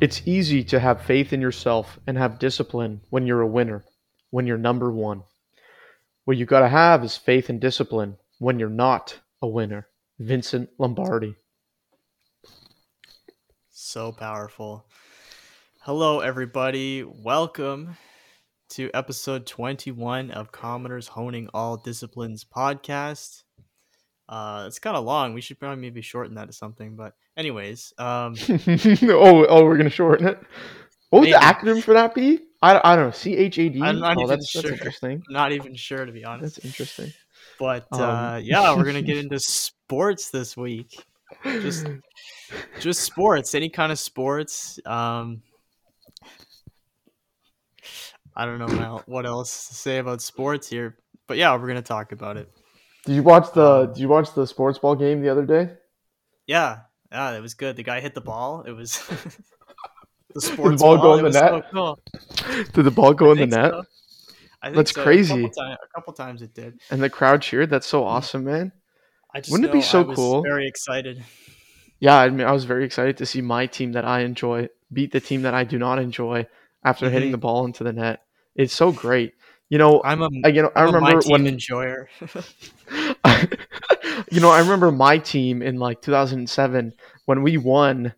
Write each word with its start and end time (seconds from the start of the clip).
It's 0.00 0.22
easy 0.26 0.64
to 0.64 0.80
have 0.80 1.02
faith 1.02 1.30
in 1.30 1.42
yourself 1.42 1.98
and 2.06 2.16
have 2.16 2.38
discipline 2.38 3.02
when 3.10 3.26
you're 3.26 3.42
a 3.42 3.46
winner, 3.46 3.84
when 4.30 4.46
you're 4.46 4.56
number 4.56 4.90
one. 4.90 5.24
What 6.24 6.38
you 6.38 6.46
got 6.46 6.60
to 6.60 6.70
have 6.70 7.04
is 7.04 7.18
faith 7.18 7.50
and 7.50 7.60
discipline 7.60 8.16
when 8.38 8.58
you're 8.58 8.70
not 8.70 9.20
a 9.42 9.46
winner. 9.46 9.88
Vincent 10.18 10.70
Lombardi. 10.78 11.36
So 13.68 14.10
powerful. 14.10 14.86
Hello, 15.80 16.20
everybody. 16.20 17.04
Welcome 17.04 17.98
to 18.70 18.90
episode 18.94 19.46
21 19.46 20.30
of 20.30 20.50
Commoners 20.50 21.08
Honing 21.08 21.50
All 21.52 21.76
Disciplines 21.76 22.42
podcast. 22.42 23.42
Uh, 24.30 24.64
it's 24.68 24.78
kind 24.78 24.96
of 24.96 25.04
long. 25.04 25.34
We 25.34 25.40
should 25.40 25.58
probably 25.58 25.82
maybe 25.82 26.00
shorten 26.02 26.36
that 26.36 26.46
to 26.46 26.52
something. 26.52 26.94
But, 26.94 27.14
anyways, 27.36 27.92
um, 27.98 28.36
oh, 28.48 29.44
oh, 29.48 29.64
we're 29.64 29.76
gonna 29.76 29.90
shorten 29.90 30.28
it. 30.28 30.38
What 31.10 31.20
would 31.20 31.28
the 31.30 31.32
acronym 31.34 31.82
for 31.82 31.94
that 31.94 32.14
be? 32.14 32.38
I, 32.62 32.80
I 32.84 32.94
don't 32.94 33.06
know. 33.06 33.10
C 33.10 33.36
H 33.36 33.58
A 33.58 33.68
D. 33.68 33.82
I'm 33.82 33.98
not 33.98 34.16
Oh, 34.16 34.20
even 34.20 34.28
that's, 34.28 34.48
sure. 34.48 34.62
that's 34.62 34.72
interesting. 34.74 35.22
I'm 35.28 35.32
not 35.34 35.50
even 35.50 35.74
sure 35.74 36.04
to 36.06 36.12
be 36.12 36.24
honest. 36.24 36.54
That's 36.54 36.64
interesting. 36.64 37.12
But 37.58 37.88
Um, 37.90 38.00
uh, 38.00 38.36
yeah, 38.36 38.72
we're 38.76 38.84
gonna 38.84 39.02
get 39.02 39.16
into 39.24 39.40
sports 39.40 40.30
this 40.30 40.56
week. 40.56 41.04
Just- 41.44 41.86
Just 42.80 43.00
sports, 43.02 43.54
any 43.54 43.68
kind 43.68 43.92
of 43.92 43.98
sports. 43.98 44.78
Um, 44.84 45.42
I 48.34 48.44
don't 48.46 48.58
know 48.58 49.02
what 49.06 49.26
else 49.26 49.68
to 49.68 49.74
say 49.74 49.98
about 49.98 50.22
sports 50.22 50.68
here, 50.68 50.96
but 51.26 51.36
yeah, 51.36 51.54
we're 51.56 51.66
gonna 51.68 51.82
talk 51.82 52.12
about 52.12 52.36
it. 52.36 52.48
Did 53.06 53.16
you 53.16 53.22
watch 53.22 53.52
the 53.52 53.66
Um, 53.66 53.86
Did 53.92 53.98
you 53.98 54.08
watch 54.08 54.34
the 54.34 54.46
sports 54.46 54.78
ball 54.78 54.94
game 54.94 55.20
the 55.22 55.28
other 55.30 55.44
day? 55.46 55.70
Yeah, 56.46 56.80
yeah, 57.10 57.36
it 57.36 57.40
was 57.40 57.54
good. 57.54 57.76
The 57.76 57.82
guy 57.82 58.00
hit 58.00 58.14
the 58.14 58.20
ball. 58.20 58.62
It 58.66 58.72
was 58.72 58.98
the 60.34 60.40
sports 60.40 60.82
ball 60.82 60.96
ball. 60.96 61.16
go 61.18 61.26
in 61.26 61.32
the 61.32 61.40
net? 61.40 61.50
so 61.50 61.62
cool. 61.72 61.98
Did 62.72 62.82
the 62.84 62.90
ball 62.90 63.14
go 63.14 63.32
in 63.32 63.38
the 63.38 63.46
net 63.46 63.70
so. 63.72 63.84
I 64.62 64.66
think 64.66 64.76
That's 64.76 64.92
so. 64.94 65.02
crazy. 65.02 65.32
A 65.44 65.48
couple, 65.48 65.50
ti- 65.50 65.72
a 65.72 65.88
couple 65.94 66.12
times 66.12 66.42
it 66.42 66.54
did. 66.54 66.78
and 66.90 67.02
the 67.02 67.08
crowd 67.08 67.40
cheered? 67.42 67.70
That's 67.70 67.86
so 67.86 68.04
awesome, 68.04 68.44
man. 68.44 68.72
I 69.32 69.40
just 69.40 69.50
Wouldn't 69.52 69.70
it 69.70 69.72
be 69.72 69.80
so 69.80 70.00
I 70.00 70.04
was 70.04 70.16
cool? 70.16 70.42
Very 70.42 70.66
excited. 70.68 71.24
Yeah, 71.98 72.16
I 72.16 72.28
mean, 72.30 72.46
I 72.46 72.52
was 72.52 72.64
very 72.64 72.84
excited 72.84 73.16
to 73.18 73.26
see 73.26 73.40
my 73.40 73.66
team 73.66 73.92
that 73.92 74.04
I 74.04 74.20
enjoy 74.20 74.68
beat 74.92 75.12
the 75.12 75.20
team 75.20 75.42
that 75.42 75.54
I 75.54 75.64
do 75.64 75.78
not 75.78 75.98
enjoy 75.98 76.46
after 76.84 77.08
hitting 77.08 77.28
Mhm. 77.28 77.32
the 77.32 77.38
ball 77.38 77.64
into 77.64 77.84
the 77.84 77.92
net. 77.92 78.22
It's 78.54 78.72
so 78.74 78.90
great. 78.92 79.34
You 79.70 79.78
know, 79.78 80.02
I'm 80.04 80.20
a, 80.22 80.28
I, 80.44 80.48
you 80.48 80.62
know, 80.62 80.72
I 80.76 80.82
I'm 80.84 80.94
a 80.94 80.98
my 80.98 81.12
remember 81.12 81.22
when 81.26 81.46
enjoyer. 81.48 82.08
you 84.30 84.40
know, 84.40 84.50
I 84.50 84.60
remember 84.60 84.90
my 84.90 85.18
team 85.18 85.62
in 85.62 85.78
like 85.78 86.02
2007 86.02 86.92
when 87.26 87.42
we 87.42 87.56
won 87.56 88.14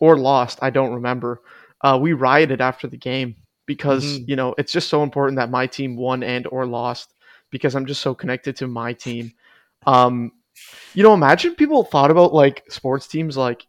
or 0.00 0.18
lost. 0.18 0.58
I 0.62 0.70
don't 0.70 0.94
remember. 0.94 1.42
Uh, 1.82 1.98
we 2.00 2.12
rioted 2.12 2.60
after 2.60 2.88
the 2.88 2.96
game 2.96 3.36
because 3.66 4.04
Mhm. 4.04 4.28
you 4.28 4.36
know 4.36 4.54
it's 4.58 4.72
just 4.72 4.88
so 4.88 5.02
important 5.02 5.36
that 5.36 5.50
my 5.50 5.66
team 5.66 5.96
won 5.96 6.22
and 6.22 6.46
or 6.48 6.66
lost 6.66 7.14
because 7.50 7.74
I'm 7.74 7.86
just 7.86 8.02
so 8.02 8.14
connected 8.14 8.56
to 8.56 8.66
my 8.66 8.92
team. 8.92 9.32
Um, 9.86 10.32
you 10.94 11.02
know, 11.02 11.14
imagine 11.14 11.54
people 11.54 11.84
thought 11.84 12.10
about 12.10 12.32
like 12.34 12.64
sports 12.70 13.06
teams 13.06 13.36
like 13.36 13.66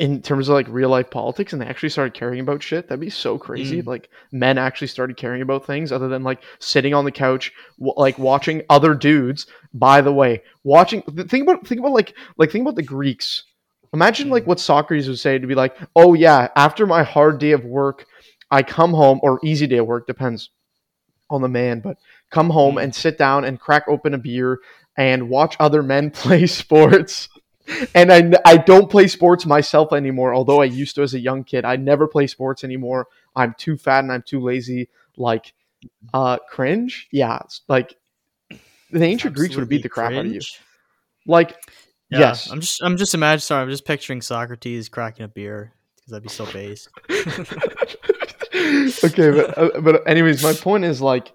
in 0.00 0.22
terms 0.22 0.48
of 0.48 0.54
like 0.54 0.66
real 0.68 0.88
life 0.88 1.10
politics 1.10 1.52
and 1.52 1.60
they 1.60 1.66
actually 1.66 1.90
started 1.90 2.14
caring 2.14 2.40
about 2.40 2.62
shit 2.62 2.88
that'd 2.88 2.98
be 3.00 3.10
so 3.10 3.36
crazy 3.36 3.82
Mm. 3.82 3.86
like 3.86 4.08
men 4.32 4.56
actually 4.58 4.86
started 4.88 5.16
caring 5.16 5.42
about 5.42 5.66
things 5.66 5.92
other 5.92 6.08
than 6.08 6.22
like 6.24 6.42
sitting 6.58 6.94
on 6.94 7.04
the 7.04 7.12
couch 7.12 7.52
w- 7.78 7.92
like 7.98 8.18
watching 8.18 8.62
other 8.70 8.94
dudes 8.94 9.46
by 9.74 10.00
the 10.00 10.12
way 10.12 10.42
watching 10.64 11.02
th- 11.02 11.28
think 11.28 11.42
about 11.42 11.66
think 11.66 11.78
about 11.80 11.92
like 11.92 12.16
like 12.38 12.50
think 12.50 12.62
about 12.62 12.76
the 12.76 12.82
greeks 12.82 13.44
imagine 13.92 14.30
like 14.30 14.44
Mm. 14.44 14.46
what 14.48 14.60
socrates 14.60 15.06
would 15.06 15.18
say 15.18 15.38
to 15.38 15.46
be 15.46 15.54
like 15.54 15.76
oh 15.94 16.14
yeah 16.14 16.48
after 16.56 16.86
my 16.86 17.02
hard 17.02 17.38
day 17.38 17.52
of 17.52 17.64
work 17.66 18.06
i 18.50 18.62
come 18.62 18.92
home 18.94 19.20
or 19.22 19.38
easy 19.44 19.66
day 19.66 19.76
of 19.78 19.86
work 19.86 20.06
depends 20.06 20.48
on 21.28 21.42
the 21.42 21.48
man 21.48 21.80
but 21.80 21.98
come 22.30 22.48
home 22.48 22.76
Mm. 22.76 22.84
and 22.84 22.94
sit 22.94 23.18
down 23.18 23.44
and 23.44 23.60
crack 23.60 23.84
open 23.86 24.14
a 24.14 24.18
beer 24.18 24.60
and 24.96 25.28
watch 25.28 25.56
other 25.60 25.82
men 25.82 26.10
play 26.22 26.46
sports 26.46 27.28
and 27.94 28.12
I, 28.12 28.32
I 28.44 28.56
don't 28.56 28.90
play 28.90 29.06
sports 29.08 29.46
myself 29.46 29.92
anymore 29.92 30.34
although 30.34 30.60
i 30.60 30.64
used 30.64 30.94
to 30.96 31.02
as 31.02 31.14
a 31.14 31.20
young 31.20 31.44
kid. 31.44 31.64
I 31.64 31.76
never 31.76 32.06
play 32.06 32.26
sports 32.26 32.64
anymore. 32.64 33.08
I'm 33.36 33.54
too 33.58 33.76
fat 33.76 34.00
and 34.00 34.12
i'm 34.12 34.22
too 34.22 34.40
lazy. 34.40 34.88
Like 35.16 35.52
uh 36.14 36.38
cringe? 36.48 37.08
Yeah 37.10 37.40
like 37.68 37.96
the 38.90 39.04
ancient 39.04 39.34
greeks 39.34 39.56
would 39.56 39.68
beat 39.68 39.82
the 39.82 39.88
crap 39.88 40.12
out 40.12 40.26
of 40.26 40.32
you. 40.32 40.40
like 41.26 41.56
Yeah, 42.10 42.18
yes. 42.20 42.50
I'm 42.50 42.60
just 42.60 42.82
I'm 42.82 42.96
just 42.96 43.14
imagining. 43.14 43.40
Sorry, 43.40 43.62
I'm 43.62 43.70
just 43.70 43.84
picturing 43.84 44.20
Socrates 44.20 44.88
cracking 44.88 45.24
a 45.24 45.28
beer 45.28 45.72
because 45.96 46.10
that'd 46.10 46.22
be 46.22 46.28
so 46.28 46.46
base. 46.46 46.88
okay 49.04 49.30
but 49.30 49.56
uh, 49.56 49.80
but 49.80 50.08
anyways 50.08 50.42
my 50.42 50.52
point 50.52 50.84
is 50.84 51.00
like 51.00 51.32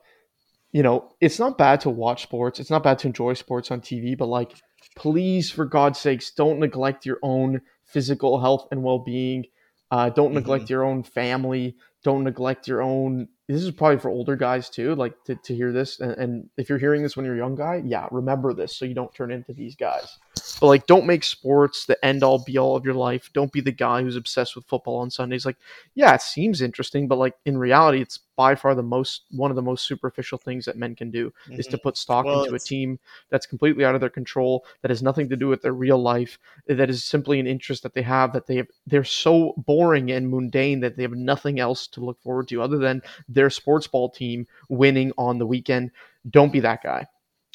you 0.74 0.84
know 0.84 1.14
it's 1.22 1.40
not 1.40 1.58
bad 1.58 1.82
to 1.82 1.90
watch 1.90 2.24
sports. 2.24 2.60
It's 2.60 2.70
not 2.70 2.84
bad 2.84 3.00
to 3.00 3.08
enjoy 3.08 3.34
sports 3.34 3.72
on 3.72 3.82
tv 3.82 4.18
but 4.18 4.28
like 4.28 4.54
please 4.96 5.52
for 5.52 5.66
god's 5.66 6.00
sakes 6.00 6.32
don't 6.32 6.60
neglect 6.60 7.06
your 7.06 7.20
own 7.22 7.62
physical 7.86 8.40
health 8.40 8.68
and 8.72 8.84
well-being. 8.84 9.46
Uh, 9.92 10.10
don't 10.10 10.34
neglect 10.34 10.70
your 10.70 10.84
own 10.84 11.04
family. 11.04 11.76
Don't 12.04 12.24
neglect 12.24 12.68
your 12.68 12.82
own 12.82 13.28
this 13.48 13.62
is 13.62 13.72
probably 13.72 14.00
for 14.00 14.10
older 14.10 14.36
guys 14.36 14.70
too 14.70 14.96
like 14.96 15.14
to, 15.26 15.36
to 15.36 15.56
hear 15.56 15.72
this. 15.72 16.00
And, 16.00 16.12
and 16.14 16.50
if 16.58 16.68
you're 16.68 16.80
hearing 16.80 17.04
this 17.04 17.16
when 17.16 17.26
you're 17.26 17.36
a 17.36 17.40
young 17.40 17.56
guy 17.56 17.82
yeah 17.86 18.08
remember 18.12 18.54
this 18.54 18.76
so 18.76 18.86
you 18.86 18.94
don't 18.94 19.14
turn 19.14 19.32
into 19.32 19.54
these 19.54 19.76
guys 19.76 20.18
but 20.60 20.68
like 20.68 20.88
don't 20.88 21.06
make 21.06 21.24
sports 21.24 21.86
the 21.86 22.04
end 22.06 22.24
all 22.24 22.44
be 22.44 22.58
all 22.58 22.76
of 22.76 22.86
your 22.86 22.94
life. 22.94 23.30
Don't 23.34 23.52
be 23.52 23.62
the 23.62 23.72
guy 23.72 24.02
who's 24.02 24.16
obsessed 24.16 24.56
with 24.56 24.66
football 24.66 24.98
on 24.98 25.10
sundays. 25.10 25.46
Like 25.46 25.58
yeah 25.96 26.14
it 26.14 26.22
seems 26.22 26.62
interesting 26.62 27.08
but 27.08 27.18
like 27.18 27.36
in 27.46 27.58
reality 27.58 28.02
it's 28.02 28.20
by 28.36 28.56
far 28.56 28.76
the 28.76 28.84
most 28.84 29.24
one 29.32 29.50
of 29.50 29.56
the 29.56 29.62
most 29.62 29.86
superficial 29.86 30.38
things 30.38 30.66
that 30.66 30.78
men 30.78 30.96
can 30.96 31.10
do 31.10 31.32
is 31.52 31.68
to 31.68 31.78
put 31.78 31.98
stock 31.98 32.26
Well, 32.26 32.44
into 32.44 32.56
a 32.56 32.60
team 32.60 33.00
that's 33.30 33.46
completely 33.46 33.86
out 33.86 33.96
of 33.96 34.02
their 34.02 34.10
control 34.10 34.66
that 34.82 34.92
has 34.92 35.02
nothing 35.02 35.30
to 35.30 35.36
do 35.38 35.48
with 35.48 35.62
their 35.62 35.74
real 35.74 35.98
life 35.98 36.38
that 36.68 36.90
is 36.90 37.04
simply 37.04 37.40
an 37.40 37.48
interest 37.48 37.84
that 37.84 37.94
they 37.94 38.02
have 38.02 38.34
that 38.34 38.46
they 38.48 38.58
have 38.58 38.68
they're 38.88 39.04
so 39.04 39.54
boring 39.58 40.12
and 40.12 40.30
mundane 40.30 40.80
that 40.82 40.98
they 40.98 41.04
have 41.04 41.14
nothing 41.14 41.60
else 41.60 41.88
to 41.88 42.02
look 42.02 42.22
forward 42.22 42.48
to 42.48 42.62
other 42.62 42.78
than 42.78 43.02
their 43.30 43.50
sports 43.50 43.88
ball 43.88 44.10
team 44.10 44.48
winning 44.70 45.12
on 45.18 45.38
the 45.38 45.46
weekend. 45.46 45.92
Don't 46.30 46.52
be 46.52 46.60
that 46.62 46.84
guy. 46.84 47.08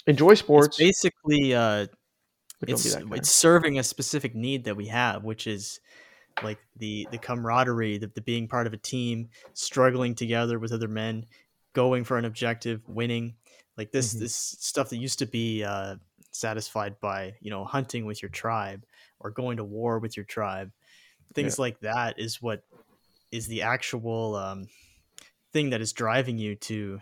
Enjoy 0.06 0.34
sports. 0.34 0.78
It's 0.78 0.78
basically 0.78 1.54
uh, 1.54 1.86
but 1.86 1.86
don't 1.86 1.88
be 1.88 1.99
it's 2.68 2.84
it's 3.18 3.30
serving 3.30 3.78
a 3.78 3.82
specific 3.82 4.34
need 4.34 4.64
that 4.64 4.76
we 4.76 4.86
have, 4.88 5.24
which 5.24 5.46
is 5.46 5.80
like 6.42 6.58
the 6.76 7.06
the 7.10 7.18
camaraderie, 7.18 7.98
the, 7.98 8.08
the 8.08 8.20
being 8.20 8.48
part 8.48 8.66
of 8.66 8.72
a 8.72 8.78
team, 8.78 9.28
struggling 9.54 10.14
together 10.14 10.58
with 10.58 10.72
other 10.72 10.88
men, 10.88 11.26
going 11.72 12.04
for 12.04 12.18
an 12.18 12.24
objective, 12.24 12.82
winning. 12.88 13.34
Like 13.76 13.92
this 13.92 14.14
Mhm. 14.14 14.20
this 14.20 14.34
stuff 14.34 14.90
that 14.90 14.98
used 14.98 15.18
to 15.20 15.26
be 15.26 15.64
uh, 15.64 15.96
satisfied 16.32 17.00
by 17.00 17.34
you 17.40 17.50
know 17.50 17.64
hunting 17.64 18.04
with 18.04 18.22
your 18.22 18.30
tribe 18.30 18.84
or 19.18 19.30
going 19.30 19.56
to 19.56 19.64
war 19.64 19.98
with 19.98 20.16
your 20.16 20.26
tribe. 20.26 20.72
Things 21.34 21.58
like 21.58 21.80
that 21.80 22.18
is 22.18 22.42
what 22.42 22.64
is 23.30 23.46
the 23.46 23.62
actual 23.62 24.34
um, 24.34 24.66
thing 25.52 25.70
that 25.70 25.80
is 25.80 25.92
driving 25.92 26.38
you 26.38 26.56
to 26.56 27.00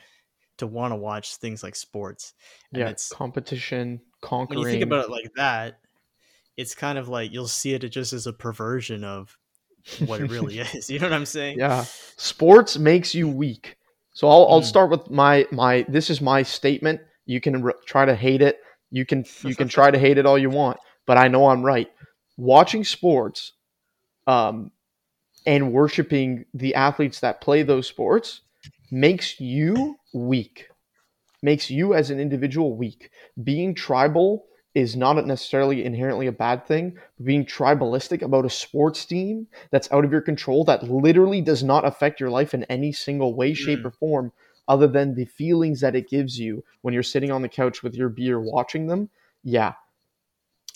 to 0.58 0.66
want 0.66 0.92
to 0.92 0.96
watch 0.96 1.36
things 1.36 1.62
like 1.62 1.76
sports. 1.76 2.34
And 2.72 2.80
yeah 2.80 2.88
it's 2.90 3.08
competition 3.08 4.00
conquering 4.20 4.60
when 4.60 4.66
you 4.66 4.72
think 4.72 4.82
about 4.82 5.04
it 5.04 5.10
like 5.10 5.30
that, 5.36 5.80
it's 6.56 6.74
kind 6.74 6.98
of 6.98 7.08
like 7.08 7.32
you'll 7.32 7.48
see 7.48 7.74
it 7.74 7.80
just 7.88 8.12
as 8.12 8.26
a 8.26 8.32
perversion 8.32 9.04
of 9.04 9.36
what 10.00 10.20
it 10.20 10.30
really 10.30 10.58
is. 10.74 10.90
You 10.90 10.98
know 10.98 11.06
what 11.06 11.14
I'm 11.14 11.26
saying? 11.26 11.58
Yeah, 11.58 11.84
sports 12.16 12.78
makes 12.78 13.14
you 13.14 13.28
weak. 13.28 13.76
So 14.12 14.28
I'll, 14.28 14.48
I'll 14.50 14.60
Mm. 14.62 14.64
start 14.64 14.90
with 14.90 15.10
my 15.10 15.46
my. 15.52 15.86
This 15.88 16.10
is 16.10 16.20
my 16.20 16.42
statement. 16.42 17.00
You 17.26 17.40
can 17.40 17.62
re- 17.62 17.72
try 17.86 18.04
to 18.04 18.14
hate 18.14 18.42
it. 18.42 18.60
You 18.90 19.04
can 19.06 19.24
you 19.44 19.54
can 19.54 19.68
try 19.68 19.90
to 19.90 19.98
hate 19.98 20.18
it 20.18 20.26
all 20.26 20.38
you 20.38 20.50
want, 20.50 20.78
but 21.06 21.16
I 21.16 21.28
know 21.28 21.48
I'm 21.48 21.62
right. 21.62 21.88
Watching 22.36 22.84
sports, 22.84 23.52
um, 24.26 24.72
and 25.46 25.72
worshiping 25.72 26.44
the 26.54 26.74
athletes 26.74 27.20
that 27.20 27.40
play 27.40 27.62
those 27.62 27.86
sports 27.86 28.40
makes 28.90 29.38
you 29.40 29.96
weak. 30.12 30.68
Makes 31.42 31.70
you 31.70 31.94
as 31.94 32.10
an 32.10 32.18
individual 32.18 32.76
weak. 32.76 33.10
Being 33.42 33.74
tribal 33.74 34.46
is 34.74 34.96
not 34.96 35.24
necessarily 35.26 35.84
inherently 35.84 36.26
a 36.26 36.32
bad 36.32 36.66
thing. 36.66 36.96
But 37.16 37.26
being 37.26 37.44
tribalistic 37.44 38.22
about 38.22 38.44
a 38.44 38.50
sports 38.50 39.04
team 39.04 39.46
that's 39.70 39.90
out 39.92 40.04
of 40.04 40.12
your 40.12 40.20
control 40.20 40.64
that 40.64 40.84
literally 40.84 41.40
does 41.40 41.62
not 41.64 41.84
affect 41.86 42.20
your 42.20 42.30
life 42.30 42.54
in 42.54 42.64
any 42.64 42.92
single 42.92 43.34
way, 43.34 43.54
shape, 43.54 43.80
Mm. 43.80 43.84
or 43.86 43.90
form, 43.90 44.32
other 44.66 44.86
than 44.86 45.14
the 45.14 45.24
feelings 45.24 45.80
that 45.80 45.96
it 45.96 46.08
gives 46.10 46.38
you 46.38 46.62
when 46.82 46.92
you're 46.92 47.02
sitting 47.02 47.30
on 47.30 47.42
the 47.42 47.48
couch 47.48 47.82
with 47.82 47.94
your 47.94 48.08
beer 48.08 48.38
watching 48.40 48.86
them. 48.86 49.08
Yeah, 49.42 49.74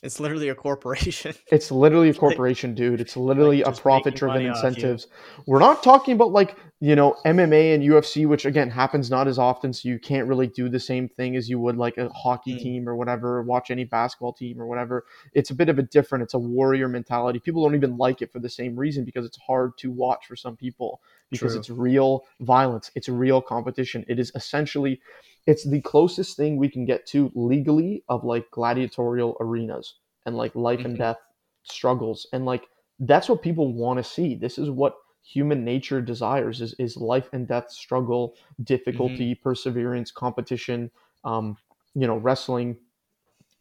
It's 0.03 0.19
literally 0.19 0.49
a 0.49 0.55
corporation. 0.55 1.35
It's 1.53 1.71
literally 1.71 2.09
a 2.09 2.15
corporation, 2.15 2.75
dude. 2.75 3.01
It's 3.01 3.17
literally 3.17 3.63
like 3.63 3.75
a 3.75 3.81
profit 3.81 4.17
driven 4.17 4.35
money 4.43 4.49
off 4.49 4.63
you. 4.63 4.69
incentives. 4.69 5.07
We're 5.47 5.61
not 5.61 5.83
talking 5.83 6.15
about 6.15 6.33
like, 6.33 6.57
you 6.81 6.97
know, 6.97 7.15
MMA 7.25 7.75
and 7.75 7.85
UFC, 7.85 8.27
which 8.27 8.45
again 8.45 8.69
happens 8.71 9.11
not 9.11 9.29
as 9.29 9.39
often, 9.39 9.73
so 9.73 9.89
you 9.89 10.01
can't 10.01 10.27
really 10.27 10.49
do 10.49 10.69
the 10.69 10.81
same 10.81 11.09
thing 11.09 11.37
as 11.37 11.49
you 11.49 11.61
would 11.61 11.77
like 11.77 11.99
a 11.99 12.09
hockey 12.09 12.55
Mm. 12.57 12.63
team 12.63 12.89
or 12.89 12.97
whatever, 12.97 13.43
watch 13.43 13.71
any 13.71 13.85
basketball 13.85 14.33
team 14.33 14.61
or 14.61 14.67
whatever. 14.67 15.05
It's 15.35 15.51
a 15.51 15.55
bit 15.55 15.69
of 15.69 15.79
a 15.79 15.83
different, 15.83 16.23
it's 16.25 16.35
a 16.35 16.39
warrior 16.39 16.89
mentality. 16.89 17.39
People 17.39 17.63
don't 17.63 17.77
even 17.77 17.97
like 17.97 18.23
it 18.23 18.33
for 18.33 18.41
the 18.41 18.49
same 18.51 18.75
reason 18.75 19.05
because 19.05 19.25
it's 19.25 19.39
hard 19.47 19.79
to 19.79 19.93
watch 19.93 20.27
for 20.27 20.35
some 20.35 20.57
people 20.57 21.01
because 21.33 21.55
True. 21.55 21.57
it's 21.57 21.71
real 21.71 22.25
violence, 22.43 22.93
it's 22.95 23.09
real 23.09 23.43
competition. 23.43 24.05
It 24.09 24.21
is 24.21 24.33
essentially 24.37 25.01
it's 25.47 25.69
the 25.69 25.81
closest 25.81 26.37
thing 26.37 26.57
we 26.57 26.69
can 26.69 26.85
get 26.85 27.07
to 27.07 27.33
legally 27.35 28.05
of 28.09 28.25
like 28.25 28.51
gladiatorial 28.53 29.37
arenas 29.41 29.97
and 30.27 30.37
like 30.37 30.55
life 30.55 30.85
and 30.85 30.97
Mhm. 30.97 30.99
death 30.99 31.19
struggles 31.65 32.27
and 32.33 32.45
like 32.47 32.69
that's 33.01 33.29
what 33.29 33.43
people 33.43 33.73
want 33.73 33.99
to 33.99 34.05
see 34.05 34.35
this 34.35 34.59
is 34.59 34.71
what 34.71 34.95
human 35.25 35.65
nature 35.65 36.01
desires 36.01 36.61
is, 36.61 36.75
is 36.79 36.97
life 36.97 37.29
and 37.33 37.47
death 37.49 37.71
struggle 37.71 38.35
difficulty 38.65 39.35
perseverance 39.35 40.11
competition 40.11 40.91
um, 41.25 41.57
you 41.95 42.07
know 42.07 42.17
wrestling 42.17 42.77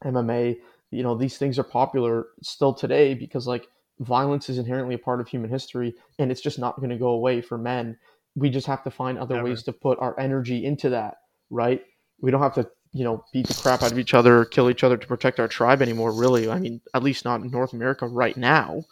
mma 0.04 0.58
you 0.92 1.04
know 1.04 1.16
these 1.16 1.38
things 1.38 1.60
are 1.60 1.64
popular 1.64 2.28
still 2.42 2.74
today 2.74 3.14
because 3.14 3.48
like 3.48 3.68
violence 4.02 4.50
is 4.50 4.58
inherently 4.58 4.96
a 4.96 5.00
part 5.00 5.22
of 5.22 5.28
human 5.28 5.50
history 5.50 5.94
and 6.20 6.32
it's 6.32 6.42
just 6.42 6.60
not 6.60 6.78
going 6.78 6.90
to 6.90 6.98
go 6.98 7.10
away 7.10 7.42
for 7.42 7.58
men. 7.58 7.98
We 8.36 8.50
just 8.50 8.68
have 8.68 8.84
to 8.84 8.92
find 8.92 9.18
other 9.18 9.36
Never. 9.36 9.50
ways 9.50 9.64
to 9.64 9.74
put 9.74 10.00
our 10.00 10.20
energy 10.20 10.66
into 10.66 10.90
that 10.90 11.16
right? 11.52 11.84
We 12.22 12.32
don't 12.32 12.42
have 12.42 12.56
to 12.56 12.70
you 12.94 13.04
know 13.04 13.24
beat 13.32 13.48
the 13.48 13.54
crap 13.54 13.84
out 13.84 13.92
of 13.92 14.00
each 14.00 14.14
other 14.14 14.40
or 14.40 14.46
kill 14.46 14.70
each 14.70 14.84
other 14.84 14.98
to 14.98 15.08
protect 15.08 15.40
our 15.40 15.48
tribe 15.48 15.82
anymore 15.82 16.12
really. 16.12 16.50
I 16.50 16.60
mean 16.60 16.82
at 16.94 17.04
least 17.04 17.26
not 17.26 17.42
in 17.42 17.52
north 17.52 17.74
america 17.74 18.08
right 18.08 18.36
now. 18.36 18.84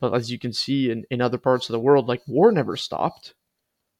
But 0.00 0.14
as 0.14 0.30
you 0.30 0.38
can 0.38 0.52
see 0.52 0.90
in, 0.90 1.04
in 1.10 1.20
other 1.22 1.38
parts 1.38 1.68
of 1.68 1.72
the 1.72 1.80
world 1.80 2.08
like 2.08 2.22
war 2.26 2.50
never 2.52 2.76
stopped. 2.76 3.34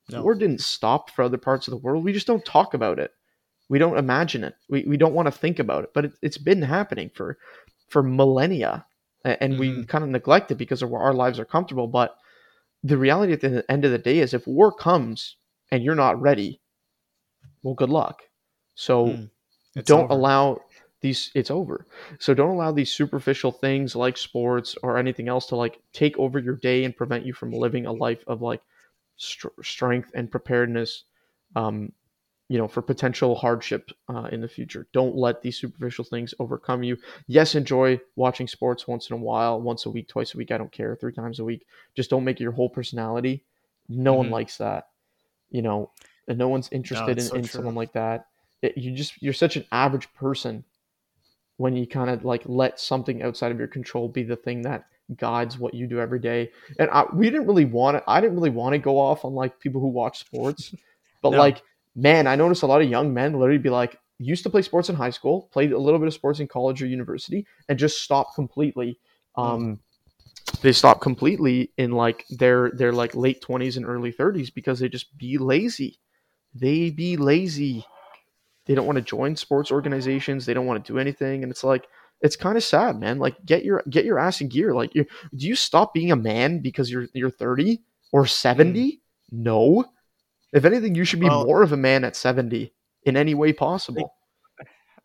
No. 0.09 0.23
war 0.23 0.35
didn't 0.35 0.61
stop 0.61 1.11
for 1.11 1.23
other 1.23 1.39
parts 1.39 1.67
of 1.67 1.73
the 1.73 1.79
world. 1.79 2.05
We 2.05 2.13
just 2.13 2.29
don't 2.29 2.45
talk 2.45 2.75
about 2.75 3.01
it. 3.01 3.11
We 3.69 3.81
don't 3.81 3.99
imagine 3.99 4.45
it. 4.45 4.55
We, 4.69 4.85
we 4.85 4.97
don't 4.97 5.15
want 5.15 5.27
to 5.27 5.33
think 5.33 5.59
about 5.59 5.83
it. 5.83 5.91
But 5.93 6.05
it, 6.05 6.13
it's 6.23 6.39
been 6.39 6.63
happening 6.63 7.11
for 7.13 7.39
for 7.89 8.03
millennia 8.03 8.87
and 9.25 9.59
we 9.59 9.71
Mhm. 9.71 9.89
kind 9.89 10.05
of 10.05 10.11
neglect 10.11 10.51
it 10.51 10.57
because 10.57 10.83
of 10.83 10.91
where 10.91 11.03
our 11.03 11.15
lives 11.15 11.39
are 11.39 11.45
comfortable 11.45 11.87
but 11.87 12.17
the 12.85 12.99
reality 12.99 13.33
at 13.33 13.41
the 13.41 13.65
end 13.71 13.85
of 13.85 13.91
the 13.91 13.99
day 13.99 14.19
is 14.19 14.35
if 14.35 14.47
war 14.47 14.73
comes 14.73 15.37
and 15.71 15.83
you're 15.83 15.95
not 15.95 16.21
ready 16.21 16.61
well 17.63 17.75
good 17.75 17.91
luck 17.91 18.23
so 18.75 19.07
Mm. 19.07 19.31
Don't 19.85 20.05
over. 20.05 20.13
allow 20.15 20.61
these 21.03 21.31
it's 21.35 21.51
over 21.51 21.87
so 22.19 22.33
don't 22.35 22.51
allow 22.55 22.73
these 22.73 22.91
superficial 22.93 23.53
things 23.53 23.95
like 23.95 24.17
sports 24.17 24.77
or 24.83 24.97
anything 24.97 25.29
else 25.29 25.47
to 25.47 25.57
like 25.57 25.81
take 25.93 26.17
over 26.19 26.39
your 26.39 26.57
day 26.57 26.85
and 26.85 26.97
prevent 26.97 27.27
you 27.27 27.33
from 27.35 27.53
living 27.53 27.85
a 27.87 27.93
life 27.93 28.25
of 28.27 28.41
like 28.41 28.63
str- 29.17 29.49
strength 29.63 30.11
and 30.15 30.31
preparedness 30.31 31.05
um 31.57 31.93
you 32.49 32.59
know 32.59 32.69
for 32.69 32.81
potential 32.83 33.35
hardship 33.35 33.91
uh, 34.09 34.29
in 34.33 34.41
the 34.41 34.49
future. 34.49 34.87
Don't 34.93 35.17
let 35.17 35.43
these 35.43 35.59
superficial 35.59 36.05
things 36.05 36.33
overcome 36.39 36.83
you. 36.83 36.97
Yes 37.27 37.55
enjoy 37.55 38.01
watching 38.15 38.47
sports 38.47 38.87
once 38.87 39.11
in 39.11 39.15
a 39.15 39.21
while 39.21 39.61
once 39.61 39.87
a 39.87 39.91
week 39.91 40.09
twice 40.09 40.35
a 40.35 40.39
week 40.39 40.51
i 40.53 40.59
don't 40.59 40.71
care 40.73 40.95
three 40.97 41.13
times 41.13 41.39
a 41.41 41.45
week. 41.45 41.67
Just 41.95 42.11
don't 42.11 42.25
make 42.25 42.37
it 42.41 42.45
your 42.45 42.53
whole 42.53 42.69
personality. 42.71 43.45
No 43.89 44.15
one 44.15 44.29
Mhm. 44.29 44.33
likes 44.33 44.59
that 44.59 44.89
you 45.51 45.63
know 45.63 45.91
and 46.29 46.39
no 46.39 46.49
one's 46.49 46.69
interested 46.73 47.19
it's 47.19 47.27
in, 47.27 47.31
so 47.31 47.37
in 47.37 47.45
someone 47.47 47.75
like 47.75 47.93
that. 47.93 48.27
It, 48.63 48.77
you 48.79 48.93
just 48.95 49.21
you're 49.23 49.33
such 49.33 49.57
an 49.57 49.65
average 49.73 50.13
person 50.15 50.65
when 51.59 51.77
you 51.77 51.87
kind 51.87 52.11
of 52.11 52.25
like 52.25 52.43
let 52.47 52.79
something 52.79 53.23
outside 53.23 53.51
of 53.53 53.59
your 53.59 53.69
control 53.69 54.09
be 54.09 54.23
the 54.23 54.37
thing 54.37 54.63
that 54.63 54.85
guides 55.17 55.59
what 55.59 55.73
you 55.75 55.87
do 55.87 56.01
every 56.01 56.19
day. 56.19 56.51
And 56.79 56.91
I, 56.91 57.05
we 57.15 57.31
didn't 57.31 57.47
really 57.47 57.65
want 57.65 57.97
it 57.97 58.05
i 58.07 58.21
didn't 58.21 58.37
really 58.37 58.51
want 58.51 58.73
to 58.75 58.79
go 58.79 58.99
off 58.99 59.25
on 59.25 59.35
like 59.35 59.59
people 59.61 59.81
who 59.81 59.89
watch 59.89 60.19
sports 60.19 60.75
but 61.23 61.31
No. 61.31 61.39
like 61.39 61.63
man 61.97 62.27
i 62.27 62.37
noticed 62.37 62.63
a 62.63 62.67
lot 62.67 62.81
of 62.81 62.89
young 62.89 63.13
men 63.13 63.33
literally 63.33 63.59
be 63.59 63.71
like 63.71 63.99
used 64.19 64.45
to 64.45 64.51
play 64.51 64.63
sports 64.63 64.89
in 64.89 64.95
high 64.95 65.11
school 65.11 65.49
played 65.53 65.73
a 65.73 65.79
little 65.79 65.99
bit 65.99 66.07
of 66.07 66.15
sports 66.15 66.39
in 66.39 66.47
college 66.47 66.81
or 66.83 66.87
university 66.87 67.45
and 67.69 67.79
just 67.79 68.03
stopped 68.03 68.35
completely 68.35 68.99
um 69.37 69.81
they 70.63 70.73
stop 70.73 71.01
completely 71.01 71.73
in 71.77 71.93
like 71.93 72.25
their 72.31 72.71
their 72.71 72.93
like 72.93 73.15
late 73.15 73.43
20s 73.43 73.77
and 73.77 73.87
early 73.87 74.13
30s 74.13 74.53
because 74.53 74.79
they 74.79 74.89
just 74.89 75.17
be 75.19 75.39
lazy. 75.39 75.99
They 76.55 76.91
be 76.91 77.17
lazy. 77.17 77.85
They 78.67 78.75
don't 78.75 78.87
want 78.87 78.97
to 78.97 79.03
join 79.03 79.37
sports 79.37 79.71
organizations. 79.71 80.47
They 80.47 80.55
don't 80.55 80.67
want 80.67 80.85
to 80.85 80.93
do 80.93 80.99
anything. 80.99 81.43
And 81.43 81.51
it's 81.51 81.65
like 81.65 81.87
it's 82.23 82.37
kind 82.37 82.57
of 82.57 82.65
sad 82.65 82.99
man. 82.99 83.19
Like 83.19 83.37
get 83.45 83.65
your 83.65 83.83
get 83.91 84.05
your 84.05 84.19
ass 84.19 84.41
in 84.41 84.49
gear. 84.49 84.75
Like 84.75 84.95
you 84.95 85.05
do 85.35 85.47
you 85.47 85.57
stop 85.57 85.93
being 85.93 86.13
a 86.13 86.17
man 86.17 86.61
because 86.61 86.91
you're 86.91 87.07
you're 87.13 87.31
30 87.31 87.83
or 88.13 88.27
70 88.27 89.01
no 89.33 89.85
if 90.57 90.65
anything 90.65 90.95
you 90.95 91.05
should 91.05 91.21
be 91.21 91.29
Well- 91.29 91.45
more 91.45 91.63
of 91.63 91.73
a 91.73 91.77
man 91.77 92.05
at 92.05 92.17
70 92.17 92.73
in 93.05 93.17
any 93.17 93.35
way 93.35 93.53
possible 93.53 94.13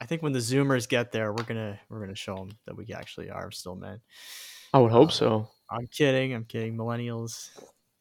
I 0.01 0.05
think 0.07 0.23
when 0.23 0.31
the 0.33 0.39
Zoomers 0.39 0.89
get 0.89 1.11
there, 1.11 1.31
we're 1.31 1.43
gonna 1.43 1.79
we're 1.87 1.99
gonna 1.99 2.15
show 2.15 2.35
them 2.35 2.49
that 2.65 2.75
we 2.75 2.91
actually 2.91 3.29
are 3.29 3.51
still 3.51 3.75
men. 3.75 4.01
i 4.73 4.79
would 4.79 4.91
hope 4.91 5.09
uh, 5.09 5.11
so 5.11 5.47
I'm 5.69 5.85
kidding. 5.87 6.33
I'm 6.33 6.43
kidding. 6.43 6.75
Millennials, 6.75 7.49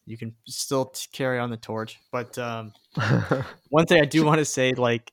you 0.06 0.16
can 0.16 0.34
still 0.46 0.86
t- 0.86 1.08
carry 1.12 1.38
on 1.38 1.50
the 1.50 1.58
torch. 1.58 2.00
But 2.10 2.38
um, 2.38 2.72
one 3.68 3.84
thing 3.84 4.00
I 4.00 4.06
do 4.06 4.24
want 4.24 4.38
to 4.38 4.46
say, 4.46 4.72
like, 4.72 5.12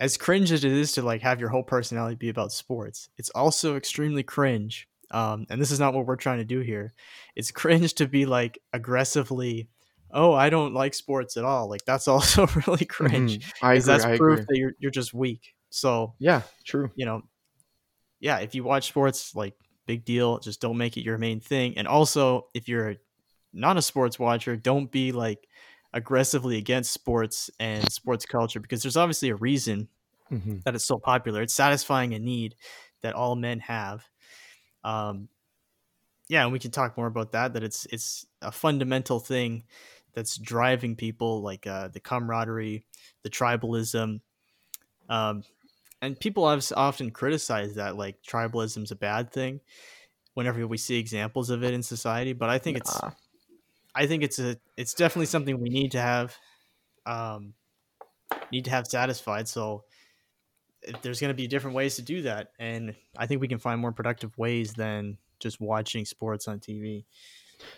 as 0.00 0.16
cringe 0.16 0.50
as 0.50 0.64
it 0.64 0.72
is 0.72 0.92
to 0.92 1.02
like 1.02 1.22
have 1.22 1.38
your 1.38 1.48
whole 1.48 1.62
personality 1.62 2.16
be 2.16 2.28
about 2.28 2.50
sports, 2.50 3.08
it's 3.16 3.30
also 3.30 3.76
extremely 3.76 4.24
cringe. 4.24 4.88
Um, 5.12 5.46
and 5.48 5.60
this 5.60 5.70
is 5.70 5.78
not 5.78 5.94
what 5.94 6.06
we're 6.06 6.16
trying 6.16 6.38
to 6.38 6.44
do 6.44 6.58
here. 6.58 6.92
It's 7.36 7.52
cringe 7.52 7.94
to 7.94 8.08
be 8.08 8.26
like 8.26 8.58
aggressively, 8.72 9.68
oh, 10.14 10.32
I 10.32 10.48
don't 10.48 10.72
like 10.72 10.94
sports 10.94 11.36
at 11.36 11.44
all. 11.44 11.68
Like 11.68 11.84
that's 11.84 12.08
also 12.14 12.46
really 12.66 12.86
cringe. 12.86 13.40
Mhm. 13.40 13.52
i 13.62 13.74
agree 13.74 13.82
that's 13.92 14.04
i 14.04 14.16
proof 14.16 14.40
agree 14.40 14.46
that 14.48 14.58
you're 14.58 14.72
you're 14.78 14.90
just 14.90 15.12
weak. 15.12 15.54
So 15.70 16.14
yeah 16.18 16.42
true 16.64 16.90
you 16.94 17.04
know, 17.04 17.22
yeah, 18.20 18.38
if 18.38 18.54
you 18.54 18.64
watch 18.64 18.86
sports, 18.88 19.34
like 19.34 19.54
big 19.86 20.04
deal. 20.04 20.38
Just 20.38 20.60
don't 20.60 20.78
make 20.78 20.96
it 20.96 21.02
your 21.04 21.18
main 21.18 21.40
thing. 21.40 21.76
And 21.76 21.86
also, 21.86 22.48
if 22.54 22.68
you're 22.68 22.94
not 23.52 23.76
a 23.76 23.82
sports 23.82 24.18
watcher, 24.18 24.56
don't 24.56 24.90
be 24.90 25.12
like 25.12 25.46
aggressively 25.92 26.56
against 26.56 26.92
sports 26.92 27.50
and 27.60 27.90
sports 27.92 28.24
culture 28.26 28.60
because 28.60 28.82
there's 28.82 28.96
obviously 28.96 29.28
a 29.28 29.36
reason 29.36 29.88
Mhm. 30.32 30.62
that 30.64 30.74
it's 30.74 30.86
so 30.86 30.98
popular. 30.98 31.42
It's 31.42 31.54
satisfying 31.54 32.14
a 32.14 32.18
need 32.18 32.56
that 33.02 33.14
all 33.14 33.36
men 33.36 33.60
have. 33.60 34.08
Um, 34.82 35.28
yeah, 36.28 36.44
and 36.44 36.52
we 36.52 36.58
can 36.58 36.70
talk 36.70 36.96
more 36.96 37.06
about 37.06 37.32
that. 37.32 37.52
That 37.52 37.62
it's 37.62 37.86
it's 37.92 38.26
a 38.40 38.50
fundamental 38.50 39.20
thing 39.20 39.64
that's 40.14 40.36
driving 40.38 40.96
people, 40.96 41.42
like 41.42 41.66
uh, 41.66 41.88
the 41.88 42.00
camaraderie, 42.00 42.84
the 43.22 43.30
tribalism, 43.30 44.20
um, 45.08 45.44
and 46.02 46.18
people 46.18 46.48
have 46.48 46.64
often 46.76 47.10
criticized 47.10 47.76
that 47.76 47.96
like 47.96 48.22
tribalism's 48.22 48.90
a 48.90 48.96
bad 48.96 49.32
thing. 49.32 49.60
Whenever 50.34 50.66
we 50.66 50.78
see 50.78 50.98
examples 50.98 51.50
of 51.50 51.62
it 51.64 51.74
in 51.74 51.82
society, 51.82 52.32
but 52.32 52.50
I 52.50 52.58
think 52.58 52.78
it's 52.78 53.00
I 53.94 54.06
think 54.06 54.22
it's 54.22 54.38
a 54.38 54.58
it's 54.76 54.94
definitely 54.94 55.26
something 55.26 55.60
we 55.60 55.70
need 55.70 55.92
to 55.92 56.00
have 56.00 56.36
um 57.06 57.54
need 58.50 58.64
to 58.66 58.70
have 58.70 58.86
satisfied. 58.86 59.48
So 59.48 59.84
there's 61.02 61.20
going 61.20 61.30
to 61.30 61.34
be 61.34 61.46
different 61.46 61.74
ways 61.74 61.96
to 61.96 62.02
do 62.02 62.22
that 62.22 62.52
and 62.58 62.94
I 63.16 63.26
think 63.26 63.40
we 63.40 63.48
can 63.48 63.58
find 63.58 63.80
more 63.80 63.92
productive 63.92 64.36
ways 64.36 64.74
than 64.74 65.18
just 65.38 65.60
watching 65.60 66.04
sports 66.04 66.46
on 66.46 66.60
TV. 66.60 67.06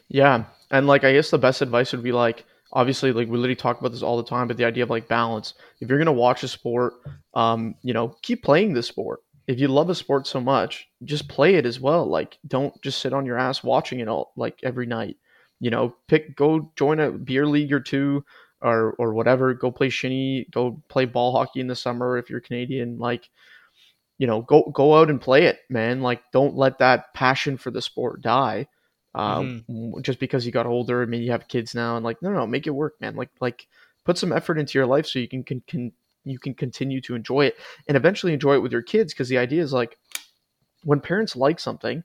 Yeah, 0.08 0.44
and 0.70 0.86
like 0.86 1.04
I 1.04 1.12
guess 1.12 1.30
the 1.30 1.38
best 1.38 1.62
advice 1.62 1.92
would 1.92 2.02
be 2.02 2.12
like 2.12 2.44
obviously 2.72 3.12
like 3.12 3.28
we 3.28 3.36
literally 3.38 3.56
talk 3.56 3.78
about 3.80 3.92
this 3.92 4.02
all 4.02 4.16
the 4.16 4.28
time, 4.28 4.48
but 4.48 4.56
the 4.56 4.64
idea 4.64 4.84
of 4.84 4.90
like 4.90 5.08
balance. 5.08 5.54
If 5.80 5.88
you're 5.88 5.98
gonna 5.98 6.12
watch 6.12 6.42
a 6.42 6.48
sport, 6.48 6.94
um, 7.34 7.74
you 7.82 7.92
know, 7.94 8.16
keep 8.22 8.42
playing 8.42 8.74
the 8.74 8.82
sport. 8.82 9.20
If 9.46 9.60
you 9.60 9.68
love 9.68 9.90
a 9.90 9.94
sport 9.94 10.26
so 10.26 10.40
much, 10.40 10.88
just 11.04 11.28
play 11.28 11.54
it 11.54 11.66
as 11.66 11.80
well. 11.80 12.06
Like 12.06 12.38
don't 12.46 12.80
just 12.82 13.00
sit 13.00 13.12
on 13.12 13.26
your 13.26 13.38
ass 13.38 13.62
watching 13.62 14.00
it 14.00 14.08
all 14.08 14.32
like 14.36 14.58
every 14.62 14.86
night. 14.86 15.16
You 15.60 15.70
know, 15.70 15.94
pick 16.08 16.36
go 16.36 16.72
join 16.76 17.00
a 17.00 17.10
beer 17.10 17.46
league 17.46 17.72
or 17.72 17.80
two 17.80 18.24
or 18.60 18.92
or 18.98 19.14
whatever. 19.14 19.54
Go 19.54 19.70
play 19.70 19.88
shinny. 19.88 20.46
Go 20.50 20.82
play 20.88 21.04
ball 21.04 21.32
hockey 21.32 21.60
in 21.60 21.66
the 21.68 21.76
summer 21.76 22.18
if 22.18 22.28
you're 22.30 22.40
Canadian. 22.40 22.98
Like 22.98 23.28
you 24.18 24.26
know, 24.26 24.42
go 24.42 24.70
go 24.74 24.96
out 24.98 25.10
and 25.10 25.20
play 25.20 25.44
it, 25.44 25.60
man. 25.70 26.00
Like 26.02 26.22
don't 26.32 26.56
let 26.56 26.78
that 26.78 27.12
passion 27.14 27.56
for 27.56 27.70
the 27.70 27.82
sport 27.82 28.22
die 28.22 28.66
uh, 29.16 29.42
w- 29.68 30.00
just 30.02 30.20
because 30.20 30.46
you 30.46 30.52
got 30.52 30.66
older 30.66 31.02
and 31.02 31.10
maybe 31.10 31.24
you 31.24 31.32
have 31.32 31.48
kids 31.48 31.74
now 31.74 31.96
and 31.96 32.04
like 32.04 32.20
no 32.22 32.30
no 32.30 32.46
make 32.46 32.66
it 32.66 32.70
work 32.70 32.94
man 33.00 33.16
like 33.16 33.30
like 33.40 33.66
put 34.04 34.18
some 34.18 34.32
effort 34.32 34.58
into 34.58 34.78
your 34.78 34.86
life 34.86 35.06
so 35.06 35.18
you 35.18 35.28
can 35.28 35.42
can, 35.42 35.60
can 35.66 35.92
you 36.24 36.38
can 36.38 36.54
continue 36.54 37.00
to 37.00 37.14
enjoy 37.14 37.46
it 37.46 37.56
and 37.88 37.96
eventually 37.96 38.32
enjoy 38.32 38.54
it 38.54 38.62
with 38.62 38.72
your 38.72 38.82
kids 38.82 39.12
because 39.12 39.28
the 39.28 39.38
idea 39.38 39.62
is 39.62 39.72
like 39.72 39.98
when 40.84 41.00
parents 41.00 41.34
like 41.36 41.58
something 41.58 42.04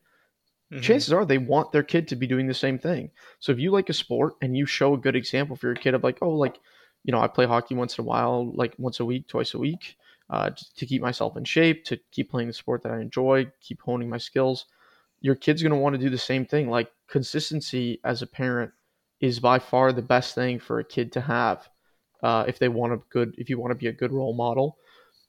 Mhm. 0.71 0.81
chances 0.81 1.11
are 1.11 1.25
they 1.25 1.37
want 1.37 1.71
their 1.73 1.83
kid 1.83 2.07
to 2.07 2.15
be 2.15 2.27
doing 2.27 2.47
the 2.47 2.53
same 2.53 2.79
thing 2.79 3.11
so 3.39 3.51
if 3.51 3.59
you 3.59 3.71
like 3.71 3.89
a 3.89 3.93
sport 3.93 4.35
and 4.41 4.55
you 4.55 4.65
show 4.65 4.93
a 4.93 4.97
good 4.97 5.15
example 5.17 5.55
for 5.55 5.67
your 5.67 5.75
kid 5.75 5.93
of 5.93 6.03
like 6.03 6.17
oh 6.21 6.29
like 6.29 6.59
you 7.03 7.11
know 7.11 7.19
i 7.19 7.27
play 7.27 7.45
hockey 7.45 7.75
once 7.75 7.97
in 7.97 8.03
a 8.03 8.07
while 8.07 8.51
like 8.55 8.73
once 8.77 8.99
a 9.01 9.05
week 9.05 9.27
twice 9.27 9.53
a 9.53 9.59
week 9.59 9.97
uh, 10.29 10.49
to 10.77 10.85
keep 10.85 11.01
myself 11.01 11.35
in 11.35 11.43
shape, 11.43 11.83
to 11.83 11.99
keep 12.11 12.31
playing 12.31 12.47
the 12.47 12.53
sport 12.53 12.83
that 12.83 12.91
I 12.93 13.01
enjoy, 13.01 13.47
keep 13.59 13.81
honing 13.81 14.07
my 14.07 14.17
skills. 14.17 14.65
Your 15.21 15.35
kid's 15.35 15.61
going 15.61 15.71
to 15.71 15.77
want 15.77 15.93
to 15.93 16.01
do 16.01 16.09
the 16.09 16.17
same 16.17 16.45
thing. 16.45 16.69
Like 16.69 16.91
consistency 17.07 17.99
as 18.03 18.21
a 18.21 18.27
parent 18.27 18.71
is 19.19 19.39
by 19.39 19.59
far 19.59 19.93
the 19.93 20.01
best 20.01 20.35
thing 20.35 20.59
for 20.59 20.79
a 20.79 20.83
kid 20.83 21.11
to 21.13 21.21
have 21.21 21.69
uh, 22.23 22.45
if 22.47 22.59
they 22.59 22.69
want 22.69 22.93
a 22.93 22.97
good, 23.09 23.35
if 23.37 23.49
you 23.49 23.59
want 23.59 23.71
to 23.71 23.75
be 23.75 23.87
a 23.87 23.93
good 23.93 24.11
role 24.11 24.33
model. 24.33 24.77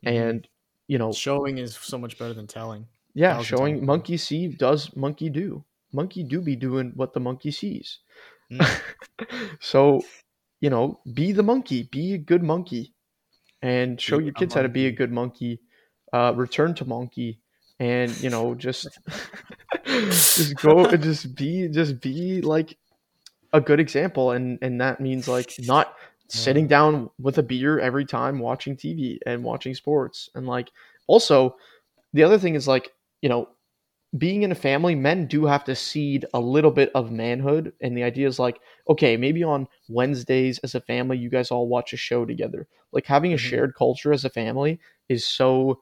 Mhm. 0.05 0.13
And, 0.21 0.49
you 0.89 0.99
know, 0.99 1.13
Showing 1.13 1.59
is 1.59 1.77
so 1.77 1.99
much 1.99 2.19
better 2.19 2.35
than 2.35 2.47
telling. 2.47 2.87
yeah, 3.15 3.35
thousand 3.35 3.45
showing 3.45 3.75
times. 3.77 3.87
monkey 3.87 4.17
see 4.17 4.49
does 4.49 4.95
monkey 4.97 5.29
do. 5.29 5.65
Monkey 5.93 6.23
do 6.25 6.41
be 6.41 6.57
doing 6.57 6.93
what 6.97 7.13
the 7.13 7.21
monkey 7.21 7.51
sees. 7.51 7.99
Mm. 8.51 8.67
so, 9.61 10.03
you 10.61 10.71
know, 10.71 11.01
be 11.13 11.33
the 11.33 11.43
monkey, 11.43 11.83
be 11.83 12.15
a 12.15 12.19
good 12.19 12.43
monkey, 12.43 12.95
and 13.61 14.01
show 14.01 14.19
Be 14.19 14.25
your 14.25 14.33
kids 14.33 14.55
how 14.55 14.63
to 14.63 14.71
be 14.71 14.87
a 14.87 14.93
good 14.93 15.13
monkey. 15.13 15.61
Uh, 16.13 16.33
return 16.35 16.75
to 16.75 16.85
monkey, 16.87 17.42
and 17.83 18.23
you 18.23 18.31
know, 18.31 18.55
just 18.55 19.01
just 20.37 20.59
go 20.61 20.87
and 20.87 21.03
just 21.03 21.35
be 21.35 21.69
just 21.69 22.01
be 22.01 22.41
like 22.43 22.77
a 23.53 23.61
good 23.61 23.81
example, 23.81 24.33
and 24.33 24.59
and 24.63 24.81
that 24.81 25.01
means 25.01 25.29
like 25.29 25.55
not 25.59 25.95
sitting 26.29 26.67
down 26.67 27.11
with 27.21 27.39
a 27.39 27.43
beer 27.43 27.79
every 27.81 28.05
time 28.07 28.39
watching 28.39 28.77
TV 28.77 29.21
and 29.27 29.45
watching 29.45 29.75
sports, 29.75 30.31
and 30.35 30.47
like 30.47 30.71
also 31.07 31.57
the 32.15 32.23
other 32.25 32.39
thing 32.39 32.55
is 32.55 32.69
like 32.69 32.93
you 33.23 33.29
know 33.29 33.49
being 34.19 34.43
in 34.43 34.53
a 34.53 34.57
family, 34.57 34.95
men 34.95 35.27
do 35.27 35.47
have 35.47 35.65
to 35.65 35.75
cede 35.75 36.27
a 36.35 36.41
little 36.41 36.71
bit 36.71 36.91
of 36.95 37.11
manhood. 37.11 37.73
And 37.81 37.97
the 37.97 38.03
idea 38.05 38.27
is 38.29 38.39
like, 38.39 38.61
okay, 38.89 39.17
maybe 39.17 39.43
on 39.43 39.69
Wednesdays 39.89 40.59
as 40.61 40.75
a 40.75 40.81
family, 40.81 41.17
you 41.17 41.31
guys 41.31 41.51
all 41.51 41.69
watch 41.69 41.95
a 41.95 41.97
show 41.97 42.27
together. 42.27 42.69
Like 42.93 43.07
having 43.07 43.33
a 43.33 43.39
Mhm. 43.39 43.39
shared 43.39 43.75
culture 43.75 44.13
as 44.13 44.25
a 44.25 44.31
family 44.31 44.81
is 45.09 45.27
so, 45.27 45.81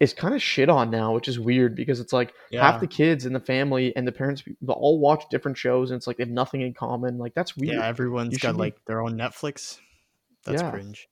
it's 0.00 0.12
kind 0.14 0.34
of 0.34 0.42
shit 0.42 0.68
on 0.70 0.90
now, 0.90 1.14
which 1.14 1.28
is 1.28 1.38
weird 1.38 1.76
because 1.76 2.00
it's 2.00 2.12
like 2.12 2.32
half 2.62 2.80
the 2.80 2.86
kids 2.86 3.26
in 3.26 3.32
the 3.34 3.40
family 3.40 3.94
and 3.94 4.08
the 4.08 4.12
parents 4.12 4.42
all 4.66 4.98
watch 4.98 5.24
different 5.30 5.58
shows 5.58 5.90
and 5.90 5.98
it's 5.98 6.06
like 6.06 6.16
they 6.16 6.22
have 6.24 6.30
nothing 6.30 6.62
in 6.62 6.72
common. 6.74 7.18
Like 7.18 7.34
that's 7.34 7.56
weird. 7.56 7.76
Yeah, 7.76 7.86
everyone's 7.86 8.32
You 8.32 8.38
got 8.38 8.52
be- 8.54 8.58
like 8.60 8.76
their 8.86 9.02
own 9.02 9.12
Netflix. 9.16 9.78
That's 10.46 10.62
Yeah. 10.62 10.70
cringe. 10.70 11.06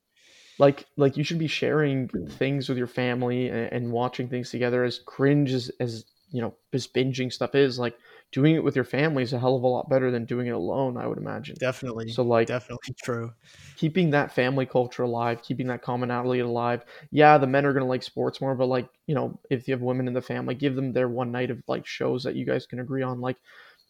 like 0.57 0.85
like 0.97 1.15
you 1.17 1.23
should 1.23 1.37
be 1.39 1.47
sharing 1.47 2.09
things 2.31 2.67
with 2.67 2.77
your 2.77 2.87
family 2.87 3.47
and, 3.49 3.71
and 3.71 3.91
watching 3.91 4.27
things 4.27 4.49
together 4.49 4.83
as 4.83 4.99
cringe 5.05 5.53
as, 5.53 5.69
as 5.79 6.05
you 6.31 6.41
know 6.41 6.53
as 6.73 6.87
binging 6.87 7.31
stuff 7.31 7.55
is 7.55 7.79
like 7.79 7.97
doing 8.31 8.55
it 8.55 8.63
with 8.63 8.75
your 8.75 8.85
family 8.85 9.23
is 9.23 9.33
a 9.33 9.39
hell 9.39 9.55
of 9.55 9.63
a 9.63 9.67
lot 9.67 9.89
better 9.89 10.11
than 10.11 10.25
doing 10.25 10.47
it 10.47 10.51
alone 10.51 10.97
i 10.97 11.07
would 11.07 11.17
imagine. 11.17 11.55
Definitely. 11.59 12.09
so 12.09 12.23
like 12.23 12.47
definitely 12.47 12.93
true. 13.03 13.31
keeping 13.75 14.11
that 14.11 14.31
family 14.31 14.65
culture 14.65 15.03
alive 15.03 15.41
keeping 15.41 15.67
that 15.67 15.81
commonality 15.81 16.41
alive. 16.41 16.85
Yeah 17.11 17.37
the 17.37 17.47
men 17.47 17.65
are 17.65 17.73
going 17.73 17.83
to 17.83 17.89
like 17.89 18.03
sports 18.03 18.41
more 18.41 18.55
but 18.55 18.67
like 18.67 18.87
you 19.07 19.15
know 19.15 19.39
if 19.49 19.67
you 19.67 19.73
have 19.73 19.81
women 19.81 20.07
in 20.07 20.13
the 20.13 20.21
family 20.21 20.55
give 20.55 20.75
them 20.75 20.93
their 20.93 21.09
one 21.09 21.31
night 21.31 21.49
of 21.49 21.61
like 21.67 21.85
shows 21.85 22.23
that 22.23 22.35
you 22.35 22.45
guys 22.45 22.65
can 22.65 22.79
agree 22.79 23.01
on. 23.01 23.21
Like 23.21 23.37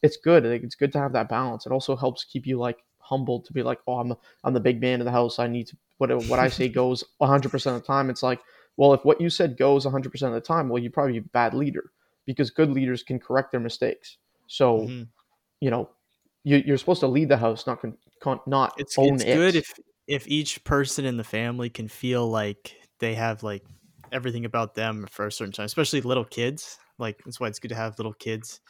it's 0.01 0.17
good. 0.17 0.45
Like, 0.45 0.63
it's 0.63 0.75
good 0.75 0.93
to 0.93 0.99
have 0.99 1.13
that 1.13 1.27
balance. 1.27 1.65
It 1.65 1.71
also 1.71 1.95
helps 1.95 2.23
keep 2.23 2.47
you 2.47 2.57
like 2.57 2.77
humbled 2.99 3.43
to 3.43 3.53
be 3.53 3.63
like 3.63 3.79
oh 3.87 3.97
i'm 3.97 4.13
i'm 4.43 4.53
the 4.53 4.59
big 4.59 4.79
man 4.79 5.01
of 5.01 5.05
the 5.05 5.11
house. 5.11 5.39
I 5.39 5.47
need 5.47 5.67
to 5.67 5.77
what 5.97 6.09
what 6.27 6.39
i 6.39 6.47
say 6.47 6.69
goes 6.81 7.03
100% 7.19 7.53
of 7.75 7.81
the 7.81 7.87
time. 7.87 8.09
It's 8.09 8.23
like 8.23 8.39
well 8.77 8.93
if 8.93 9.03
what 9.03 9.19
you 9.19 9.29
said 9.29 9.57
goes 9.57 9.85
100% 9.85 10.05
of 10.23 10.33
the 10.33 10.41
time 10.41 10.69
well 10.69 10.81
you 10.81 10.89
probably 10.89 11.13
be 11.13 11.25
a 11.25 11.29
bad 11.33 11.53
leader 11.53 11.91
because 12.29 12.51
good 12.51 12.71
leaders 12.71 13.03
can 13.03 13.19
correct 13.19 13.51
their 13.51 13.61
mistakes 13.61 14.17
so 14.47 14.93
Mhm. 14.93 15.09
you 15.61 15.71
know 15.71 15.89
you, 16.45 16.57
you're 16.65 16.77
supposed 16.77 17.01
to 17.01 17.07
lead 17.07 17.29
the 17.29 17.37
house 17.37 17.67
not 17.67 17.81
con, 17.81 17.97
con, 18.21 18.39
not 18.47 18.77
It's 18.77 18.97
own 18.97 19.21
it's 19.21 19.23
it 19.23 19.43
good 19.43 19.55
if 19.55 19.73
if 20.07 20.27
each 20.27 20.63
person 20.63 21.05
in 21.05 21.17
the 21.17 21.23
family 21.23 21.69
can 21.69 21.87
feel 21.87 22.27
like 22.27 22.75
they 22.99 23.15
have 23.15 23.43
like 23.43 23.63
everything 24.11 24.45
about 24.45 24.73
them 24.75 25.05
for 25.09 25.27
a 25.27 25.31
certain 25.31 25.51
time, 25.51 25.65
especially 25.65 26.01
little 26.01 26.25
kids. 26.25 26.77
Like 26.97 27.21
that's 27.25 27.39
why 27.39 27.47
it's 27.47 27.59
good 27.59 27.69
to 27.69 27.75
have 27.75 27.99
little 27.99 28.13
kids 28.13 28.61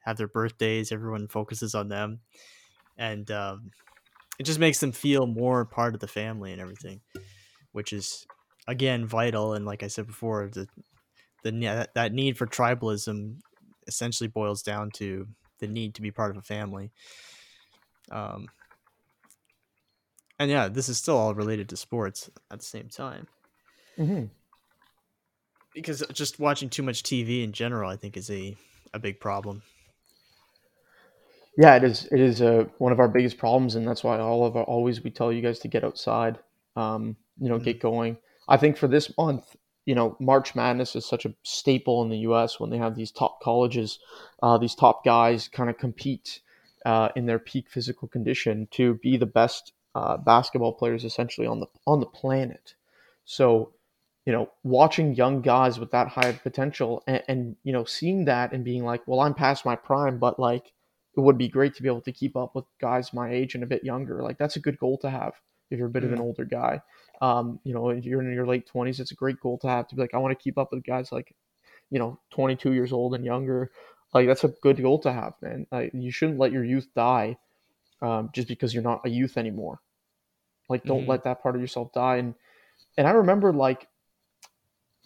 have 0.00 0.16
their 0.16 0.28
birthdays. 0.28 0.92
Everyone 0.92 1.28
focuses 1.28 1.74
on 1.74 1.88
them, 1.88 2.20
and 2.96 3.30
um, 3.30 3.72
it 4.38 4.44
just 4.44 4.60
makes 4.60 4.80
them 4.80 4.92
feel 4.92 5.26
more 5.26 5.64
part 5.66 5.94
of 5.94 6.00
the 6.00 6.08
family 6.08 6.52
and 6.52 6.60
everything, 6.60 7.02
which 7.72 7.92
is 7.92 8.26
again 8.68 9.06
vital. 9.06 9.54
And 9.54 9.66
like 9.66 9.82
I 9.82 9.88
said 9.88 10.06
before, 10.06 10.48
the 10.48 10.68
the 11.42 11.50
that, 11.52 11.94
that 11.94 12.12
need 12.12 12.36
for 12.38 12.46
tribalism 12.46 13.38
essentially 13.86 14.28
boils 14.28 14.62
down 14.62 14.90
to 14.92 15.26
the 15.58 15.66
need 15.68 15.94
to 15.94 16.02
be 16.02 16.10
part 16.10 16.30
of 16.30 16.36
a 16.36 16.42
family. 16.42 16.92
Um, 18.10 18.50
and 20.38 20.50
yeah, 20.50 20.68
this 20.68 20.88
is 20.88 20.98
still 20.98 21.16
all 21.16 21.34
related 21.34 21.68
to 21.70 21.76
sports 21.76 22.30
at 22.50 22.58
the 22.60 22.64
same 22.64 22.88
time 22.88 23.28
Mhm. 23.96 24.30
because 25.74 26.02
just 26.12 26.38
watching 26.38 26.68
too 26.68 26.82
much 26.82 27.02
TV 27.02 27.42
in 27.44 27.52
general, 27.52 27.90
I 27.90 27.96
think, 27.96 28.16
is 28.16 28.30
a 28.30 28.56
a 28.94 28.98
big 28.98 29.20
problem. 29.20 29.62
Yeah, 31.56 31.76
it 31.76 31.84
is. 31.84 32.06
It 32.10 32.20
is 32.20 32.40
uh, 32.40 32.64
one 32.78 32.92
of 32.92 33.00
our 33.00 33.08
biggest 33.08 33.36
problems, 33.38 33.74
and 33.74 33.86
that's 33.86 34.02
why 34.02 34.18
all 34.18 34.46
of 34.46 34.56
our, 34.56 34.64
always 34.64 35.02
we 35.02 35.10
tell 35.10 35.32
you 35.32 35.42
guys 35.42 35.58
to 35.60 35.68
get 35.68 35.84
outside. 35.84 36.38
Um, 36.76 37.16
you 37.38 37.48
know, 37.48 37.58
Mhm. 37.58 37.64
get 37.64 37.80
going. 37.80 38.16
I 38.48 38.56
think 38.56 38.76
for 38.76 38.88
this 38.88 39.16
month, 39.18 39.56
you 39.84 39.94
know, 39.94 40.16
March 40.20 40.54
Madness 40.54 40.94
is 40.96 41.04
such 41.06 41.24
a 41.24 41.34
staple 41.42 42.02
in 42.02 42.08
the 42.08 42.18
U.S. 42.18 42.60
when 42.60 42.70
they 42.70 42.78
have 42.78 42.94
these 42.94 43.10
top 43.10 43.40
colleges, 43.42 43.98
uh, 44.42 44.58
these 44.58 44.74
top 44.74 45.04
guys 45.04 45.48
kind 45.48 45.68
of 45.70 45.78
compete 45.78 46.40
uh, 46.86 47.08
in 47.16 47.26
their 47.26 47.38
peak 47.38 47.68
physical 47.70 48.08
condition 48.08 48.68
to 48.72 48.94
be 48.94 49.16
the 49.16 49.26
best 49.26 49.72
uh, 49.94 50.16
basketball 50.16 50.72
players 50.72 51.04
essentially 51.04 51.46
on 51.46 51.60
the 51.60 51.66
on 51.86 52.00
the 52.00 52.06
planet. 52.06 52.74
So, 53.24 53.72
you 54.24 54.32
know, 54.32 54.50
watching 54.62 55.14
young 55.14 55.42
guys 55.42 55.78
with 55.78 55.90
that 55.92 56.08
high 56.08 56.32
potential 56.32 57.02
and, 57.06 57.22
and 57.28 57.56
you 57.62 57.72
know 57.72 57.84
seeing 57.84 58.24
that 58.26 58.52
and 58.52 58.64
being 58.64 58.84
like, 58.84 59.02
well, 59.06 59.20
I'm 59.20 59.34
past 59.34 59.64
my 59.64 59.76
prime, 59.76 60.18
but 60.18 60.38
like 60.38 60.72
it 61.16 61.20
would 61.20 61.38
be 61.38 61.48
great 61.48 61.74
to 61.74 61.82
be 61.82 61.88
able 61.88 62.00
to 62.02 62.12
keep 62.12 62.36
up 62.36 62.54
with 62.54 62.64
guys 62.80 63.12
my 63.12 63.30
age 63.32 63.54
and 63.54 63.62
a 63.62 63.66
bit 63.66 63.84
younger. 63.84 64.22
Like 64.22 64.38
that's 64.38 64.56
a 64.56 64.60
good 64.60 64.78
goal 64.78 64.96
to 64.98 65.10
have 65.10 65.34
if 65.70 65.78
you're 65.78 65.88
a 65.88 65.90
bit 65.90 66.04
of 66.04 66.12
an 66.12 66.18
Mm. 66.18 66.22
older 66.22 66.44
guy. 66.44 66.80
Um, 67.22 67.60
you 67.64 67.72
know, 67.72 67.88
if 67.90 68.04
you're 68.04 68.20
in 68.20 68.32
your 68.34 68.46
late 68.46 68.66
twenties, 68.66 69.00
it's 69.00 69.12
a 69.12 69.14
great 69.14 69.40
goal 69.40 69.56
to 69.58 69.68
have 69.68 69.88
to 69.88 69.94
be 69.94 70.02
like, 70.02 70.12
I 70.12 70.18
want 70.18 70.36
to 70.36 70.42
keep 70.42 70.58
up 70.58 70.72
with 70.72 70.84
guys 70.84 71.10
like, 71.12 71.34
you 71.90 71.98
know, 71.98 72.18
22 72.30 72.72
years 72.72 72.92
old 72.92 73.14
and 73.14 73.24
younger. 73.24 73.70
Like 74.12 74.26
that's 74.26 74.44
a 74.44 74.48
good 74.48 74.82
goal 74.82 74.98
to 75.00 75.12
have, 75.12 75.34
man. 75.40 75.66
Like 75.72 75.92
you 75.94 76.10
shouldn't 76.10 76.38
let 76.38 76.52
your 76.52 76.64
youth 76.64 76.88
die 76.94 77.38
um, 78.02 78.30
just 78.34 78.48
because 78.48 78.74
you're 78.74 78.82
not 78.82 79.06
a 79.06 79.08
youth 79.08 79.38
anymore. 79.38 79.80
Like 80.68 80.84
don't 80.84 81.04
Mhm. 81.04 81.08
let 81.08 81.24
that 81.24 81.42
part 81.42 81.54
of 81.54 81.60
yourself 81.60 81.92
die. 81.92 82.16
And 82.16 82.34
and 82.98 83.06
I 83.06 83.12
remember 83.12 83.52
like 83.52 83.88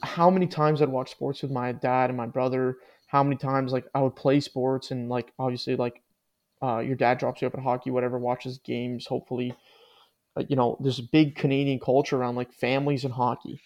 how 0.03 0.31
many 0.31 0.47
times 0.47 0.83
I'd 0.83 0.89
watch 0.89 1.11
sports 1.11 1.43
with 1.43 1.51
my 1.51 1.73
dad 1.73 2.11
and 2.11 2.17
my 2.17 2.27
brother. 2.27 2.79
How 3.09 3.23
many 3.23 3.37
times 3.37 3.73
like 3.73 3.87
I 3.95 4.01
would 4.01 4.17
play 4.17 4.41
sports 4.41 4.91
and 4.91 5.09
like 5.09 5.33
obviously 5.39 5.77
like 5.77 6.03
uh, 6.63 6.79
your 6.79 6.97
dad 6.97 7.19
drops 7.19 7.43
you 7.43 7.47
up 7.49 7.55
at 7.55 7.61
hockey, 7.63 7.91
whatever, 7.91 8.19
watches 8.19 8.59
games. 8.59 9.07
Hopefully, 9.07 9.55
like 10.37 10.51
you 10.51 10.57
know, 10.57 10.77
there's 10.81 10.99
a 11.01 11.03
big 11.05 11.37
Canadian 11.37 11.81
culture 11.81 12.17
around 12.19 12.37
like 12.37 12.53
families 12.53 13.05
and 13.05 13.15
hockey. 13.15 13.61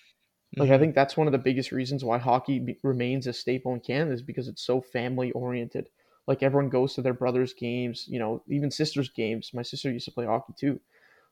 Like 0.59 0.71
I 0.71 0.79
Mhm. 0.79 0.81
think 0.81 0.95
that's 0.95 1.17
one 1.17 1.27
of 1.27 1.33
the 1.33 1.39
biggest 1.39 1.73
reasons 1.73 2.05
why 2.05 2.19
hockey 2.19 2.59
be- 2.59 2.79
remains 2.83 3.27
a 3.27 3.33
staple 3.33 3.75
in 3.75 3.81
Canada 3.81 4.13
is 4.15 4.23
because 4.23 4.49
it's 4.49 4.63
so 4.63 4.81
family 4.81 5.33
oriented. 5.33 5.91
Like 6.27 6.43
everyone 6.43 6.71
goes 6.71 6.95
to 6.95 7.03
their 7.03 7.15
brothers' 7.15 7.55
games, 7.55 8.07
you 8.09 8.19
know, 8.19 8.43
even 8.49 8.71
sisters' 8.71 9.09
games. 9.09 9.53
My 9.55 9.63
sister 9.63 9.91
used 9.91 10.05
to 10.07 10.13
play 10.13 10.27
hockey 10.27 10.55
too. 10.59 10.81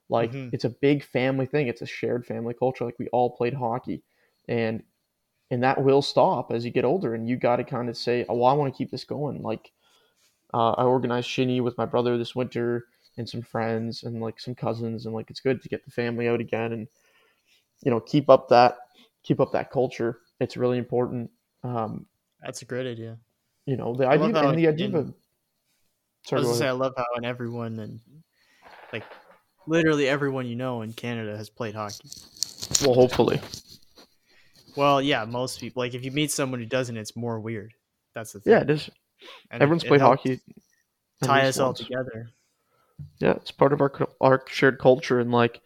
Like 0.08 0.34
Mhm. 0.34 0.52
it's 0.52 0.64
a 0.64 0.70
big 0.70 1.04
family 1.04 1.46
thing. 1.46 1.68
It's 1.68 1.82
a 1.82 1.86
shared 1.86 2.26
family 2.26 2.54
culture. 2.54 2.84
Like 2.84 2.98
we 2.98 3.08
all 3.08 3.30
played 3.36 3.54
hockey, 3.54 4.04
and 4.48 4.82
and 5.50 5.62
that 5.62 5.82
will 5.84 6.02
stop 6.02 6.52
as 6.52 6.64
you 6.64 6.70
get 6.72 6.84
older. 6.84 7.14
And 7.14 7.28
you 7.28 7.36
got 7.36 7.56
to 7.56 7.64
kind 7.64 7.88
of 7.88 7.96
say, 7.96 8.26
oh, 8.28 8.36
well, 8.36 8.46
I 8.46 8.54
want 8.54 8.72
to 8.74 8.78
keep 8.78 8.90
this 8.90 9.04
going. 9.04 9.42
Like 9.42 9.72
uh, 10.54 10.70
I 10.72 10.84
organized 10.84 11.28
shinny 11.28 11.60
with 11.60 11.76
my 11.78 11.86
brother 11.86 12.16
this 12.16 12.34
winter 12.34 12.86
and 13.18 13.28
some 13.28 13.42
friends 13.42 14.02
and 14.04 14.20
like 14.20 14.40
some 14.40 14.54
cousins, 14.54 15.04
and 15.06 15.14
like 15.14 15.30
it's 15.30 15.40
good 15.40 15.60
to 15.62 15.68
get 15.68 15.84
the 15.84 15.90
family 15.90 16.28
out 16.28 16.40
again 16.40 16.72
and 16.72 16.88
you 17.84 17.90
know 17.90 18.00
keep 18.00 18.28
up 18.30 18.48
that 18.48 18.78
keep 19.22 19.40
up 19.40 19.52
that 19.52 19.70
culture. 19.70 20.18
It's 20.40 20.56
really 20.56 20.78
important. 20.78 21.30
Um, 21.64 22.06
That's 22.42 22.62
a 22.62 22.64
great 22.64 22.86
idea. 22.86 23.18
you 23.66 23.76
know 23.76 23.94
the 23.94 24.06
I 24.06 24.12
idea 24.14 24.36
and 24.48 24.58
the 24.58 24.68
idea 24.68 24.86
of 24.88 24.94
in- 24.94 25.14
I 26.26 26.28
sorry, 26.28 26.40
was 26.40 26.46
go 26.46 26.52
gonna 26.52 26.58
say 26.58 26.68
I 26.68 26.72
love 26.72 26.92
how 26.96 27.04
in 27.16 27.24
everyone 27.24 27.78
and 27.80 28.00
like 28.92 29.04
literally 29.66 30.08
everyone 30.08 30.46
you 30.46 30.56
know 30.56 30.82
in 30.82 30.92
Canada 30.92 31.36
has 31.36 31.50
played 31.50 31.74
hockey. 31.74 32.08
well, 32.84 32.94
hopefully, 32.94 33.40
Well, 34.76 35.02
yeah, 35.02 35.24
most 35.24 35.58
people. 35.60 35.82
Like 35.82 35.94
if 35.94 36.04
you 36.04 36.10
meet 36.12 36.30
someone 36.30 36.60
who 36.60 36.66
doesn't, 36.66 36.96
it's 36.96 37.16
more 37.16 37.40
weird. 37.40 37.72
That's 38.14 38.32
the 38.32 38.40
thing. 38.40 38.52
yeah, 38.52 38.60
it 38.60 38.70
is. 38.70 38.88
And 39.50 39.62
Everyone's 39.62 39.84
it 39.84 39.88
played 39.88 40.00
helps 40.00 40.22
hockey. 40.22 40.40
Tie 41.22 41.46
us 41.48 41.58
all 41.58 41.74
together. 41.74 42.30
Yeah, 43.20 43.32
it's 43.32 43.50
part 43.50 43.72
of 43.72 43.80
our 43.80 43.92
our 44.20 44.42
shared 44.48 44.78
culture 44.78 45.18
and 45.20 45.32
like, 45.32 45.60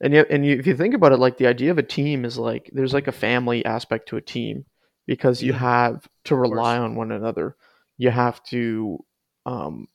and 0.00 0.14
yet, 0.14 0.28
and 0.30 0.46
you, 0.46 0.56
if 0.58 0.66
you 0.66 0.76
think 0.76 0.94
about 0.94 1.12
it, 1.12 1.18
like 1.18 1.38
the 1.38 1.46
idea 1.48 1.70
of 1.72 1.78
a 1.78 1.82
team 1.84 2.24
is 2.24 2.38
like 2.38 2.70
there's 2.74 2.94
like 2.94 3.08
a 3.08 3.12
family 3.12 3.64
aspect 3.64 4.08
to 4.10 4.18
a 4.18 4.22
team 4.22 4.66
because 5.06 5.42
you 5.42 5.52
Mhm. 5.52 5.58
have 5.58 6.08
to 6.26 6.36
rely 6.36 6.78
on 6.78 6.96
one 6.96 7.12
another. 7.12 7.56
You 7.98 8.10
have 8.10 8.42
to, 8.46 9.04
um, 9.46 9.88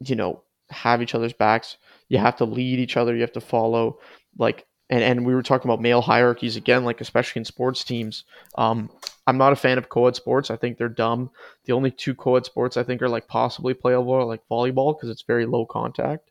you 0.00 0.16
know, 0.16 0.42
have 0.70 1.02
each 1.02 1.14
other's 1.14 1.32
backs. 1.32 1.76
You 2.08 2.18
have 2.18 2.36
to 2.36 2.44
lead 2.44 2.78
each 2.78 2.96
other. 2.96 3.14
You 3.14 3.22
have 3.22 3.32
to 3.32 3.40
follow. 3.40 3.98
Like 4.38 4.66
and 4.90 5.02
and 5.02 5.26
we 5.26 5.34
were 5.34 5.42
talking 5.42 5.68
about 5.70 5.80
male 5.82 6.00
hierarchies 6.00 6.56
again, 6.56 6.84
like 6.84 7.00
especially 7.00 7.40
in 7.40 7.44
sports 7.44 7.84
teams. 7.84 8.24
Um, 8.56 8.90
I'm 9.26 9.36
not 9.38 9.52
a 9.52 9.56
fan 9.56 9.76
of 9.78 9.88
co-ed 9.90 10.16
sports. 10.16 10.50
I 10.50 10.56
think 10.56 10.78
they're 10.78 10.88
dumb. 10.88 11.30
The 11.66 11.74
only 11.74 11.90
two 11.90 12.14
co-ed 12.14 12.46
sports 12.46 12.76
I 12.76 12.82
think 12.82 13.02
are 13.02 13.08
like 13.08 13.28
possibly 13.28 13.74
playable 13.74 14.12
are 14.14 14.24
like 14.24 14.40
volleyball 14.50 14.96
because 14.96 15.10
it's 15.10 15.22
very 15.22 15.44
low 15.46 15.66
contact, 15.66 16.30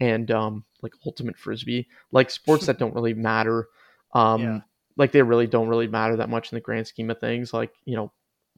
and 0.00 0.30
um, 0.30 0.64
like 0.82 0.92
ultimate 1.04 1.36
frisbee, 1.36 1.86
like 2.12 2.30
sports 2.30 2.66
that 2.66 2.78
don't 2.78 2.94
really 2.94 3.14
matter. 3.14 3.68
Um, 4.14 4.40
Yeah. 4.42 4.60
like 4.96 5.12
they 5.12 5.22
really 5.22 5.46
don't 5.46 5.68
really 5.68 5.86
matter 5.88 6.16
that 6.16 6.30
much 6.30 6.50
in 6.52 6.56
the 6.56 6.60
grand 6.60 6.86
scheme 6.86 7.10
of 7.10 7.20
things. 7.20 7.52
Like 7.52 7.72
you 7.84 7.96
know, 7.96 8.10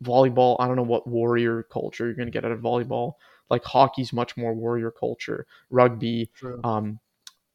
volleyball. 0.02 0.56
I 0.60 0.66
don't 0.66 0.76
know 0.76 0.82
what 0.82 1.06
warrior 1.06 1.62
culture 1.64 2.06
you're 2.06 2.14
gonna 2.14 2.30
get 2.30 2.44
out 2.44 2.52
of 2.52 2.60
volleyball. 2.60 3.14
Like 3.50 3.64
hockey's 3.64 4.12
much 4.12 4.36
more 4.36 4.54
warrior 4.54 4.92
culture. 4.92 5.46
Rugby, 5.70 6.30
True. 6.36 6.60
um, 6.62 7.00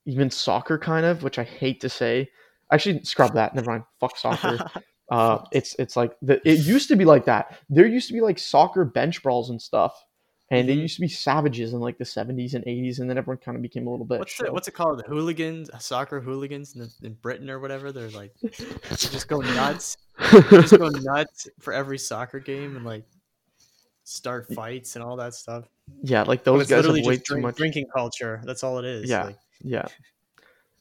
even 0.05 0.29
soccer, 0.29 0.77
kind 0.77 1.05
of, 1.05 1.23
which 1.23 1.37
I 1.39 1.43
hate 1.43 1.81
to 1.81 1.89
say. 1.89 2.29
Actually, 2.71 3.03
scrub 3.03 3.33
that. 3.33 3.53
Never 3.55 3.71
mind. 3.71 3.83
Fuck 3.99 4.17
soccer. 4.17 4.57
Uh, 5.11 5.37
it's 5.51 5.75
it's 5.77 5.95
like 5.95 6.13
the, 6.23 6.41
it 6.49 6.65
used 6.65 6.87
to 6.87 6.95
be 6.95 7.05
like 7.05 7.25
that. 7.25 7.59
There 7.69 7.85
used 7.85 8.07
to 8.07 8.13
be 8.15 8.21
like 8.21 8.39
soccer 8.39 8.83
bench 8.83 9.21
brawls 9.21 9.51
and 9.51 9.61
stuff, 9.61 9.93
and 10.49 10.67
they 10.67 10.75
Mhm. 10.75 10.81
used 10.81 10.95
to 10.95 11.01
be 11.01 11.07
savages 11.07 11.73
in 11.73 11.79
like 11.79 11.99
the 11.99 12.05
seventies 12.05 12.55
and 12.55 12.63
eighties, 12.65 12.97
and 12.97 13.07
then 13.07 13.15
everyone 13.15 13.37
kind 13.37 13.55
of 13.55 13.61
became 13.61 13.85
a 13.85 13.91
little 13.91 14.07
bit. 14.07 14.17
what's 14.17 14.41
it, 14.41 14.51
what's 14.51 14.67
it 14.67 14.71
called? 14.71 14.97
The 14.97 15.03
hooligans, 15.07 15.69
soccer 15.77 16.19
hooligans 16.21 16.75
in, 16.75 16.89
in 17.03 17.13
Britain 17.21 17.51
or 17.51 17.59
whatever. 17.59 17.91
They're 17.91 18.09
like 18.09 18.33
they 18.41 18.49
just 18.95 19.27
go 19.27 19.41
nuts. 19.41 19.95
They 20.31 20.41
just 20.41 20.75
go 20.75 20.89
nuts 21.03 21.49
for 21.59 21.71
every 21.71 21.99
soccer 21.99 22.39
game 22.39 22.75
and 22.75 22.83
like 22.83 23.03
start 24.05 24.51
fights 24.55 24.95
and 24.95 25.03
all 25.05 25.17
that 25.17 25.35
stuff. 25.35 25.65
yeah, 26.01 26.23
like 26.23 26.43
those 26.43 26.67
guys 26.67 26.85
have 26.85 26.95
way 27.05 27.17
too 27.17 27.37
much. 27.37 27.57
drinking 27.57 27.85
culture. 27.95 28.41
That's 28.43 28.63
all 28.63 28.79
it 28.79 28.85
is. 28.85 29.07
Yeah. 29.07 29.25
Like, 29.25 29.37
Yeah. 29.65 29.87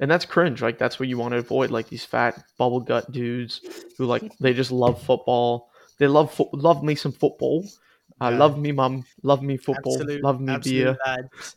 And 0.00 0.10
that's 0.10 0.24
cringe. 0.24 0.60
Like 0.60 0.78
that's 0.78 1.00
what 1.00 1.08
you 1.08 1.18
want 1.18 1.32
to 1.32 1.38
avoid. 1.38 1.70
Like 1.70 1.88
these 1.88 2.04
fat 2.04 2.44
bubble 2.58 2.80
gut 2.80 3.10
dudes 3.10 3.60
who 3.96 4.06
like 4.06 4.22
they 4.40 4.52
just 4.52 4.70
love 4.70 5.02
football. 5.02 5.70
They 5.98 6.06
love 6.06 6.32
fo- 6.34 6.50
love 6.52 6.82
me 6.84 6.94
some 6.94 7.12
football. 7.12 7.64
I 8.20 8.30
Yeah. 8.30 8.38
love 8.38 8.58
me 8.58 8.72
mum. 8.72 9.04
Love 9.22 9.42
me 9.42 9.56
football. 9.56 9.94
absolute, 9.94 10.22
love 10.22 10.40
me 10.40 10.56
beer. 10.58 10.96
lads. 11.06 11.56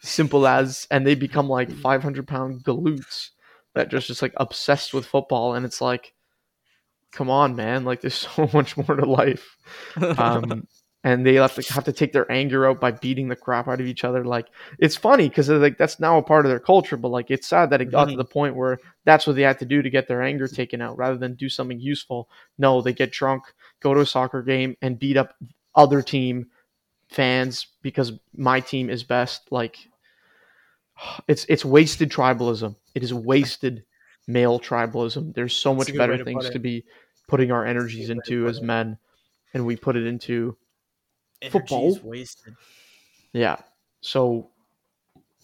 Simple 0.00 0.46
as. 0.46 0.86
And 0.90 1.06
they 1.06 1.14
become 1.14 1.48
like 1.48 1.70
500 1.70 2.26
pound 2.28 2.62
galoots 2.64 3.30
that 3.74 3.90
just 3.90 4.06
just 4.06 4.22
like 4.22 4.34
obsessed 4.36 4.94
with 4.94 5.04
football. 5.06 5.54
And 5.54 5.66
it's 5.66 5.80
like, 5.80 6.14
come 7.12 7.30
on, 7.30 7.56
man. 7.56 7.84
Like 7.84 8.00
there's 8.02 8.14
so 8.36 8.48
much 8.52 8.76
more 8.76 8.96
to 8.96 9.06
life. 9.06 9.56
um, 10.18 10.66
and 11.04 11.24
they 11.24 11.34
have 11.34 11.54
to 11.54 11.72
have 11.72 11.84
to 11.84 11.92
take 11.92 12.12
their 12.12 12.30
anger 12.30 12.66
out 12.66 12.80
by 12.80 12.90
beating 12.90 13.28
the 13.28 13.36
crap 13.36 13.68
out 13.68 13.80
of 13.80 13.86
each 13.86 14.04
other. 14.04 14.24
Like 14.24 14.46
it's 14.78 14.96
funny 14.96 15.28
because 15.28 15.48
like 15.48 15.78
that's 15.78 16.00
now 16.00 16.18
a 16.18 16.22
part 16.22 16.44
of 16.44 16.50
their 16.50 16.58
culture, 16.60 16.96
but 16.96 17.08
like 17.10 17.30
it's 17.30 17.46
sad 17.48 17.70
that 17.70 17.80
it 17.80 17.90
got 17.90 18.06
to 18.06 18.14
Mhm. 18.14 18.16
the 18.16 18.24
point 18.24 18.56
where 18.56 18.78
that's 19.04 19.26
what 19.26 19.36
they 19.36 19.42
had 19.42 19.58
to 19.60 19.64
do 19.64 19.80
to 19.82 19.90
get 19.90 20.08
their 20.08 20.22
anger 20.22 20.48
taken 20.48 20.80
out, 20.82 20.98
rather 20.98 21.16
than 21.16 21.34
do 21.34 21.48
something 21.48 21.80
useful. 21.80 22.28
No, 22.58 22.80
they 22.82 22.92
get 22.92 23.12
drunk, 23.12 23.44
go 23.80 23.94
to 23.94 24.00
a 24.00 24.06
soccer 24.06 24.42
game, 24.42 24.76
and 24.82 24.98
beat 24.98 25.16
up 25.16 25.34
other 25.74 26.02
team 26.02 26.46
fans 27.08 27.68
because 27.82 28.12
my 28.36 28.60
team 28.60 28.90
is 28.90 29.04
best. 29.04 29.50
Like 29.52 29.78
it's 31.28 31.46
it's 31.48 31.64
wasted 31.64 32.10
tribalism. 32.10 32.74
It 32.94 33.02
is 33.02 33.14
wasted 33.14 33.84
male 34.26 34.58
tribalism. 34.60 35.34
There's 35.34 35.54
so 35.54 35.70
That's 35.74 35.78
much 35.78 35.88
a 35.88 35.92
good 35.92 35.98
way 36.00 36.06
better 36.06 36.18
to 36.18 36.24
things 36.24 36.50
to 36.50 36.58
be 36.58 36.84
putting 37.28 37.52
our 37.52 37.64
energies 37.64 38.06
to 38.08 38.12
into 38.12 38.48
as 38.48 38.60
men, 38.60 38.98
and 39.54 39.64
we 39.64 39.76
put 39.76 39.96
it 39.96 40.06
into 40.06 40.56
football. 41.50 41.98
wasted. 42.02 42.54
yeah. 43.32 43.56
So, 44.00 44.50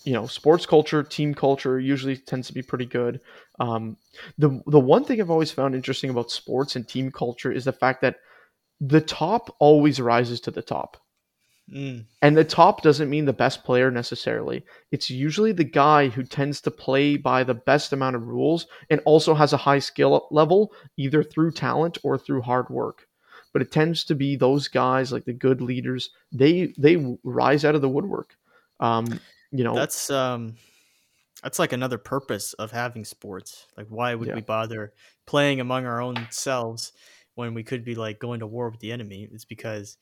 you 0.05 0.13
know, 0.13 0.27
sports 0.27 0.67
culture, 0.67 1.03
team 1.03 1.35
culture 1.35 1.81
usually 1.81 2.17
tends 2.17 2.47
to 2.49 2.55
be 2.55 2.63
pretty 2.63 2.87
good. 2.87 3.21
Um, 3.59 3.97
the 4.39 4.63
the 4.67 4.81
one 4.81 5.05
thing 5.05 5.21
I've 5.21 5.31
always 5.31 5.53
found 5.53 5.75
interesting 5.75 6.11
about 6.11 6.31
sports 6.31 6.77
and 6.77 6.87
team 6.87 7.11
culture 7.11 7.53
is 7.53 7.65
the 7.65 7.73
fact 7.73 8.03
that 8.03 8.17
the 8.81 9.01
top 9.01 9.55
always 9.59 10.01
rises 10.01 10.41
to 10.43 10.51
the 10.51 10.63
top. 10.63 10.99
Mm. 11.73 12.05
And 12.21 12.37
the 12.37 12.45
top 12.45 12.83
doesn't 12.83 13.09
mean 13.09 13.25
the 13.25 13.33
best 13.33 13.65
player 13.65 13.91
necessarily. 13.91 14.65
It's 14.91 15.09
usually 15.09 15.53
the 15.53 15.65
guy 15.65 16.09
who 16.09 16.23
tends 16.23 16.61
to 16.63 16.71
play 16.71 17.17
by 17.17 17.43
the 17.43 17.55
best 17.55 17.93
amount 17.93 18.17
of 18.17 18.29
rules 18.29 18.67
and 18.91 19.01
also 19.07 19.35
has 19.35 19.53
a 19.53 19.59
high 19.59 19.79
skill 19.79 20.29
level, 20.31 20.73
either 20.99 21.23
through 21.23 21.53
talent 21.53 21.97
or 22.03 22.19
through 22.19 22.43
hard 22.43 22.69
work. 22.69 23.07
But 23.55 23.63
it 23.63 23.73
tends 23.73 24.05
to 24.05 24.15
be 24.15 24.37
those 24.37 24.69
guys, 24.69 25.13
like 25.13 25.25
the 25.25 25.33
good 25.33 25.63
leaders, 25.63 26.11
they 26.33 26.75
they 26.77 27.17
rise 27.23 27.65
out 27.65 27.77
of 27.77 27.81
the 27.81 27.89
woodwork. 27.89 28.37
Um, 28.81 29.07
you 29.53 29.65
know, 29.65 29.75
That's 29.77 30.11
um, 30.11 30.57
that's 31.43 31.61
like 31.61 31.73
another 31.73 31.97
purpose 31.97 32.53
of 32.55 32.73
having 32.73 33.05
sports. 33.05 33.69
Like, 33.77 33.87
why 33.89 34.15
would 34.17 34.29
Yeah. 34.29 34.35
we 34.35 34.41
bother 34.41 34.93
playing 35.25 35.61
among 35.61 35.87
our 35.87 36.03
own 36.03 36.27
selves 36.31 36.93
when 37.37 37.55
we 37.55 37.63
could 37.63 37.85
be 37.85 37.95
like 37.95 38.19
going 38.19 38.41
to 38.41 38.47
war 38.47 38.71
with 38.71 38.81
the 38.81 38.91
enemy? 38.91 39.29
It's 39.33 39.45
because 39.45 39.97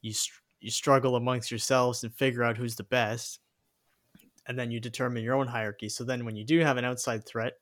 you 0.00 0.14
you 0.60 0.70
struggle 0.70 1.16
amongst 1.16 1.50
yourselves 1.50 2.02
and 2.02 2.14
figure 2.14 2.42
out 2.42 2.56
who's 2.56 2.76
the 2.76 2.84
best, 2.84 3.40
and 4.46 4.58
then 4.58 4.70
you 4.70 4.80
determine 4.80 5.22
your 5.22 5.34
own 5.34 5.48
hierarchy. 5.48 5.90
So 5.90 6.02
then, 6.02 6.24
when 6.24 6.34
you 6.34 6.44
do 6.44 6.60
have 6.60 6.78
an 6.78 6.86
outside 6.86 7.26
threat, 7.26 7.58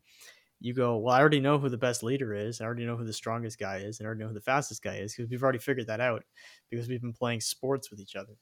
you 0.61 0.75
go, 0.75 0.97
"Well, 0.99 1.15
I 1.15 1.21
already 1.21 1.41
know 1.41 1.59
who 1.59 1.69
the 1.69 1.79
best 1.79 2.03
leader 2.03 2.35
is. 2.35 2.61
I 2.61 2.65
already 2.65 2.87
know 2.87 2.97
who 2.97 3.05
the 3.05 3.13
strongest 3.13 3.59
guy 3.59 3.79
is, 3.79 3.99
and 3.99 4.07
I 4.07 4.09
already 4.09 4.23
know 4.23 4.29
who 4.29 4.35
the 4.35 4.41
fastest 4.41 4.83
guy 4.83 4.97
is 4.97 5.15
because 5.15 5.31
we've 5.31 5.43
already 5.43 5.59
figured 5.59 5.89
that 5.89 6.01
out 6.01 6.25
because 6.71 6.89
we've 6.89 7.03
been 7.03 7.13
playing 7.13 7.41
sports 7.41 7.91
with 7.91 8.01
each 8.01 8.17
other." 8.17 8.35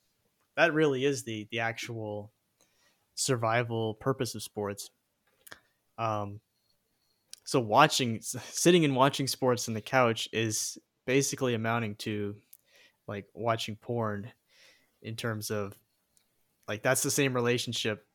That 0.57 0.75
really 0.75 1.05
is 1.05 1.25
the 1.25 1.49
the 1.51 1.61
actual 1.61 2.33
survival 3.15 3.95
purpose 3.95 4.35
of 4.35 4.43
sports. 4.43 4.91
Um, 5.99 6.41
so 7.45 7.61
watching, 7.61 8.21
sitting 8.23 8.85
and 8.85 8.97
watching 8.97 9.27
sports 9.27 9.69
on 9.69 9.75
the 9.75 9.81
couch 9.81 10.29
is 10.33 10.79
basically 11.07 11.55
amounting 11.55 11.97
to 11.97 12.37
like 13.07 13.27
watching 13.35 13.77
porn 13.77 14.31
in 15.03 15.17
terms 15.17 15.51
of 15.51 15.77
like 16.69 16.83
that's 16.83 17.03
the 17.03 17.11
same 17.11 17.35
relationship 17.35 18.07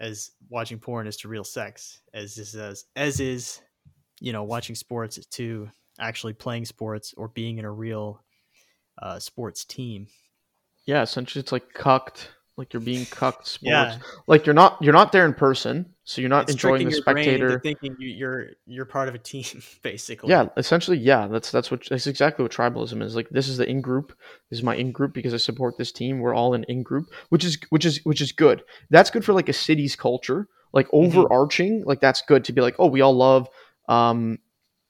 as 0.00 0.32
watching 0.48 0.78
porn 0.78 1.06
is 1.06 1.16
to 1.16 1.28
real 1.28 1.44
sex 1.44 2.00
as 2.12 2.36
is 2.38 2.54
as 2.54 2.84
as 2.96 3.20
is 3.20 3.60
you 4.20 4.32
know 4.32 4.42
watching 4.42 4.74
sports 4.74 5.24
to 5.26 5.70
actually 6.00 6.32
playing 6.32 6.64
sports 6.64 7.14
or 7.16 7.28
being 7.28 7.58
in 7.58 7.64
a 7.64 7.70
real 7.70 8.20
uh, 9.00 9.18
sports 9.18 9.64
team. 9.64 10.06
yeah, 10.86 11.02
essentially 11.02 11.40
it's 11.40 11.52
like 11.52 11.72
cucked, 11.72 12.30
like 12.56 12.72
you're 12.72 12.80
being 12.80 13.04
cucked 13.06 13.46
sports. 13.48 13.62
Yeah, 13.62 13.98
Like 14.26 14.46
you're 14.46 14.54
not 14.54 14.78
you're 14.80 14.92
not 14.92 15.10
there 15.12 15.26
in 15.26 15.34
person, 15.34 15.86
so 16.04 16.20
you're 16.20 16.30
not 16.30 16.44
it's 16.44 16.52
enjoying 16.52 16.84
the 16.88 16.92
your 16.94 17.02
brain 17.02 17.28
into 17.28 17.34
spectator. 17.36 17.60
thinking 17.60 17.96
you, 17.98 18.08
you're 18.08 18.46
you're 18.66 18.84
part 18.84 19.08
of 19.08 19.14
a 19.14 19.18
team 19.18 19.44
basically. 19.82 20.30
Yeah, 20.30 20.46
essentially, 20.56 20.96
yeah. 20.98 21.26
That's 21.26 21.50
that's 21.50 21.70
what 21.70 21.82
that's 21.88 22.06
exactly 22.06 22.42
what 22.44 22.52
tribalism 22.52 23.02
is. 23.02 23.16
Like 23.16 23.28
this 23.30 23.48
is 23.48 23.56
the 23.56 23.68
in 23.68 23.80
group. 23.80 24.16
This 24.50 24.58
is 24.60 24.62
my 24.62 24.76
in 24.76 24.92
group 24.92 25.12
because 25.14 25.34
I 25.34 25.38
support 25.38 25.78
this 25.78 25.90
team. 25.92 26.20
We're 26.20 26.34
all 26.34 26.54
an 26.54 26.64
in 26.68 26.82
group, 26.82 27.06
which 27.30 27.44
is 27.44 27.58
which 27.70 27.84
is 27.84 28.00
which 28.04 28.20
is 28.20 28.30
good. 28.32 28.62
That's 28.90 29.10
good 29.10 29.24
for 29.24 29.32
like 29.32 29.48
a 29.48 29.52
city's 29.52 29.96
culture. 29.96 30.48
Like 30.72 30.86
Mm-hmm. 30.88 31.18
overarching, 31.18 31.82
like 31.86 32.00
that's 32.00 32.22
good 32.22 32.44
to 32.44 32.52
be 32.52 32.60
like, 32.60 32.74
oh, 32.80 32.86
we 32.88 33.00
all 33.00 33.14
love, 33.16 33.48
um, 33.88 34.38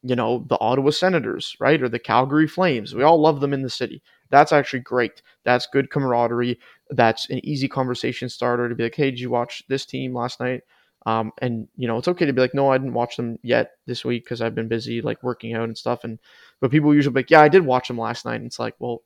you 0.02 0.16
know, 0.16 0.44
the 0.48 0.58
Ottawa 0.58 0.90
Senators, 0.90 1.56
right, 1.60 1.82
or 1.82 1.88
the 1.90 1.98
Calgary 1.98 2.48
Flames. 2.48 2.94
We 2.94 3.02
all 3.02 3.20
love 3.20 3.40
them 3.40 3.52
in 3.52 3.60
the 3.62 3.68
city. 3.70 4.02
That's 4.30 4.52
actually 4.52 4.80
great. 4.80 5.22
That's 5.44 5.66
good 5.66 5.90
camaraderie. 5.90 6.58
That's 6.90 7.28
an 7.30 7.44
easy 7.44 7.68
conversation 7.68 8.28
starter 8.28 8.68
to 8.68 8.74
be 8.74 8.84
like, 8.84 8.94
hey, 8.94 9.10
did 9.10 9.20
you 9.20 9.30
watch 9.30 9.62
this 9.68 9.86
team 9.86 10.14
last 10.14 10.40
night? 10.40 10.62
Um, 11.06 11.32
and 11.38 11.68
you 11.76 11.86
know, 11.86 11.98
it's 11.98 12.08
okay 12.08 12.24
to 12.24 12.32
be 12.32 12.40
like, 12.40 12.54
no, 12.54 12.70
I 12.70 12.78
didn't 12.78 12.94
watch 12.94 13.16
them 13.16 13.38
yet 13.42 13.72
this 13.86 14.04
week 14.04 14.24
because 14.24 14.40
I've 14.40 14.54
been 14.54 14.68
busy 14.68 15.02
like 15.02 15.22
working 15.22 15.54
out 15.54 15.64
and 15.64 15.76
stuff. 15.76 16.04
And 16.04 16.18
but 16.60 16.70
people 16.70 16.94
usually 16.94 17.12
be 17.12 17.20
like, 17.20 17.30
yeah, 17.30 17.42
I 17.42 17.48
did 17.48 17.64
watch 17.64 17.88
them 17.88 17.98
last 17.98 18.24
night. 18.24 18.36
And 18.36 18.46
it's 18.46 18.58
like, 18.58 18.74
well, 18.78 19.02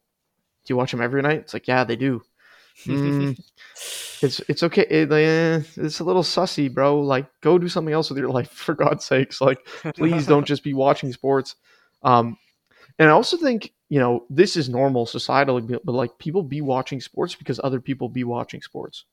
do 0.64 0.72
you 0.72 0.76
watch 0.76 0.92
them 0.92 1.00
every 1.00 1.22
night? 1.22 1.40
It's 1.40 1.54
like, 1.54 1.66
yeah, 1.66 1.84
they 1.84 1.96
do. 1.96 2.22
Mm, 2.84 3.36
it's 4.22 4.40
it's 4.48 4.62
okay. 4.62 4.86
It, 4.88 5.10
eh, 5.10 5.62
it's 5.76 5.98
a 5.98 6.04
little 6.04 6.22
sussy, 6.22 6.72
bro. 6.72 7.00
Like, 7.00 7.26
go 7.40 7.58
do 7.58 7.68
something 7.68 7.94
else 7.94 8.10
with 8.10 8.18
your 8.18 8.28
life 8.30 8.50
for 8.50 8.74
God's 8.74 9.04
sakes. 9.04 9.40
Like, 9.40 9.66
please 9.96 10.26
don't 10.26 10.46
just 10.46 10.62
be 10.62 10.74
watching 10.74 11.12
sports. 11.12 11.56
Um, 12.02 12.36
and 12.98 13.08
I 13.08 13.12
also 13.12 13.36
think 13.36 13.72
you 13.88 13.98
know 13.98 14.24
this 14.30 14.56
is 14.56 14.68
normal 14.68 15.06
societally, 15.06 15.78
but 15.84 15.92
like 15.92 16.18
people 16.18 16.42
be 16.42 16.60
watching 16.60 17.00
sports 17.00 17.34
because 17.34 17.60
other 17.62 17.80
people 17.80 18.08
be 18.08 18.24
watching 18.24 18.62
sports. 18.62 19.04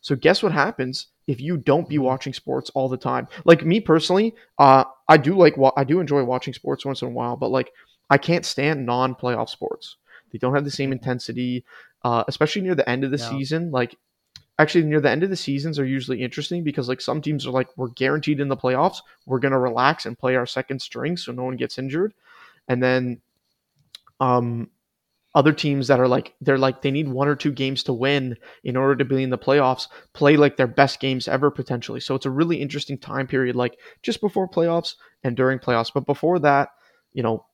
So 0.00 0.14
guess 0.16 0.42
what 0.42 0.52
happens 0.52 1.08
if 1.26 1.40
you 1.40 1.56
don't 1.56 1.88
be 1.88 1.98
Mhm. 1.98 2.02
watching 2.02 2.32
sports 2.34 2.70
all 2.74 2.88
the 2.88 2.96
time? 2.96 3.28
Like 3.44 3.64
me 3.64 3.80
personally, 3.80 4.34
uh, 4.58 4.84
I 5.08 5.16
do 5.16 5.34
like 5.36 5.56
wa- 5.56 5.72
I 5.76 5.84
do 5.84 6.00
enjoy 6.00 6.24
watching 6.24 6.54
sports 6.54 6.84
once 6.84 7.02
in 7.02 7.08
a 7.08 7.12
while, 7.12 7.36
but 7.36 7.50
like 7.50 7.72
I 8.10 8.18
can't 8.18 8.44
stand 8.44 8.84
non-playoff 8.86 9.48
sports. 9.48 9.96
They 10.32 10.38
don't 10.38 10.54
have 10.54 10.64
the 10.64 10.70
same 10.70 10.92
intensity, 10.92 11.64
uh, 12.04 12.24
especially 12.28 12.62
near 12.62 12.74
the 12.74 12.88
end 12.88 13.04
of 13.04 13.10
the 13.10 13.18
No. 13.18 13.28
season. 13.28 13.70
Like 13.70 13.96
actually 14.58 14.84
near 14.84 15.00
the 15.00 15.10
end 15.10 15.22
of 15.22 15.30
the 15.30 15.36
seasons 15.36 15.78
are 15.78 15.86
usually 15.86 16.22
interesting 16.22 16.62
because 16.62 16.88
like 16.88 17.00
some 17.00 17.22
teams 17.22 17.46
are 17.46 17.50
like 17.50 17.68
we're 17.76 17.88
guaranteed 17.88 18.40
in 18.40 18.48
the 18.48 18.56
playoffs. 18.56 18.98
We're 19.26 19.38
gonna 19.40 19.58
relax 19.58 20.06
and 20.06 20.18
play 20.18 20.36
our 20.36 20.46
second 20.46 20.80
string 20.80 21.16
so 21.16 21.32
no 21.32 21.44
one 21.44 21.56
gets 21.56 21.78
injured, 21.78 22.14
and 22.68 22.82
then 22.82 23.20
um 24.20 24.70
other 25.34 25.52
teams 25.52 25.86
that 25.88 26.00
are 26.00 26.08
like 26.08 26.34
they're 26.40 26.58
like 26.58 26.82
they 26.82 26.90
need 26.90 27.08
one 27.08 27.28
or 27.28 27.36
two 27.36 27.52
games 27.52 27.84
to 27.84 27.92
win 27.92 28.36
in 28.64 28.76
order 28.76 28.96
to 28.96 29.04
be 29.04 29.22
in 29.22 29.30
the 29.30 29.38
playoffs 29.38 29.86
play 30.12 30.36
like 30.36 30.56
their 30.56 30.66
best 30.66 30.98
games 30.98 31.28
ever 31.28 31.50
potentially. 31.50 32.00
So 32.00 32.14
it's 32.14 32.26
a 32.26 32.30
really 32.30 32.60
interesting 32.60 32.98
time 32.98 33.26
period 33.26 33.54
like 33.54 33.78
just 34.02 34.20
before 34.20 34.48
playoffs 34.48 34.94
and 35.22 35.36
during 35.36 35.58
playoffs. 35.58 35.92
But 35.92 36.06
before 36.06 36.38
that 36.40 36.70
you 37.12 37.22
know 37.22 37.46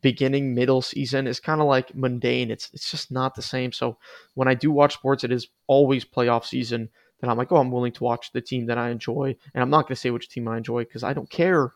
beginning 0.00 0.54
middle 0.54 0.82
season 0.82 1.26
is 1.26 1.40
kind 1.40 1.60
of 1.60 1.66
like 1.66 1.94
mundane. 1.94 2.50
It's 2.50 2.70
it's 2.72 2.90
just 2.90 3.10
not 3.10 3.34
the 3.34 3.42
same. 3.42 3.72
So 3.72 3.98
when 4.34 4.46
i 4.46 4.54
do 4.54 4.70
watch 4.70 4.94
sports 4.94 5.24
it 5.24 5.32
is 5.32 5.48
always 5.66 6.04
playoff 6.04 6.44
season 6.44 6.88
that 7.20 7.30
i'm 7.30 7.38
like 7.38 7.50
oh 7.50 7.56
i'm 7.56 7.70
willing 7.70 7.92
to 7.92 8.04
watch 8.04 8.32
the 8.32 8.40
team 8.40 8.66
that 8.66 8.78
i 8.78 8.90
enjoy. 8.90 9.36
And 9.54 9.62
i'm 9.62 9.70
not 9.70 9.82
going 9.82 9.96
to 9.96 10.00
say 10.00 10.10
which 10.10 10.28
team 10.28 10.46
i 10.46 10.56
enjoy 10.56 10.84
because 10.84 11.02
i 11.02 11.12
don't 11.12 11.30
care. 11.30 11.72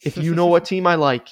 If 0.00 0.16
you 0.16 0.34
know 0.34 0.46
what 0.46 0.64
team 0.72 0.86
i 0.86 0.94
like 0.94 1.28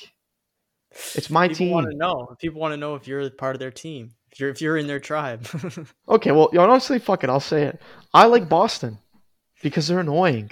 it's 1.14 1.30
my 1.30 1.48
People 1.48 1.58
team 1.66 1.70
want 1.72 1.90
to 1.90 1.96
know. 1.96 2.34
People 2.38 2.60
want 2.60 2.72
to 2.72 2.76
know 2.76 2.94
if 2.94 3.06
you're 3.06 3.28
part 3.30 3.54
of 3.56 3.60
their 3.60 3.70
team. 3.70 4.12
If 4.32 4.40
you're 4.40 4.50
if 4.50 4.60
you're 4.60 4.76
in 4.76 4.86
their 4.86 5.00
tribe. 5.00 5.46
Okay, 6.08 6.32
well, 6.32 6.50
honestly, 6.58 6.98
fuck 6.98 7.22
it. 7.24 7.30
I'll 7.30 7.38
say 7.40 7.62
it. 7.64 7.80
I 8.12 8.26
like 8.26 8.48
Boston 8.48 8.98
because 9.62 9.86
they're 9.86 10.00
annoying. 10.00 10.50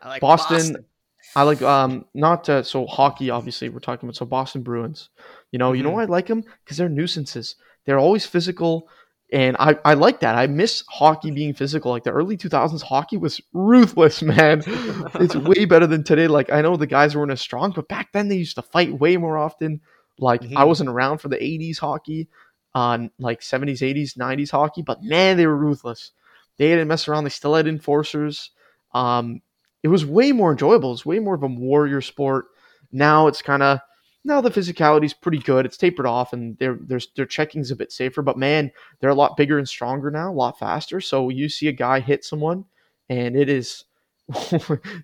I 0.00 0.08
like 0.08 0.20
Boston, 0.22 0.86
I 1.34 1.42
like 1.42 1.60
um 1.60 2.06
not 2.14 2.48
uh, 2.48 2.62
so 2.62 2.86
hockey. 2.86 3.28
Obviously, 3.30 3.68
we're 3.68 3.80
talking 3.80 4.08
about 4.08 4.16
so 4.16 4.24
Boston 4.24 4.62
Bruins. 4.62 5.10
You 5.52 5.58
know, 5.58 5.72
you 5.72 5.82
know 5.82 5.90
Mhm. 5.90 5.94
why 5.94 6.02
I 6.02 6.06
like 6.06 6.26
them 6.26 6.44
because 6.64 6.78
they're 6.78 6.88
nuisances. 6.88 7.56
They're 7.84 7.98
always 7.98 8.24
physical, 8.26 8.88
and 9.32 9.56
I 9.58 9.76
I 9.84 9.94
like 9.94 10.20
that. 10.20 10.36
I 10.36 10.46
miss 10.46 10.84
hockey 10.88 11.30
being 11.30 11.54
physical. 11.54 11.90
Like 11.90 12.04
the 12.04 12.12
early 12.12 12.36
two 12.36 12.48
thousands, 12.48 12.82
hockey 12.82 13.16
was 13.16 13.40
ruthless, 13.52 14.22
man. 14.22 14.62
it's 14.66 15.34
way 15.48 15.64
better 15.64 15.86
than 15.86 16.04
today. 16.04 16.28
Like 16.28 16.50
I 16.52 16.62
know 16.62 16.76
the 16.76 16.86
guys 16.86 17.16
weren't 17.16 17.32
as 17.32 17.40
strong, 17.40 17.72
but 17.72 17.88
back 17.88 18.12
then 18.12 18.28
they 18.28 18.36
used 18.36 18.56
to 18.56 18.62
fight 18.62 18.98
way 18.98 19.16
more 19.16 19.36
often. 19.38 19.80
Like 20.18 20.42
I 20.42 20.64
Mhm. 20.64 20.66
wasn't 20.68 20.90
around 20.90 21.18
for 21.18 21.28
the 21.28 21.42
'80s 21.42 21.78
hockey, 21.78 22.28
on 22.74 23.10
like 23.18 23.42
'70s, 23.42 23.82
'80s, 23.82 24.16
'90s 24.16 24.50
hockey, 24.50 24.82
but 24.82 25.02
man, 25.02 25.36
they 25.36 25.46
were 25.46 25.56
ruthless. 25.56 26.12
They 26.58 26.68
didn't 26.68 26.88
mess 26.88 27.06
around. 27.08 27.24
They 27.24 27.30
still 27.30 27.54
had 27.54 27.66
enforcers. 27.66 28.50
Um, 28.94 29.42
it 29.82 29.88
was 29.88 30.06
way 30.06 30.32
more 30.32 30.52
enjoyable. 30.52 30.92
It's 30.92 31.04
way 31.04 31.18
more 31.18 31.34
of 31.34 31.42
a 31.42 31.48
warrior 31.48 32.00
sport. 32.00 32.46
Now 32.92 33.26
it's 33.26 33.42
kind 33.42 33.62
of 33.62 33.80
now 34.26 34.40
the 34.40 34.50
physicality 34.50 35.04
is 35.06 35.14
pretty 35.14 35.38
good. 35.38 35.64
It's 35.66 35.76
tapered 35.76 36.06
off, 36.06 36.32
and 36.32 36.58
their 36.58 36.74
their 36.80 37.00
their 37.16 37.26
checking's 37.26 37.70
a 37.70 37.76
bit 37.76 37.92
safer. 37.92 38.22
But 38.22 38.36
man, 38.38 38.70
they're 39.00 39.10
a 39.10 39.14
lot 39.14 39.36
bigger 39.36 39.58
and 39.58 39.68
stronger 39.68 40.10
now, 40.10 40.30
a 40.30 40.34
lot 40.34 40.58
faster. 40.58 41.00
So 41.00 41.28
you 41.30 41.48
see 41.48 41.68
a 41.68 41.72
guy 41.72 42.00
hit 42.00 42.24
someone, 42.24 42.64
and 43.08 43.36
it 43.36 43.48
is 43.48 43.84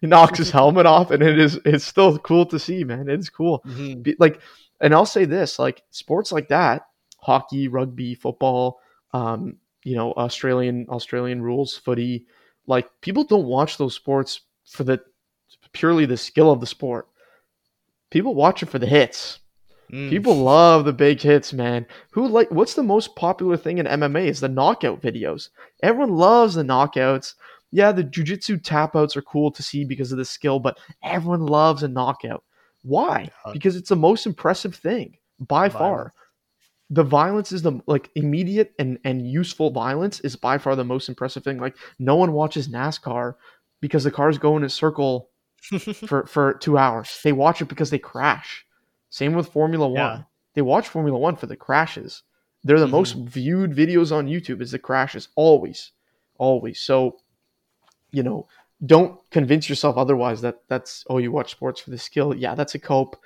he 0.00 0.06
knocks 0.06 0.38
his 0.38 0.50
helmet 0.50 0.86
off, 0.86 1.10
and 1.10 1.22
it 1.22 1.38
is 1.38 1.58
it's 1.64 1.84
still 1.84 2.18
cool 2.18 2.44
to 2.46 2.58
see, 2.58 2.84
man. 2.84 3.08
It's 3.08 3.30
cool. 3.30 3.62
Mhm. 3.66 4.02
Be- 4.02 4.16
Like, 4.18 4.40
and 4.80 4.92
I'll 4.94 5.06
say 5.06 5.24
this: 5.24 5.58
like 5.58 5.82
sports 5.90 6.32
like 6.32 6.48
that, 6.48 6.86
hockey, 7.18 7.68
rugby, 7.68 8.14
football, 8.14 8.80
um, 9.12 9.56
you 9.84 9.94
know, 9.96 10.12
Australian 10.14 10.86
Australian 10.88 11.42
rules, 11.42 11.76
footy. 11.76 12.26
Like 12.66 12.88
people 13.00 13.24
don't 13.24 13.46
watch 13.46 13.78
those 13.78 13.94
sports 13.94 14.42
for 14.66 14.84
the 14.84 15.00
purely 15.72 16.06
the 16.06 16.16
skill 16.16 16.50
of 16.50 16.60
the 16.60 16.66
sport. 16.66 17.08
People 18.12 18.34
watch 18.34 18.62
it 18.62 18.68
for 18.68 18.78
the 18.78 18.86
hits. 18.86 19.38
Mm. 19.90 20.10
People 20.10 20.34
love 20.36 20.84
the 20.84 20.92
big 20.92 21.18
hits, 21.18 21.54
man. 21.54 21.86
Who 22.10 22.28
like 22.28 22.50
what's 22.50 22.74
the 22.74 22.82
most 22.82 23.16
popular 23.16 23.56
thing 23.56 23.78
in 23.78 23.86
MMA 23.86 24.26
is 24.26 24.40
the 24.40 24.50
knockout 24.50 25.00
videos. 25.00 25.48
Everyone 25.82 26.14
loves 26.14 26.54
the 26.54 26.62
knockouts. 26.62 27.34
Yeah, 27.70 27.90
the 27.90 28.04
jujitsu 28.04 28.60
tap 28.62 28.94
outs 28.94 29.16
are 29.16 29.22
cool 29.22 29.50
to 29.52 29.62
see 29.62 29.86
because 29.86 30.12
of 30.12 30.18
the 30.18 30.26
skill, 30.26 30.60
but 30.60 30.78
everyone 31.02 31.46
loves 31.46 31.82
a 31.82 31.88
knockout. 31.88 32.44
Why? 32.82 33.30
Because 33.50 33.76
it's 33.76 33.88
the 33.88 33.96
most 33.96 34.26
impressive 34.26 34.74
thing 34.74 35.16
by 35.40 35.70
far. 35.70 36.12
The 36.90 37.04
violence 37.04 37.50
is 37.50 37.62
the 37.62 37.80
like 37.86 38.10
immediate 38.14 38.74
and 38.78 38.98
and 39.04 39.26
useful 39.26 39.70
violence 39.70 40.20
is 40.20 40.36
by 40.36 40.58
far 40.58 40.76
the 40.76 40.84
most 40.84 41.08
impressive 41.08 41.44
thing. 41.44 41.58
Like 41.58 41.76
no 41.98 42.16
one 42.16 42.32
watches 42.32 42.68
NASCAR 42.68 43.36
because 43.80 44.04
the 44.04 44.10
cars 44.10 44.36
go 44.36 44.58
in 44.58 44.64
a 44.64 44.68
circle 44.68 45.30
for 46.06 46.26
for 46.26 46.54
two 46.54 46.76
hours. 46.78 47.20
They 47.22 47.32
watch 47.32 47.60
it 47.60 47.66
because 47.66 47.90
they 47.90 47.98
crash. 47.98 48.66
Same 49.10 49.34
with 49.34 49.48
Formula 49.48 49.86
One. 49.86 49.96
Yeah. 49.96 50.22
They 50.54 50.62
watch 50.62 50.88
Formula 50.88 51.18
One 51.18 51.36
for 51.36 51.46
the 51.46 51.56
crashes. 51.56 52.22
They're 52.64 52.78
the 52.78 52.86
mm-hmm. 52.86 52.92
most 52.92 53.14
viewed 53.14 53.72
videos 53.72 54.14
on 54.14 54.26
YouTube 54.26 54.60
is 54.60 54.72
the 54.72 54.78
crashes. 54.78 55.28
Always, 55.34 55.92
always. 56.38 56.80
So, 56.80 57.18
you 58.10 58.22
know, 58.22 58.46
don't 58.84 59.18
convince 59.30 59.68
yourself 59.68 59.96
otherwise 59.96 60.40
that 60.42 60.60
that's 60.68 61.04
oh 61.08 61.18
you 61.18 61.32
watch 61.32 61.50
sports 61.50 61.80
for 61.80 61.90
the 61.90 61.98
skill. 61.98 62.34
Yeah, 62.34 62.54
that's 62.54 62.74
a 62.74 62.78
cope. 62.78 63.16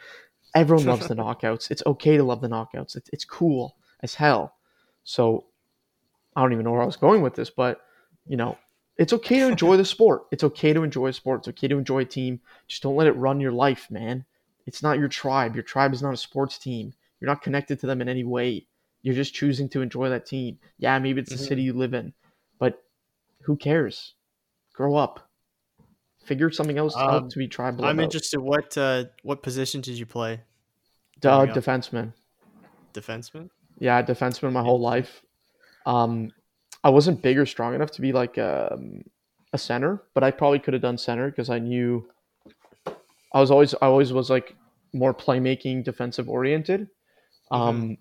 Everyone 0.54 0.86
loves 0.86 1.08
the 1.08 1.14
knockouts. 1.16 1.70
It's 1.70 1.82
okay 1.86 2.16
to 2.16 2.24
love 2.24 2.40
the 2.40 2.48
knockouts. 2.48 2.96
It's, 2.96 3.10
it's 3.12 3.24
cool 3.24 3.76
as 4.02 4.14
hell. 4.14 4.54
So, 5.04 5.44
I 6.34 6.42
don't 6.42 6.52
even 6.52 6.64
know 6.64 6.72
where 6.72 6.82
I 6.82 6.86
was 6.86 6.96
going 6.96 7.22
with 7.22 7.34
this, 7.34 7.50
but 7.50 7.80
you 8.26 8.36
know, 8.36 8.58
it's 8.98 9.12
okay 9.12 9.38
to 9.40 9.48
enjoy 9.48 9.76
the 9.76 9.84
sport. 9.84 10.26
It's 10.30 10.44
okay 10.44 10.72
to 10.72 10.82
enjoy 10.82 11.08
a 11.08 11.12
sport. 11.12 11.40
It's 11.40 11.48
okay 11.48 11.68
to 11.68 11.78
enjoy 11.78 12.00
a 12.00 12.04
team. 12.04 12.40
Just 12.66 12.82
don't 12.82 12.96
let 12.96 13.06
it 13.06 13.12
run 13.16 13.40
your 13.40 13.52
life, 13.52 13.90
man. 13.90 14.24
It's 14.66 14.82
not 14.82 14.98
your 14.98 15.08
tribe. 15.08 15.54
Your 15.54 15.62
tribe 15.62 15.92
is 15.92 16.02
not 16.02 16.14
a 16.14 16.16
sports 16.16 16.58
team. 16.58 16.92
You're 17.20 17.30
not 17.30 17.42
connected 17.42 17.78
to 17.80 17.86
them 17.86 18.00
in 18.00 18.08
any 18.08 18.24
way. 18.24 18.66
You're 19.02 19.14
just 19.14 19.34
choosing 19.34 19.68
to 19.70 19.82
enjoy 19.82 20.08
that 20.08 20.26
team. 20.26 20.58
Yeah, 20.78 20.98
maybe 20.98 21.20
it's 21.20 21.30
the 21.30 21.36
Mhm. 21.36 21.46
city 21.48 21.62
you 21.62 21.72
live 21.72 21.94
in, 21.94 22.12
but 22.58 22.82
who 23.42 23.56
cares? 23.56 24.14
Grow 24.72 24.96
up. 24.96 25.30
Figure 26.24 26.50
something 26.50 26.76
else 26.76 26.96
Um, 26.96 27.08
out 27.08 27.30
to 27.30 27.38
be 27.38 27.46
tribal. 27.46 27.84
I'm 27.84 27.98
about. 27.98 28.04
interested. 28.04 28.40
What 28.40 28.76
uh, 28.76 29.04
what 29.22 29.42
position 29.42 29.80
did 29.80 29.96
you 29.96 30.06
play? 30.06 30.40
Uh, 31.24 31.46
defenseman. 31.46 32.12
Defenseman. 32.92 33.50
Yeah, 33.78 34.02
defenseman 34.02 34.52
my 34.52 34.62
whole 34.62 34.80
life. 34.80 35.22
Um, 35.84 36.32
I 36.86 36.90
wasn't 36.90 37.20
big 37.20 37.36
or 37.36 37.46
strong 37.46 37.74
enough 37.74 37.90
to 37.92 38.00
be 38.00 38.12
like 38.12 38.38
um, 38.38 39.02
a 39.52 39.58
center, 39.58 40.02
but 40.14 40.22
I 40.22 40.30
probably 40.30 40.60
could 40.60 40.72
have 40.74 40.82
done 40.82 40.96
center 40.98 41.28
because 41.30 41.50
I 41.50 41.58
knew 41.58 42.08
I 43.34 43.40
was 43.40 43.50
always 43.50 43.74
I 43.74 43.86
always 43.86 44.12
was 44.12 44.30
like 44.30 44.54
more 44.92 45.12
playmaking, 45.12 45.82
defensive 45.82 46.28
oriented. 46.28 46.86
Um, 47.50 47.98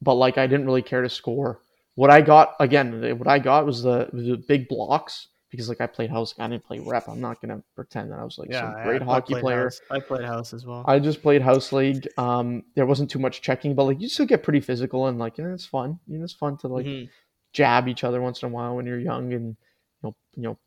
but 0.00 0.14
like 0.14 0.38
I 0.38 0.46
didn't 0.46 0.64
really 0.64 0.80
care 0.92 1.02
to 1.02 1.10
score. 1.10 1.60
What 1.94 2.10
I 2.10 2.22
got 2.22 2.54
again, 2.58 3.18
what 3.18 3.28
I 3.28 3.38
got 3.38 3.66
was 3.66 3.82
the 3.82 4.08
the 4.14 4.36
big 4.48 4.66
blocks 4.68 5.28
because 5.50 5.68
like 5.68 5.82
I 5.82 5.86
played 5.86 6.10
house, 6.10 6.34
I 6.38 6.48
didn't 6.48 6.64
play 6.64 6.78
rep. 6.78 7.08
I'm 7.08 7.20
not 7.20 7.40
gonna 7.42 7.62
pretend 7.74 8.10
that 8.12 8.18
I 8.18 8.24
was 8.24 8.38
like 8.38 8.48
yeah, 8.50 8.62
some 8.62 8.76
I- 8.80 8.84
great 8.84 9.02
I 9.02 9.04
hockey 9.04 9.34
played 9.34 9.42
player. 9.42 9.64
House. 9.64 9.80
I 9.90 10.00
played 10.00 10.24
house 10.24 10.54
as 10.54 10.64
well. 10.64 10.84
I 10.88 10.98
just 11.00 11.20
played 11.20 11.42
house 11.42 11.70
league. 11.72 12.08
Um, 12.16 12.62
there 12.76 12.86
wasn't 12.86 13.10
too 13.10 13.18
much 13.18 13.42
checking, 13.42 13.74
but 13.74 13.84
like 13.84 14.00
you 14.00 14.08
still 14.08 14.26
get 14.26 14.42
pretty 14.42 14.60
physical 14.60 15.06
and 15.06 15.18
like 15.18 15.36
you 15.36 15.44
know 15.44 15.52
it's 15.52 15.66
fun. 15.66 15.98
You 16.06 16.16
know 16.18 16.24
it's 16.24 16.32
fun 16.32 16.56
to 16.58 16.68
like 16.68 16.86
Mhm. 16.86 17.08
Jab 17.56 17.88
each 17.88 18.04
other 18.04 18.20
once 18.20 18.42
in 18.42 18.50
a 18.50 18.52
while 18.52 18.76
when 18.76 18.84
you're 18.84 18.98
young 18.98 19.32
and 19.32 19.46
you 19.48 19.56
know 20.02 20.14
you 20.34 20.42
know 20.42 20.58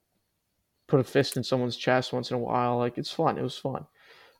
put 0.87 0.99
a 0.99 1.03
fist 1.03 1.37
in 1.37 1.43
someone's 1.43 1.77
chest 1.77 2.11
once 2.11 2.31
in 2.31 2.35
a 2.35 2.39
while. 2.39 2.79
Like 2.79 2.97
it's 2.97 3.11
fun. 3.11 3.37
It 3.37 3.43
was 3.43 3.55
fun. 3.55 3.85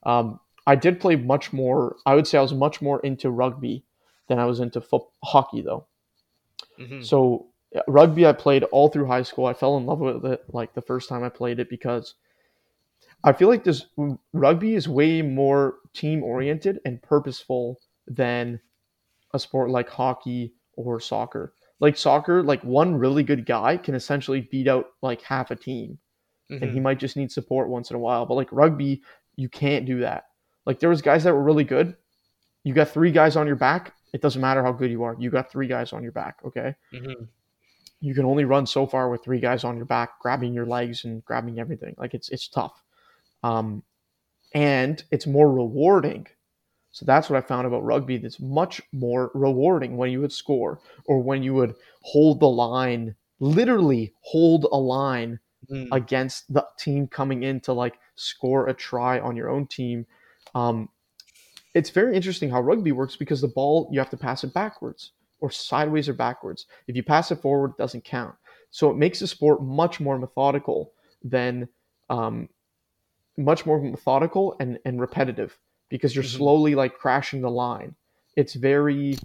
Um, 0.02 0.40
I 0.66 0.76
did 0.76 1.00
play 1.00 1.16
much 1.16 1.54
more. 1.54 1.96
I 2.08 2.16
would 2.16 2.26
say 2.26 2.40
I 2.40 2.42
was 2.42 2.56
much 2.56 2.82
more 2.82 3.00
into 3.02 3.30
rugby 3.30 3.84
than 4.28 4.40
I 4.40 4.46
was 4.46 4.60
into 4.60 4.82
foot 4.82 5.04
hockey 5.24 5.62
though. 5.62 5.86
Mhm. 6.80 7.06
So 7.06 7.46
rugby 7.88 8.26
I 8.26 8.34
played 8.34 8.64
all 8.64 8.90
through 8.90 9.06
high 9.06 9.22
school. 9.22 9.46
I 9.46 9.54
fell 9.54 9.78
in 9.78 9.86
love 9.86 10.00
with 10.00 10.26
it 10.26 10.44
like 10.52 10.74
the 10.74 10.82
first 10.82 11.08
time 11.08 11.24
I 11.24 11.30
played 11.30 11.60
it 11.60 11.70
because 11.70 12.16
I 13.24 13.32
feel 13.34 13.48
like 13.48 13.64
this 13.64 13.86
rugby 14.34 14.74
is 14.74 14.90
way 14.90 15.22
more 15.22 15.76
team 15.94 16.24
oriented 16.24 16.80
and 16.84 17.00
purposeful 17.04 17.80
than 18.08 18.60
a 19.36 19.40
sport 19.40 19.70
like 19.70 19.90
hockey 19.90 20.54
or 20.76 21.00
soccer. 21.00 21.54
Like 21.80 21.98
soccer, 21.98 22.44
like 22.44 22.64
one 22.64 22.96
really 22.96 23.24
good 23.24 23.46
guy 23.46 23.78
can 23.78 23.96
essentially 23.96 24.42
beat 24.42 24.68
out 24.68 24.88
like 25.02 25.22
half 25.22 25.50
a 25.52 25.56
team 25.56 25.98
and 26.50 26.72
he 26.72 26.80
Mhm. 26.80 26.84
might 26.84 27.00
just 27.00 27.16
need 27.16 27.32
support 27.32 27.70
once 27.70 27.90
in 27.90 27.96
a 27.96 28.00
while. 28.00 28.26
But 28.26 28.34
like 28.36 28.52
rugby, 28.52 29.02
you 29.36 29.48
can't 29.50 29.86
do 29.86 30.00
that. 30.02 30.26
Like 30.66 30.80
there 30.80 30.90
was 30.90 31.02
guys 31.02 31.24
that 31.24 31.34
were 31.34 31.44
really 31.44 31.64
good. 31.64 31.96
You 32.64 32.74
got 32.74 32.90
three 32.90 33.12
guys 33.12 33.36
on 33.36 33.48
your 33.48 33.56
back. 33.56 33.94
It 34.14 34.22
doesn't 34.22 34.42
matter 34.42 34.64
how 34.64 34.72
good 34.72 34.92
you 34.92 35.04
are. 35.04 35.16
You 35.20 35.30
got 35.30 35.52
three 35.52 35.68
guys 35.68 35.94
on 35.94 36.04
your 36.04 36.12
back. 36.12 36.40
Okay 36.44 36.76
Mhm. 36.92 37.28
you 38.02 38.14
can 38.16 38.24
only 38.26 38.46
run 38.46 38.66
so 38.66 38.88
far 38.88 39.10
with 39.10 39.22
three 39.24 39.42
guys 39.42 39.64
on 39.66 39.76
your 39.76 39.86
back, 39.86 40.20
grabbing 40.20 40.54
your 40.54 40.66
legs 40.66 41.04
and 41.04 41.24
grabbing 41.26 41.60
everything. 41.60 41.94
Like 41.98 42.14
it's 42.14 42.30
it's 42.30 42.48
tough, 42.48 42.82
um, 43.44 43.84
and 44.54 45.04
it's 45.12 45.28
more 45.28 45.52
rewarding. 45.52 46.26
So 46.92 47.06
that's 47.06 47.30
what 47.30 47.38
I 47.38 47.42
found 47.42 47.68
about 47.68 47.84
rugby. 47.84 48.18
That's 48.18 48.40
much 48.40 48.82
more 48.92 49.32
rewarding 49.34 49.96
when 49.98 50.12
you 50.12 50.22
would 50.22 50.34
score 50.34 50.80
or 51.06 51.22
when 51.22 51.44
you 51.44 51.54
would 51.54 51.76
hold 52.02 52.40
the 52.40 52.50
line, 52.50 53.16
literally 53.40 54.14
hold 54.22 54.66
a 54.72 54.78
line 54.78 55.40
Mhm. 55.70 55.90
against 55.92 56.52
the 56.54 56.66
team 56.78 57.08
coming 57.08 57.44
in 57.44 57.60
to 57.62 57.74
like 57.74 58.00
score 58.16 58.68
a 58.68 58.74
try 58.74 59.20
on 59.20 59.36
your 59.36 59.50
own 59.50 59.68
team. 59.68 60.06
Um, 60.56 60.90
it's 61.74 61.90
very 61.90 62.16
interesting 62.16 62.50
how 62.50 62.62
rugby 62.62 62.92
works 62.92 63.16
because 63.16 63.42
the 63.42 63.48
ball 63.48 63.90
you 63.92 64.00
have 64.00 64.10
to 64.10 64.18
pass 64.18 64.44
it 64.44 64.54
backwards 64.54 65.12
or 65.40 65.52
sideways 65.52 66.10
or 66.10 66.14
backwards. 66.14 66.66
If 66.88 66.96
you 66.96 67.04
pass 67.04 67.32
it 67.32 67.42
forward, 67.42 67.72
it 67.72 67.78
doesn't 67.78 68.04
count. 68.04 68.36
So 68.72 68.90
it 68.90 68.98
makes 68.98 69.20
the 69.20 69.28
sport 69.28 69.64
much 69.64 70.00
more 70.00 70.18
methodical 70.18 70.94
than 71.24 71.70
um, 72.10 72.50
much 73.38 73.66
more 73.66 73.80
methodical 73.82 74.56
and, 74.60 74.80
and 74.86 75.00
repetitive 75.00 75.58
because 75.90 76.16
you're 76.16 76.24
Mhm. 76.24 76.38
slowly 76.38 76.76
like 76.76 76.98
crashing 76.98 77.42
the 77.42 77.52
line. 77.52 77.96
It's 78.36 78.54
very 78.54 79.18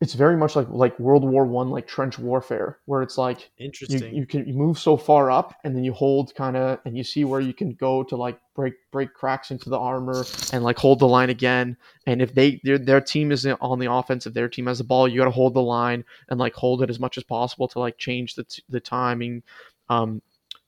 it's 0.00 0.14
very 0.14 0.36
much 0.36 0.54
like 0.56 0.68
like 0.68 0.98
World 0.98 1.24
War 1.24 1.46
One, 1.46 1.70
like 1.70 1.86
trench 1.86 2.18
warfare, 2.18 2.78
where 2.84 3.00
it's 3.00 3.16
like 3.16 3.50
Interesting. 3.58 4.14
you 4.14 4.26
can 4.26 4.46
you 4.46 4.52
move 4.52 4.78
so 4.78 4.96
far 4.96 5.30
up 5.30 5.54
and 5.64 5.74
then 5.74 5.84
you 5.84 5.92
hold 5.92 6.34
kind 6.34 6.56
of 6.56 6.78
and 6.84 6.96
you 6.96 7.04
see 7.04 7.24
where 7.24 7.40
you 7.40 7.54
can 7.54 7.72
go 7.74 8.02
to 8.02 8.16
like 8.16 8.38
break 8.54 8.74
break 8.90 9.14
cracks 9.14 9.50
into 9.50 9.70
the 9.70 9.78
armor 9.78 10.26
and 10.52 10.62
like 10.64 10.78
hold 10.78 10.98
the 10.98 11.06
line 11.06 11.30
again 11.30 11.76
and 12.06 12.20
if 12.20 12.34
they 12.34 12.60
their, 12.64 12.76
their 12.78 13.00
team 13.00 13.32
is 13.32 13.46
on 13.46 13.78
the 13.78 13.90
offense 13.90 14.26
if 14.26 14.34
their 14.34 14.48
team 14.48 14.66
has 14.66 14.78
the 14.78 14.84
ball 14.84 15.08
you 15.08 15.18
got 15.18 15.24
to 15.26 15.30
hold 15.30 15.54
the 15.54 15.62
line 15.62 16.04
and 16.28 16.38
like 16.40 16.54
hold 16.54 16.82
it 16.82 16.90
as 16.90 17.00
much 17.00 17.16
as 17.16 17.24
possible 17.24 17.68
to 17.68 17.78
like 17.78 17.96
change 17.96 18.34
the, 18.34 18.44
t- 18.44 18.62
the 18.68 18.80
timing 18.80 19.42
um 19.88 20.20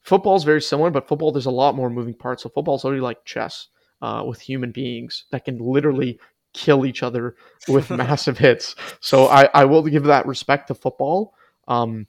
football 0.03 0.37
is 0.37 0.45
very 0.45 0.63
similar 0.63 0.91
but 0.91 1.09
football 1.09 1.33
there's 1.33 1.47
a 1.47 1.51
lot 1.51 1.75
more 1.75 1.91
moving 1.91 2.15
parts 2.15 2.43
so 2.43 2.49
football's 2.49 2.85
already 2.85 3.01
like 3.01 3.25
chess 3.25 3.69
uh, 4.03 4.23
with 4.27 4.41
human 4.41 4.73
beings 4.73 5.25
that 5.31 5.45
can 5.45 5.59
literally 5.59 6.19
kill 6.53 6.87
each 6.87 7.03
other 7.03 7.37
with 7.69 7.91
massive 8.05 8.39
hits 8.39 8.75
so 9.01 9.27
I, 9.27 9.49
I 9.53 9.65
will 9.65 9.83
give 9.83 10.05
that 10.05 10.27
respect 10.27 10.69
to 10.69 10.75
football 10.75 11.35
um 11.69 12.07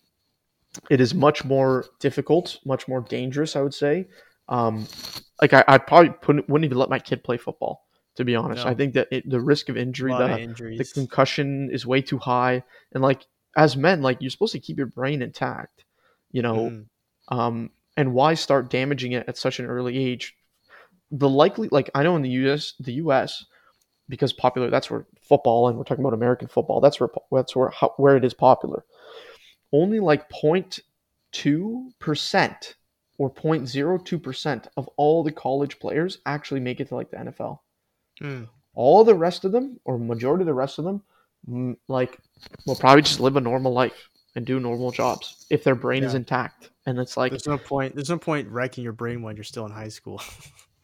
it 0.90 1.02
is 1.02 1.14
much 1.14 1.44
more 1.44 1.86
difficult, 2.00 2.60
much 2.66 2.88
more 2.88 3.02
dangerous, 3.02 3.56
I 3.56 3.62
would 3.62 3.74
say. 3.74 4.08
Um, 4.50 4.88
like 5.42 5.54
I, 5.54 5.64
I 5.68 5.78
probably 5.78 6.14
wouldn't 6.28 6.66
even 6.66 6.78
let 6.78 6.90
my 6.90 7.00
kid 7.00 7.24
play 7.24 7.38
football. 7.38 7.84
To 8.16 8.26
be 8.26 8.36
honest, 8.36 8.66
No. 8.66 8.72
I 8.72 8.74
think 8.74 8.96
that 8.96 9.10
it, 9.12 9.30
the 9.30 9.40
risk 9.40 9.70
of 9.70 9.78
injury, 9.78 10.12
the, 10.12 10.76
the 10.78 10.84
concussion 10.92 11.70
is 11.72 11.86
way 11.86 12.02
too 12.02 12.18
high, 12.18 12.64
and 12.92 13.04
like 13.04 13.28
as 13.56 13.78
men, 13.78 14.02
like 14.02 14.18
you're 14.22 14.32
supposed 14.32 14.54
to 14.54 14.60
keep 14.60 14.78
your 14.78 14.88
brain 14.88 15.22
intact, 15.22 15.86
you 16.32 16.42
know. 16.42 16.56
Mhm. 16.72 16.86
Um, 17.28 17.70
and 17.96 18.14
why 18.14 18.34
start 18.34 18.72
damaging 18.72 19.12
it 19.12 19.26
at 19.28 19.38
such 19.38 19.60
an 19.60 19.68
early 19.68 19.98
age? 19.98 20.36
The 21.12 21.30
likely, 21.30 21.70
like 21.72 21.90
I 21.96 22.04
know 22.04 22.16
in 22.16 22.22
the 22.22 22.30
U.S., 22.30 22.74
the 22.80 22.94
U.S. 22.94 23.46
because 24.10 24.34
popular, 24.34 24.70
that's 24.70 24.90
where 24.90 25.06
football, 25.22 25.68
and 25.68 25.78
we're 25.78 25.84
talking 25.84 26.04
about 26.04 26.14
American 26.14 26.48
football. 26.48 26.82
That's 26.82 27.00
where 27.00 27.10
that's 27.32 27.56
where 27.56 27.70
how, 27.70 27.94
where 27.98 28.18
it 28.18 28.26
is 28.26 28.34
popular. 28.34 28.84
Only 29.72 30.00
like 30.00 30.30
0.2 30.30 32.00
percent 32.00 32.76
or 33.18 33.32
0.02 33.32 34.22
percent 34.22 34.68
of 34.78 34.88
all 34.98 35.24
the 35.24 35.32
college 35.32 35.80
players 35.80 36.20
actually 36.26 36.60
make 36.60 36.80
it 36.80 36.90
to 36.90 36.96
like 36.96 37.12
the 37.12 37.18
NFL. 37.18 37.60
Mm. 38.22 38.48
All 38.74 39.04
the 39.04 39.16
rest 39.16 39.46
of 39.46 39.52
them, 39.52 39.80
or 39.86 39.98
majority 39.98 40.44
of 40.44 40.48
the 40.48 40.54
rest 40.54 40.78
of 40.78 40.86
them, 40.86 41.78
like 41.88 42.18
will 42.66 42.76
probably 42.76 43.02
just 43.02 43.20
live 43.20 43.36
a 43.36 43.42
normal 43.42 43.74
life 43.74 44.10
and 44.36 44.46
do 44.46 44.60
normal 44.60 44.92
jobs 44.92 45.46
if 45.50 45.64
their 45.64 45.76
brain 45.76 46.04
is 46.04 46.14
intact. 46.14 46.70
And 46.86 47.00
it's 47.00 47.18
like 47.18 47.32
There's 47.32 47.48
no 47.48 47.58
point. 47.58 47.96
There's 47.96 48.10
no 48.10 48.20
point 48.20 48.48
wrecking 48.50 48.84
your 48.84 48.94
brain 48.94 49.22
when 49.22 49.36
you're 49.36 49.44
still 49.44 49.66
in 49.66 49.72
high 49.72 49.90
school. 49.90 50.22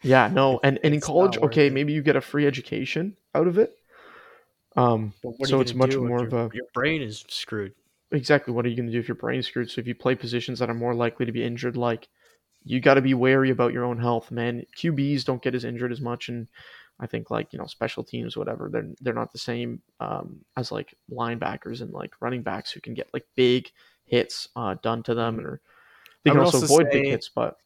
Yeah, 0.03 0.29
no, 0.31 0.59
and, 0.63 0.79
and 0.83 0.93
in 0.93 1.01
college, 1.01 1.37
okay, 1.37 1.67
it. 1.67 1.73
maybe 1.73 1.93
you 1.93 2.01
get 2.01 2.15
a 2.15 2.21
free 2.21 2.45
education 2.45 3.15
out 3.33 3.47
of 3.47 3.57
it. 3.57 3.77
Um, 4.75 5.13
But 5.21 5.31
what 5.37 5.47
are 5.47 5.49
so 5.49 5.61
it's 5.61 5.73
much 5.73 5.95
more 5.95 6.23
of 6.23 6.31
your, 6.31 6.45
a 6.45 6.49
your 6.53 6.65
brain 6.73 7.01
is 7.01 7.23
screwed. 7.27 7.73
exactly 8.11 8.53
what 8.53 8.65
are 8.65 8.69
you 8.69 8.75
going 8.75 8.87
to 8.87 8.91
do 8.91 8.99
if 8.99 9.07
your 9.07 9.15
brain's 9.15 9.47
screwed? 9.47 9.69
So 9.71 9.79
if 9.81 9.87
you 9.87 9.95
play 9.95 10.15
positions 10.15 10.59
that 10.59 10.69
are 10.69 10.73
more 10.75 10.93
likely 10.93 11.25
to 11.25 11.31
be 11.31 11.43
injured, 11.43 11.77
like 11.77 12.07
you 12.63 12.79
got 12.79 12.95
to 12.95 13.01
be 13.01 13.13
wary 13.13 13.49
about 13.49 13.73
your 13.73 13.83
own 13.85 13.99
health, 13.99 14.31
man. 14.31 14.65
QBs 14.77 15.25
don't 15.25 15.41
get 15.41 15.55
as 15.55 15.63
injured 15.63 15.91
as 15.91 16.01
much, 16.01 16.29
and 16.29 16.47
I 16.99 17.07
think 17.07 17.29
like 17.31 17.53
you 17.53 17.59
know 17.59 17.65
special 17.65 18.03
teams, 18.03 18.35
whatever, 18.35 18.69
they're 18.69 18.87
they're 19.01 19.13
not 19.13 19.31
the 19.31 19.39
same 19.39 19.81
um, 19.99 20.39
as 20.57 20.71
like 20.71 20.95
linebackers 21.11 21.81
and 21.81 21.91
like 21.91 22.13
running 22.19 22.41
backs 22.41 22.71
who 22.71 22.81
can 22.81 22.93
get 22.93 23.13
like 23.13 23.25
big 23.35 23.71
hits 24.05 24.47
uh, 24.55 24.75
done 24.81 25.03
to 25.03 25.13
them, 25.13 25.39
or 25.39 25.61
they 26.23 26.31
can 26.31 26.39
also 26.39 26.57
also 26.61 26.65
avoid 26.65 26.91
big 26.91 27.05
hits, 27.05 27.29
but 27.29 27.57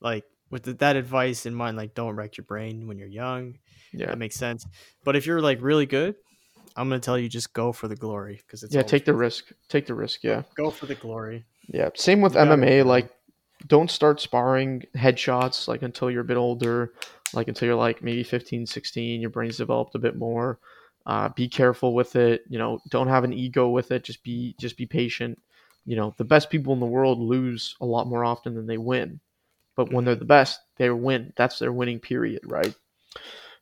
Like 0.00 0.24
with 0.50 0.64
th- 0.64 0.78
that 0.78 0.96
advice 0.96 1.46
in 1.46 1.54
mind, 1.54 1.76
like 1.76 1.94
don't 1.94 2.16
wreck 2.16 2.36
your 2.36 2.44
brain 2.44 2.86
when 2.86 2.98
you're 2.98 3.08
young. 3.08 3.58
yeah, 3.92 4.06
That 4.06 4.18
makes 4.18 4.36
sense. 4.36 4.66
But 5.04 5.16
if 5.16 5.26
you're 5.26 5.40
like 5.40 5.58
really 5.60 5.86
good, 5.86 6.16
I'm 6.76 6.88
gonna 6.88 7.00
tell 7.00 7.18
you 7.18 7.28
just 7.28 7.52
go 7.52 7.72
for 7.72 7.88
the 7.88 7.96
glory 7.96 8.40
because 8.46 8.62
it's 8.62 8.74
yeah, 8.74 8.82
take 8.82 9.04
the 9.04 9.14
risk, 9.14 9.52
take 9.68 9.86
the 9.86 9.94
risk, 9.94 10.22
yeah. 10.22 10.42
Go 10.54 10.70
for 10.70 10.86
the 10.86 10.94
glory. 10.94 11.44
Yeah, 11.66 11.90
same 11.94 12.20
with 12.20 12.34
You 12.34 12.40
MMA. 12.40 12.84
Like, 12.84 13.10
don't 13.66 13.90
start 13.90 14.20
sparring 14.20 14.84
headshots 14.96 15.68
like 15.68 15.82
until 15.82 16.10
you're 16.10 16.22
a 16.22 16.24
bit 16.24 16.36
older, 16.36 16.92
like 17.34 17.48
until 17.48 17.66
you're 17.66 17.74
like 17.74 18.02
maybe 18.02 18.22
15, 18.22 18.66
16. 18.66 19.20
Your 19.20 19.30
brain's 19.30 19.56
developed 19.56 19.94
a 19.94 19.98
bit 19.98 20.16
more. 20.16 20.58
Uh, 21.04 21.28
be 21.30 21.48
careful 21.48 21.94
with 21.94 22.16
it. 22.16 22.42
You 22.48 22.58
know, 22.58 22.78
don't 22.90 23.08
have 23.08 23.24
an 23.24 23.32
ego 23.32 23.68
with 23.68 23.90
it. 23.90 24.04
Just 24.04 24.22
be 24.22 24.54
just 24.60 24.76
be 24.76 24.86
patient. 24.86 25.38
You 25.84 25.96
know, 25.96 26.14
the 26.18 26.24
best 26.24 26.50
people 26.50 26.74
in 26.74 26.80
the 26.80 26.86
world 26.86 27.18
lose 27.18 27.74
a 27.80 27.86
lot 27.86 28.06
more 28.06 28.24
often 28.24 28.54
than 28.54 28.66
they 28.66 28.78
win. 28.78 29.20
But 29.78 29.92
when 29.94 30.04
they're 30.04 30.16
the 30.16 30.26
best, 30.26 30.60
they 30.78 30.90
win. 30.90 31.32
That's 31.38 31.60
their 31.60 31.72
winning 31.72 32.00
period, 32.00 32.42
right? 32.44 32.74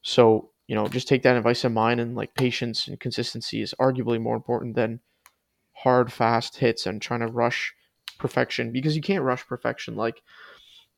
So, 0.02 0.50
you 0.66 0.74
know, 0.74 0.88
just 0.88 1.09
take 1.09 1.22
that 1.22 1.37
advice 1.37 1.64
in 1.64 1.74
mind 1.74 2.00
and 2.00 2.16
like 2.16 2.35
patience 2.35 2.88
and 2.88 2.98
consistency 3.00 3.62
is 3.62 3.74
arguably 3.81 4.20
more 4.20 4.37
important 4.37 4.74
than 4.76 5.00
hard, 5.74 6.12
fast 6.12 6.57
hits 6.59 6.87
and 6.87 7.02
trying 7.02 7.20
to 7.20 7.29
rush 7.29 7.74
perfection 8.18 8.72
because 8.72 8.96
you 8.96 9.02
can't 9.02 9.24
rush 9.24 9.46
perfection. 9.46 9.96
Like, 9.96 10.22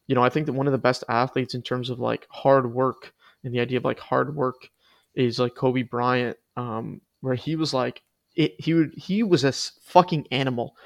you 0.06 0.14
know, 0.14 0.22
I 0.22 0.30
think 0.30 0.46
that 0.46 0.52
one 0.54 0.66
of 0.66 0.72
the 0.72 0.78
best 0.78 1.04
athletes 1.08 1.54
in 1.54 1.62
terms 1.62 1.90
of 1.90 2.00
like 2.00 2.26
hard 2.30 2.72
work 2.72 3.12
and 3.44 3.54
the 3.54 3.60
idea 3.60 3.78
of 3.78 3.84
like 3.84 4.00
hard 4.00 4.34
work 4.34 4.68
is 5.14 5.38
like 5.38 5.54
Kobe 5.54 5.82
Bryant, 5.82 6.36
um, 6.56 7.00
where 7.20 7.34
he 7.34 7.56
was 7.56 7.74
like, 7.74 8.02
it, 8.36 8.54
he 8.58 8.74
would 8.74 8.94
he 8.96 9.22
was 9.22 9.44
a 9.44 9.52
fucking 9.52 10.26
animal. 10.30 10.76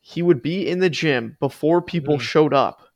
He 0.00 0.22
would 0.22 0.42
be 0.42 0.68
in 0.68 0.80
the 0.80 0.90
gym 0.90 1.36
before 1.40 1.82
people 1.82 2.18
Mhm. 2.18 2.22
showed 2.22 2.54
up. 2.54 2.89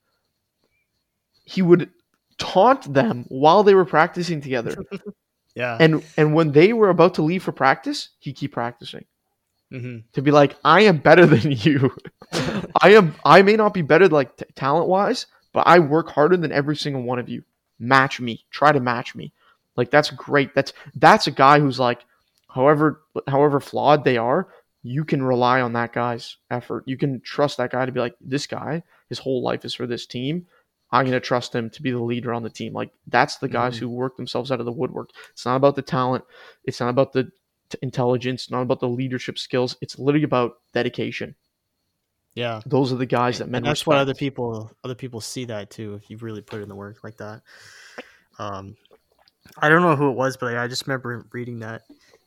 He 1.45 1.63
would 1.63 1.91
taunt 2.39 2.93
them 2.93 3.25
while 3.29 3.63
they 3.63 3.75
were 3.75 3.85
practicing 3.85 4.41
together, 4.41 4.77
Yeah. 5.55 5.77
and 5.81 6.03
and 6.17 6.35
when 6.35 6.53
they 6.53 6.73
were 6.73 6.89
about 6.91 7.15
to 7.15 7.23
leave 7.23 7.43
for 7.43 7.53
practice, 7.53 8.11
he'd 8.21 8.37
keep 8.37 8.53
practicing 8.53 9.05
hmm 9.71 9.99
to 10.13 10.23
be 10.23 10.31
like, 10.31 10.57
I 10.65 10.83
am 10.83 10.99
better 10.99 11.27
than 11.27 11.53
you. 11.53 11.91
I 12.81 12.91
am. 12.95 13.15
I 13.25 13.43
may 13.43 13.57
not 13.57 13.75
be 13.75 13.83
better 13.83 14.09
like 14.09 14.37
t- 14.37 14.45
talent 14.55 14.89
wise, 14.89 15.27
but 15.53 15.67
I 15.67 15.79
work 15.79 16.11
harder 16.11 16.37
than 16.37 16.53
every 16.53 16.77
single 16.77 17.03
one 17.03 17.19
of 17.19 17.29
you. 17.29 17.43
Match 17.79 18.21
me. 18.21 18.45
Try 18.51 18.73
to 18.73 18.81
match 18.81 19.15
me. 19.15 19.33
Like 19.77 19.91
that's 19.91 20.11
great. 20.11 20.55
That's 20.55 20.73
that's 20.97 21.27
a 21.27 21.31
guy 21.33 21.61
who's 21.61 21.79
like, 21.79 22.05
however 22.49 23.03
however 23.29 23.61
flawed 23.61 24.05
they 24.05 24.17
are, 24.17 24.49
you 24.83 25.05
can 25.05 25.23
rely 25.23 25.61
on 25.61 25.73
that 25.75 25.93
guy's 25.93 26.37
effort. 26.51 26.85
You 26.87 26.97
can 26.97 27.21
trust 27.21 27.57
that 27.59 27.71
guy 27.73 27.87
to 27.87 27.93
be 27.93 28.01
like, 28.01 28.15
this 28.21 28.47
guy, 28.47 28.83
his 29.09 29.19
whole 29.19 29.43
life 29.43 29.65
is 29.65 29.75
for 29.75 29.87
this 29.87 30.07
team. 30.07 30.47
I'm 30.95 31.05
gonna 31.07 31.21
trust 31.21 31.55
him 31.55 31.69
to 31.71 31.83
be 31.83 31.91
the 31.91 31.99
leader 32.03 32.33
on 32.33 32.43
the 32.43 32.51
team. 32.51 32.73
Like 32.73 32.91
that's 33.09 33.37
the 33.39 33.49
guys 33.49 33.77
Mhm. 33.77 33.81
who 33.81 33.89
work 33.91 34.17
themselves 34.17 34.51
out 34.53 34.61
of 34.61 34.67
the 34.67 34.73
woodwork. 34.73 35.11
It's 35.33 35.45
not 35.45 35.57
about 35.57 35.75
the 35.77 35.83
talent. 35.83 36.25
It's 36.65 36.81
not 36.81 36.89
about 36.91 37.13
the 37.13 37.25
t- 37.71 37.79
intelligence. 37.83 38.51
Not 38.51 38.63
about 38.63 38.81
the 38.81 38.89
leadership 38.89 39.39
skills. 39.39 39.77
It's 39.81 39.99
literally 39.99 40.25
about 40.25 40.59
dedication. 40.73 41.35
yeah. 42.35 42.61
Those 42.67 42.93
are 42.93 42.97
the 42.97 43.07
guys 43.07 43.39
that 43.39 43.49
men 43.49 43.59
and 43.59 43.67
that's 43.67 43.81
respect. 43.81 43.87
why 43.89 43.99
other 43.99 44.15
people 44.15 44.71
other 44.83 44.95
people 44.95 45.21
see 45.21 45.45
that 45.47 45.71
too 45.71 45.95
if 45.95 46.11
you 46.11 46.17
really 46.19 46.43
put 46.43 46.61
in 46.63 46.69
the 46.69 46.75
work 46.75 47.05
like 47.05 47.17
that 47.19 47.43
um 48.41 48.77
i 49.59 49.69
don't 49.69 49.83
know 49.83 49.95
who 49.95 50.11
it 50.11 50.17
was 50.17 50.37
but 50.37 50.57
i 50.57 50.67
just 50.67 50.85
remember 50.87 51.25
reading 51.33 51.61
that 51.61 51.83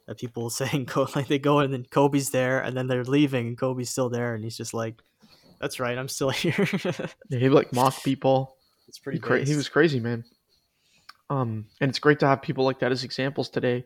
that 0.05 0.17
people 0.17 0.49
saying 0.61 0.87
like 1.15 1.27
they 1.27 1.39
go 1.39 1.59
and 1.59 1.73
then 1.73 1.83
kobe's 1.91 2.29
there 2.29 2.59
and 2.61 2.75
then 2.77 2.87
they're 2.87 3.03
leaving 3.03 3.47
and 3.47 3.57
kobe's 3.57 3.89
still 3.89 4.07
there 4.09 4.33
and 4.33 4.43
he's 4.45 4.55
just 4.55 4.73
like 4.73 4.95
that's 5.59 5.77
right 5.79 5.97
i'm 5.97 6.07
still 6.07 6.29
here 6.43 6.65
he 7.29 7.49
like 7.49 7.73
mock 7.73 8.01
people. 8.03 8.55
It's 8.87 8.99
pretty 8.99 9.17
He, 9.17 9.21
cra- 9.21 9.43
he 9.43 9.55
was 9.55 9.69
crazy, 9.69 9.99
man. 9.99 10.23
Um, 11.29 11.65
and 11.81 11.89
it's 11.89 11.99
great 11.99 12.19
to 12.19 12.27
have 12.27 12.41
people 12.41 12.63
like 12.63 12.79
that 12.79 12.91
as 12.91 13.03
examples 13.03 13.49
today. 13.49 13.85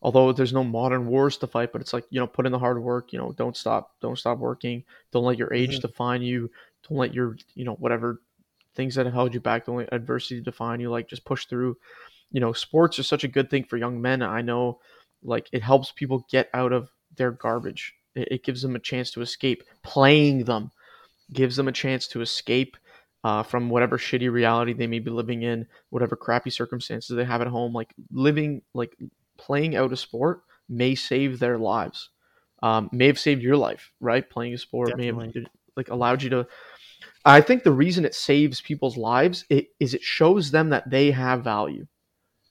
Although 0.00 0.32
there's 0.32 0.52
no 0.52 0.64
modern 0.64 1.06
wars 1.06 1.36
to 1.38 1.46
fight, 1.46 1.70
but 1.72 1.80
it's 1.80 1.92
like 1.92 2.04
you 2.10 2.18
know, 2.18 2.26
put 2.26 2.44
in 2.44 2.50
the 2.52 2.58
hard 2.58 2.82
work. 2.82 3.12
You 3.12 3.20
know, 3.20 3.32
don't 3.32 3.56
stop, 3.56 3.92
don't 4.00 4.18
stop 4.18 4.38
working. 4.38 4.82
Don't 5.12 5.24
let 5.24 5.38
your 5.38 5.52
age 5.54 5.78
Mhm. 5.78 5.82
define 5.82 6.22
you. 6.22 6.50
Don't 6.88 6.98
let 6.98 7.14
your 7.14 7.36
you 7.54 7.64
know 7.64 7.74
whatever 7.74 8.20
things 8.74 8.96
that 8.96 9.06
have 9.06 9.14
held 9.14 9.32
you 9.32 9.40
back. 9.40 9.66
Don't 9.66 9.76
let 9.76 9.92
adversity 9.92 10.40
define 10.40 10.80
you. 10.80 10.90
Like 10.90 11.08
just 11.08 11.24
push 11.24 11.46
through. 11.46 11.76
You 12.32 12.40
know, 12.40 12.52
sports 12.52 12.98
are 12.98 13.04
such 13.04 13.22
a 13.22 13.28
good 13.28 13.48
thing 13.48 13.62
for 13.62 13.76
young 13.76 14.00
men. 14.00 14.22
I 14.22 14.42
know, 14.42 14.80
like 15.22 15.48
it 15.52 15.62
helps 15.62 15.92
people 15.92 16.26
get 16.28 16.50
out 16.52 16.72
of 16.72 16.90
their 17.16 17.30
garbage. 17.30 17.94
It, 18.16 18.28
it 18.32 18.44
gives 18.44 18.62
them 18.62 18.74
a 18.74 18.80
chance 18.80 19.12
to 19.12 19.20
escape. 19.20 19.62
Playing 19.84 20.44
them 20.44 20.72
gives 21.32 21.54
them 21.54 21.68
a 21.68 21.72
chance 21.72 22.08
to 22.08 22.22
escape 22.22 22.76
uh, 23.24 23.42
from 23.42 23.70
whatever 23.70 23.98
shitty 23.98 24.30
reality 24.30 24.72
they 24.72 24.86
may 24.86 24.98
be 24.98 25.10
living 25.10 25.42
in, 25.42 25.66
whatever 25.90 26.16
crappy 26.16 26.50
circumstances 26.50 27.16
they 27.16 27.24
have 27.24 27.40
at 27.40 27.46
home. 27.46 27.72
Like 27.72 27.94
living, 28.10 28.62
like 28.74 28.96
playing 29.38 29.76
out 29.76 29.92
a 29.92 29.96
sport 29.96 30.42
may 30.68 30.94
save 30.94 31.38
their 31.38 31.58
lives. 31.58 32.10
Um, 32.62 32.88
may 32.92 33.08
have 33.08 33.18
saved 33.18 33.42
your 33.42 33.56
life, 33.56 33.90
right? 34.00 34.28
Playing 34.28 34.54
a 34.54 34.58
sport 34.58 34.96
may 34.96 35.06
have 35.06 35.18
like 35.76 35.88
allowed 35.88 36.22
you 36.22 36.30
to. 36.30 36.46
I 37.24 37.40
think 37.40 37.62
the 37.62 37.72
reason 37.72 38.04
it 38.04 38.14
saves 38.14 38.60
people's 38.60 38.96
lives 38.96 39.44
it, 39.48 39.68
is 39.80 39.94
it 39.94 40.02
shows 40.02 40.50
them 40.50 40.70
that 40.70 40.88
they 40.90 41.10
have 41.10 41.44
value. 41.44 41.86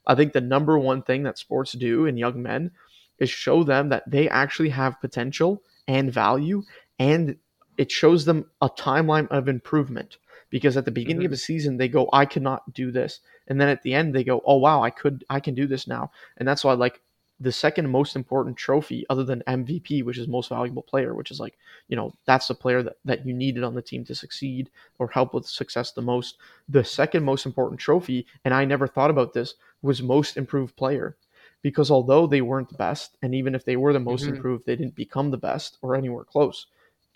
I 0.06 0.14
think 0.14 0.32
the 0.32 0.40
number 0.40 0.78
one 0.78 1.02
thing 1.02 1.22
that 1.22 1.38
sports 1.38 1.72
do 1.72 2.06
in 2.06 2.16
young 2.16 2.42
men 2.42 2.72
is 3.18 3.30
show 3.30 3.62
them 3.62 3.90
that 3.90 4.10
they 4.10 4.28
actually 4.28 4.70
have 4.70 5.00
potential 5.00 5.62
and 5.86 6.12
value, 6.12 6.62
and 6.98 7.36
it 7.78 7.90
shows 7.90 8.24
them 8.24 8.50
a 8.60 8.68
timeline 8.68 9.28
of 9.28 9.48
improvement. 9.48 10.18
Because 10.52 10.76
at 10.76 10.84
the 10.84 10.92
beginning 10.92 11.24
of 11.24 11.30
Mhm. 11.30 11.32
the 11.32 11.36
season, 11.38 11.78
they 11.78 11.88
go, 11.88 12.08
"I 12.12 12.26
cannot 12.26 12.72
do 12.72 12.92
this," 12.92 13.18
and 13.48 13.60
then 13.60 13.68
at 13.68 13.82
the 13.82 13.94
end, 13.94 14.14
they 14.14 14.22
go, 14.22 14.40
"Oh 14.46 14.58
wow, 14.58 14.82
I 14.82 14.90
could, 14.90 15.24
I 15.28 15.40
can 15.40 15.54
do 15.56 15.66
this 15.66 15.88
now." 15.88 16.12
And 16.36 16.46
that's 16.46 16.62
why, 16.62 16.74
like, 16.74 17.00
the 17.40 17.50
second 17.50 17.88
most 17.90 18.14
important 18.14 18.56
trophy 18.56 19.04
other 19.10 19.24
than 19.24 19.42
MVP, 19.48 20.04
which 20.04 20.18
is 20.18 20.28
most 20.28 20.50
valuable 20.50 20.82
player, 20.82 21.14
which 21.14 21.32
is 21.32 21.40
like, 21.40 21.58
you 21.88 21.96
know, 21.96 22.14
that's 22.24 22.46
the 22.46 22.54
player 22.54 22.84
that, 22.84 22.98
that 23.04 23.26
you 23.26 23.32
needed 23.34 23.64
on 23.64 23.74
the 23.74 23.82
team 23.82 24.04
to 24.04 24.14
succeed 24.14 24.70
or 25.00 25.08
help 25.08 25.34
with 25.34 25.46
success 25.46 25.90
the 25.90 26.02
most. 26.02 26.36
The 26.68 26.84
second 26.84 27.24
most 27.24 27.44
important 27.46 27.80
trophy, 27.80 28.26
and 28.44 28.54
I 28.54 28.64
never 28.64 28.86
thought 28.86 29.10
about 29.10 29.32
this, 29.32 29.54
was 29.82 30.02
most 30.02 30.36
improved 30.36 30.76
player. 30.76 31.16
Because 31.62 31.90
although 31.90 32.26
they 32.28 32.42
weren't 32.42 32.68
the 32.68 32.76
best, 32.76 33.16
and 33.22 33.34
even 33.34 33.54
if 33.56 33.64
they 33.64 33.76
were 33.76 33.92
the 33.92 33.98
most 34.00 34.24
Mhm. 34.24 34.28
improved, 34.28 34.66
they 34.66 34.76
didn't 34.76 34.94
become 34.94 35.30
the 35.30 35.38
best 35.38 35.78
or 35.82 35.96
anywhere 35.96 36.24
close. 36.24 36.66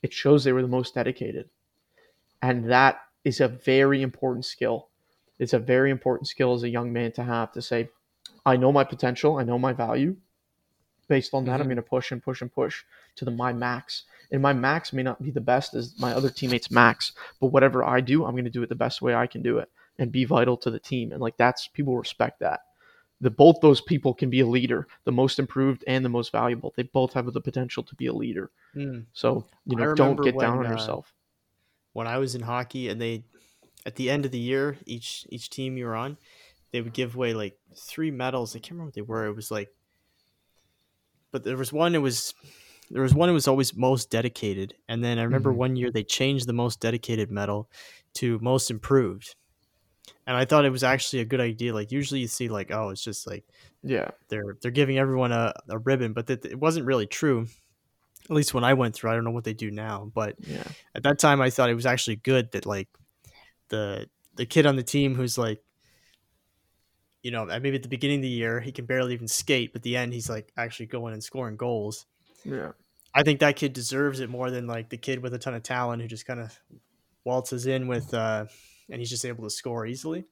It 0.02 0.12
shows 0.12 0.42
they 0.42 0.52
were 0.52 0.62
the 0.62 0.68
most 0.68 0.94
dedicated. 0.94 1.48
And 2.42 2.70
that 2.70 3.00
is 3.26 3.40
a 3.40 3.48
very 3.48 4.02
important 4.02 4.44
skill. 4.44 4.86
It's 5.40 5.52
a 5.52 5.58
very 5.58 5.90
important 5.90 6.28
skill 6.28 6.54
as 6.54 6.62
a 6.62 6.68
young 6.68 6.92
man 6.92 7.10
to 7.12 7.24
have 7.24 7.50
to 7.54 7.60
say, 7.60 7.88
I 8.46 8.56
know 8.56 8.70
my 8.70 8.84
potential, 8.84 9.38
I 9.38 9.42
know 9.42 9.58
my 9.58 9.72
value. 9.72 10.16
Based 11.08 11.34
on 11.34 11.44
that, 11.46 11.60
I'm 11.60 11.66
Mhm. 11.66 11.70
going 11.70 11.76
to 11.76 11.82
push 11.82 12.12
and 12.12 12.22
push 12.22 12.40
and 12.40 12.52
push 12.52 12.84
to 13.16 13.24
the 13.24 13.32
my 13.32 13.52
max. 13.52 14.04
And 14.30 14.40
my 14.40 14.52
max 14.52 14.92
may 14.92 15.02
not 15.02 15.20
be 15.20 15.32
the 15.32 15.40
best 15.40 15.74
as 15.74 15.98
my 15.98 16.12
other 16.12 16.30
teammates' 16.30 16.70
max, 16.70 17.12
but 17.40 17.48
whatever 17.48 17.82
I 17.82 18.00
do, 18.00 18.24
I'm 18.24 18.34
going 18.34 18.44
to 18.52 18.58
do 18.58 18.62
it 18.62 18.68
the 18.68 18.84
best 18.86 19.02
way 19.02 19.12
I 19.12 19.26
can 19.26 19.42
do 19.42 19.58
it 19.58 19.68
and 19.98 20.12
be 20.12 20.24
vital 20.24 20.56
to 20.58 20.70
the 20.70 20.78
team. 20.78 21.10
And 21.10 21.20
like 21.20 21.36
that's 21.36 21.66
people 21.66 21.96
respect 21.98 22.38
that. 22.40 22.60
The 23.20 23.30
both 23.30 23.60
those 23.60 23.80
people 23.80 24.14
can 24.14 24.30
be 24.30 24.40
a 24.40 24.46
leader, 24.46 24.86
the 25.04 25.12
most 25.22 25.40
improved 25.40 25.82
and 25.88 26.04
the 26.04 26.08
most 26.18 26.30
valuable. 26.30 26.72
They 26.76 26.84
both 26.84 27.12
have 27.14 27.32
the 27.32 27.40
potential 27.40 27.82
to 27.82 27.94
be 27.96 28.06
a 28.06 28.12
leader. 28.12 28.50
Mm. 28.76 29.06
So 29.12 29.44
you 29.64 29.76
know, 29.76 29.94
don't 29.94 30.22
get 30.22 30.38
down 30.38 30.58
on 30.58 30.66
uh, 30.66 30.70
yourself. 30.70 31.12
When 31.96 32.06
I 32.06 32.18
was 32.18 32.34
in 32.36 32.42
hockey 32.42 32.88
and 32.90 33.00
they 33.00 33.24
at 33.86 33.96
the 33.96 34.10
end 34.10 34.24
of 34.26 34.32
the 34.32 34.40
year, 34.52 34.78
each 34.86 35.26
each 35.30 35.50
team 35.50 35.76
you 35.78 35.86
were 35.86 35.96
on, 35.96 36.18
they 36.72 36.80
would 36.82 36.94
give 36.94 37.16
away 37.16 37.34
like 37.34 37.56
three 37.76 38.12
medals. 38.12 38.54
I 38.56 38.60
can't 38.60 38.72
remember 38.72 38.88
what 38.90 38.94
they 39.00 39.02
were. 39.12 39.26
It 39.26 39.36
was 39.36 39.50
like 39.50 39.70
but 41.32 41.44
there 41.44 41.56
was 41.56 41.72
one 41.72 41.94
it 41.94 41.98
was 41.98 42.34
there 42.90 43.02
was 43.02 43.14
one 43.14 43.28
that 43.28 43.32
was 43.34 43.48
always 43.48 43.76
most 43.76 44.10
dedicated. 44.10 44.74
And 44.88 45.02
then 45.02 45.18
I 45.18 45.24
remember 45.24 45.52
Mhm. 45.52 45.56
one 45.56 45.74
year 45.76 45.90
they 45.90 46.04
changed 46.04 46.46
the 46.46 46.52
most 46.52 46.80
dedicated 46.80 47.30
medal 47.32 47.68
to 48.14 48.38
most 48.38 48.70
improved. 48.70 49.34
And 50.26 50.36
I 50.36 50.44
thought 50.44 50.64
it 50.64 50.70
was 50.70 50.84
actually 50.84 51.20
a 51.20 51.26
good 51.26 51.40
idea. 51.40 51.74
Like 51.74 51.92
usually 51.92 52.20
you 52.20 52.28
see 52.28 52.48
like, 52.48 52.70
oh, 52.72 52.90
it's 52.90 53.02
just 53.04 53.26
like 53.26 53.46
Yeah. 53.82 54.10
they're 54.28 54.56
they're 54.62 54.70
giving 54.72 54.98
everyone 54.98 55.32
a, 55.32 55.54
a 55.68 55.78
ribbon, 55.78 56.12
but 56.14 56.26
that 56.28 56.44
it 56.46 56.60
wasn't 56.60 56.86
really 56.86 57.06
true. 57.06 57.48
At 58.28 58.34
least 58.36 58.54
when 58.54 58.64
I 58.64 58.74
went 58.74 58.94
through, 58.94 59.10
I 59.10 59.14
don't 59.14 59.24
know 59.24 59.30
what 59.30 59.44
they 59.44 59.54
do 59.54 59.70
now, 59.70 60.10
but 60.14 60.36
Yeah. 60.40 60.64
at 60.94 61.02
that 61.04 61.18
time 61.18 61.40
I 61.40 61.50
thought 61.50 61.70
it 61.70 61.74
was 61.74 61.86
actually 61.86 62.16
good 62.16 62.50
that 62.52 62.66
like 62.66 62.88
the 63.68 64.08
the 64.34 64.46
kid 64.46 64.66
on 64.66 64.76
the 64.76 64.82
team 64.82 65.14
who's 65.14 65.38
like 65.38 65.62
you 67.22 67.30
know 67.30 67.44
maybe 67.46 67.74
at 67.74 67.82
the 67.82 67.88
beginning 67.88 68.18
of 68.18 68.22
the 68.22 68.28
year 68.28 68.60
he 68.60 68.70
can 68.70 68.84
barely 68.86 69.12
even 69.14 69.26
skate 69.26 69.72
but 69.72 69.82
the 69.82 69.96
end 69.96 70.12
he's 70.12 70.28
like 70.28 70.52
actually 70.56 70.86
going 70.86 71.12
and 71.12 71.24
scoring 71.24 71.56
goals 71.56 72.06
Yeah. 72.44 72.72
i 73.14 73.22
think 73.22 73.40
that 73.40 73.56
kid 73.56 73.72
deserves 73.72 74.20
it 74.20 74.30
more 74.30 74.50
than 74.50 74.66
like 74.66 74.90
the 74.90 74.96
kid 74.98 75.20
with 75.22 75.34
a 75.34 75.38
ton 75.38 75.54
of 75.54 75.62
talent 75.62 76.02
who 76.02 76.06
just 76.08 76.26
kind 76.26 76.38
of 76.38 76.56
waltzes 77.24 77.66
in 77.66 77.88
with 77.88 78.12
uh 78.14 78.46
and 78.90 79.00
he's 79.00 79.10
just 79.10 79.24
able 79.24 79.42
to 79.44 79.50
score 79.50 79.86
easily 79.86 80.24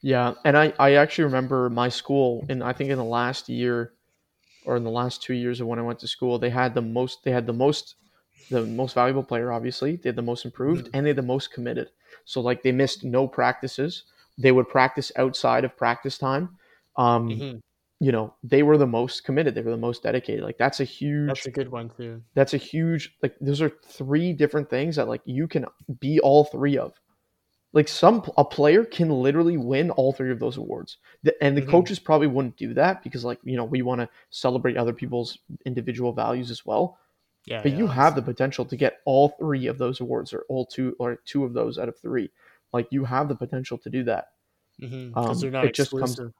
Yeah, 0.00 0.32
and 0.46 0.56
I, 0.56 0.72
I 0.78 0.94
actually 0.94 1.24
remember 1.24 1.68
my 1.68 1.90
school, 1.90 2.46
and 2.48 2.64
I 2.64 2.72
think 2.72 2.88
in 2.88 2.96
the 2.96 3.04
last 3.04 3.50
year, 3.50 3.92
or 4.64 4.76
in 4.76 4.84
the 4.84 4.90
last 4.90 5.22
two 5.22 5.34
years 5.34 5.60
of 5.60 5.66
when 5.66 5.78
I 5.78 5.82
went 5.82 5.98
to 6.00 6.08
school, 6.08 6.38
they 6.38 6.50
had 6.50 6.74
the 6.74 6.82
most. 6.82 7.24
They 7.24 7.30
had 7.30 7.46
the 7.46 7.52
most, 7.52 7.96
the 8.50 8.66
most 8.66 8.94
valuable 8.94 9.22
player. 9.22 9.52
Obviously, 9.52 9.96
they 9.96 10.08
had 10.08 10.16
the 10.16 10.22
most 10.22 10.44
improved, 10.44 10.88
and 10.92 11.04
they 11.04 11.10
had 11.10 11.16
the 11.16 11.22
most 11.22 11.52
committed. 11.52 11.90
So 12.24 12.40
like 12.40 12.62
they 12.62 12.72
missed 12.72 13.04
no 13.04 13.26
practices. 13.26 14.04
They 14.38 14.52
would 14.52 14.68
practice 14.68 15.12
outside 15.16 15.64
of 15.64 15.76
practice 15.76 16.18
time. 16.18 16.56
Um, 16.96 17.28
Mhm. 17.28 17.60
you 18.00 18.12
know, 18.12 18.34
they 18.42 18.62
were 18.62 18.78
the 18.78 18.86
most 18.86 19.24
committed. 19.24 19.54
They 19.54 19.62
were 19.62 19.70
the 19.70 19.76
most 19.76 20.02
dedicated. 20.02 20.42
Like 20.44 20.58
that's 20.58 20.80
a 20.80 20.84
huge. 20.84 21.28
that's 21.28 21.46
a 21.46 21.50
good 21.50 21.70
one 21.70 21.90
too 21.90 22.22
that's 22.34 22.54
a 22.54 22.58
huge 22.58 23.16
like 23.22 23.34
those 23.40 23.60
are 23.60 23.72
three 23.86 24.32
different 24.32 24.70
things 24.70 24.96
that 24.96 25.08
like 25.08 25.20
you 25.24 25.48
can 25.48 25.66
be 25.98 26.20
all 26.20 26.44
three 26.44 26.78
of 26.78 26.92
like 27.72 27.86
some 27.88 28.22
a 28.36 28.44
player 28.44 28.84
can 28.84 29.10
literally 29.10 29.56
win 29.56 29.90
all 29.90 30.12
three 30.12 30.30
of 30.32 30.38
those 30.40 30.56
awards. 30.56 30.96
The- 31.22 31.36
and 31.42 31.56
the 31.56 31.62
Mhm. 31.62 31.68
coaches 31.70 31.98
probably 31.98 32.26
wouldn't 32.26 32.56
do 32.56 32.74
that 32.74 33.02
because 33.02 33.24
like 33.24 33.38
you 33.44 33.56
know 33.56 33.64
we 33.64 33.82
want 33.82 34.00
to 34.00 34.08
celebrate 34.30 34.76
other 34.76 34.92
people's 34.92 35.38
individual 35.66 36.12
values 36.12 36.50
as 36.50 36.66
well. 36.66 36.98
Yeah 37.46 37.62
but 37.62 37.72
yeah, 37.72 37.78
you 37.78 37.86
have 37.86 38.14
the 38.16 38.22
potential 38.22 38.64
to 38.66 38.76
get 38.76 38.98
all 39.04 39.30
three 39.30 39.66
of 39.66 39.78
those 39.78 40.00
awards 40.00 40.32
or 40.32 40.44
all 40.48 40.66
two 40.66 40.94
or 40.98 41.16
two 41.24 41.44
of 41.44 41.52
those 41.52 41.78
out 41.78 41.88
of 41.88 41.96
three. 41.98 42.30
Like 42.72 42.88
you 42.90 43.04
have 43.04 43.28
the 43.28 43.36
potential 43.36 43.78
to 43.78 43.88
do 43.90 44.04
that. 44.04 44.32
Mhm, 44.80 45.16
um, 45.16 45.38
they're 45.38 45.50
not 45.50 45.64
it 45.64 45.74
just 45.74 45.90
comes- 45.90 46.10
exclusive. 46.12 46.34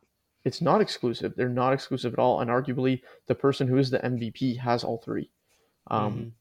it's 0.45 0.61
not 0.61 0.81
exclusive. 0.81 1.35
They're 1.37 1.49
not 1.49 1.73
exclusive 1.73 2.13
at 2.13 2.19
all 2.19 2.41
and 2.41 2.51
arguably 2.51 3.03
the 3.27 3.35
person 3.35 3.69
who 3.69 3.77
is 3.79 3.91
the 3.91 3.99
mvp 4.01 4.57
has 4.59 4.83
all 4.85 4.99
three. 4.99 5.31
Um, 5.87 6.13
Mhm. 6.15 6.33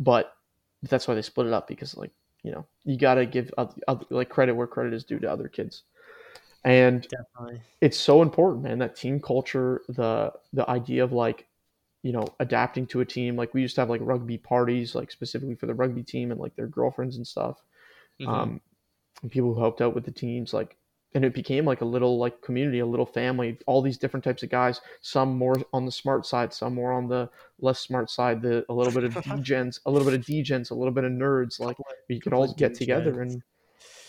but 0.00 0.36
that's 0.82 1.08
why 1.08 1.14
they 1.14 1.22
split 1.22 1.46
it 1.46 1.52
up 1.52 1.66
because 1.66 1.96
like 1.96 2.12
you 2.44 2.52
know 2.52 2.64
you 2.84 2.96
got 2.96 3.14
to 3.14 3.26
give 3.26 3.52
oth- 3.58 3.78
oth- 3.88 4.06
like 4.10 4.28
credit 4.28 4.54
where 4.54 4.66
credit 4.68 4.94
is 4.94 5.02
due 5.02 5.18
to 5.18 5.30
other 5.30 5.48
kids. 5.48 5.82
And 6.64 7.02
definitely. 7.02 7.60
it's 7.80 7.98
so 7.98 8.22
important 8.22 8.62
man 8.62 8.78
that 8.78 8.96
team 8.96 9.20
culture 9.20 9.82
the 9.88 10.32
the 10.52 10.68
idea 10.70 11.02
of 11.02 11.12
like 11.12 11.46
you 12.02 12.12
know 12.12 12.26
adapting 12.38 12.86
to 12.88 13.00
a 13.00 13.04
team. 13.04 13.36
Like 13.36 13.52
we 13.54 13.62
used 13.62 13.74
to 13.74 13.80
have 13.80 13.90
like 13.90 14.00
rugby 14.04 14.38
parties 14.38 14.94
like 14.94 15.10
specifically 15.10 15.56
for 15.56 15.66
the 15.66 15.74
rugby 15.74 16.02
team 16.02 16.30
and 16.30 16.40
like 16.40 16.54
their 16.54 16.68
girlfriends 16.68 17.16
and 17.16 17.26
stuff. 17.26 17.60
Mhm. 18.20 18.28
um 18.28 18.60
and 19.22 19.30
people 19.30 19.54
who 19.54 19.60
helped 19.60 19.80
out 19.80 19.94
with 19.94 20.04
the 20.04 20.10
teams 20.12 20.52
like 20.52 20.76
and 21.14 21.24
it 21.24 21.32
became 21.32 21.64
like 21.64 21.80
a 21.80 21.84
little 21.84 22.18
like 22.18 22.40
community 22.42 22.80
a 22.80 22.86
little 22.86 23.06
family 23.06 23.56
all 23.66 23.80
these 23.80 23.98
different 23.98 24.24
types 24.24 24.42
of 24.42 24.50
guys 24.50 24.80
some 25.00 25.36
more 25.36 25.56
on 25.72 25.84
the 25.84 25.92
smart 25.92 26.26
side 26.26 26.52
some 26.52 26.74
more 26.74 26.92
on 26.92 27.08
the 27.08 27.28
less 27.60 27.80
smart 27.80 28.10
side 28.10 28.42
the 28.42 28.64
a 28.68 28.74
little 28.74 28.92
bit 28.92 29.04
of 29.04 29.12
degens 29.24 29.80
a 29.86 29.90
little 29.90 30.08
bit 30.08 30.18
of 30.18 30.26
degens 30.26 30.70
a 30.70 30.74
little 30.74 30.92
bit 30.92 31.04
of 31.04 31.12
nerds 31.12 31.60
like 31.60 31.76
we 32.08 32.20
could 32.20 32.32
all 32.32 32.52
get 32.54 32.74
together 32.74 33.22
and 33.22 33.42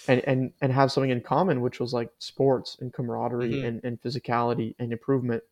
and 0.07 0.21
and 0.25 0.51
and 0.61 0.71
have 0.71 0.91
something 0.91 1.11
in 1.11 1.21
common 1.21 1.61
which 1.61 1.79
was 1.79 1.93
like 1.93 2.09
sports 2.19 2.77
and 2.81 2.93
camaraderie 2.93 3.49
Mhm. 3.53 3.67
and, 3.67 3.81
and 3.83 4.01
physicality 4.01 4.75
and 4.79 4.91
improvement 4.91 5.43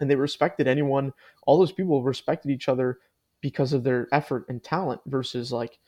and 0.00 0.10
they 0.10 0.16
respected 0.16 0.66
anyone 0.66 1.12
all 1.46 1.58
those 1.58 1.72
people 1.72 2.02
respected 2.02 2.50
each 2.50 2.68
other 2.68 2.98
because 3.40 3.72
of 3.72 3.84
their 3.84 4.08
effort 4.12 4.44
and 4.48 4.62
talent 4.62 5.00
versus 5.06 5.52
like 5.52 5.78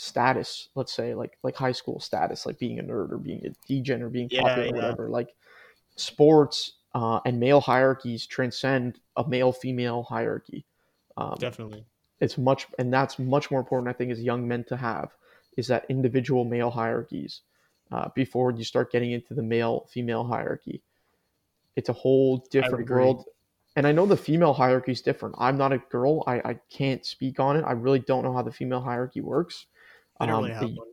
status 0.00 0.70
let's 0.74 0.92
say 0.94 1.14
like 1.14 1.38
like 1.42 1.54
high 1.54 1.72
school 1.72 2.00
status 2.00 2.46
like 2.46 2.58
being 2.58 2.78
a 2.78 2.82
nerd 2.82 3.12
or 3.12 3.18
being 3.18 3.44
a 3.46 3.50
degen 3.68 4.00
or 4.02 4.08
being 4.08 4.30
Yeah, 4.30 4.40
popular 4.40 4.68
or 4.68 4.74
whatever 4.74 5.10
like 5.10 5.34
sports 5.96 6.74
uh, 6.94 7.20
and 7.26 7.40
male 7.40 7.60
hierarchies 7.60 8.26
transcend 8.26 9.00
a 9.16 9.28
male 9.28 9.52
female 9.52 10.02
hierarchy. 10.04 10.66
Um, 11.16 11.36
definitely. 11.38 11.84
it's 12.20 12.38
much 12.38 12.66
and 12.78 12.92
that's 12.92 13.18
much 13.18 13.50
more 13.50 13.60
important 13.60 13.88
i 13.88 13.96
think 13.96 14.10
as 14.12 14.22
young 14.22 14.48
men 14.48 14.64
to 14.64 14.76
have 14.76 15.10
is 15.56 15.66
that 15.68 15.86
individual 15.90 16.44
male 16.44 16.70
hierarchies 16.70 17.42
uh, 17.92 18.08
before 18.14 18.52
you 18.52 18.64
start 18.64 18.92
getting 18.92 19.12
into 19.12 19.34
the 19.34 19.42
male 19.42 19.86
female 19.90 20.24
hierarchy. 20.24 20.82
It's 21.76 21.88
a 21.88 21.92
whole 21.94 22.38
different 22.50 22.88
world 22.88 23.24
and 23.76 23.86
i 23.86 23.92
know 23.92 24.06
the 24.06 24.16
female 24.16 24.52
hierarchy 24.54 24.92
is 24.92 25.02
different. 25.02 25.34
I'm 25.38 25.56
not 25.58 25.72
a 25.72 25.78
girl. 25.78 26.24
I, 26.26 26.36
I 26.44 26.54
can't 26.70 27.04
speak 27.06 27.40
on 27.40 27.56
it. 27.56 27.62
I 27.64 27.72
really 27.72 28.00
don't 28.00 28.24
know 28.24 28.32
how 28.32 28.42
the 28.42 28.52
female 28.52 28.80
hierarchy 28.80 29.20
works 29.20 29.66
i 30.20 30.26
don't 30.26 30.36
Um, 30.36 30.42
really 30.44 30.54
have 30.54 30.62
they, 30.68 30.74
one 30.74 30.88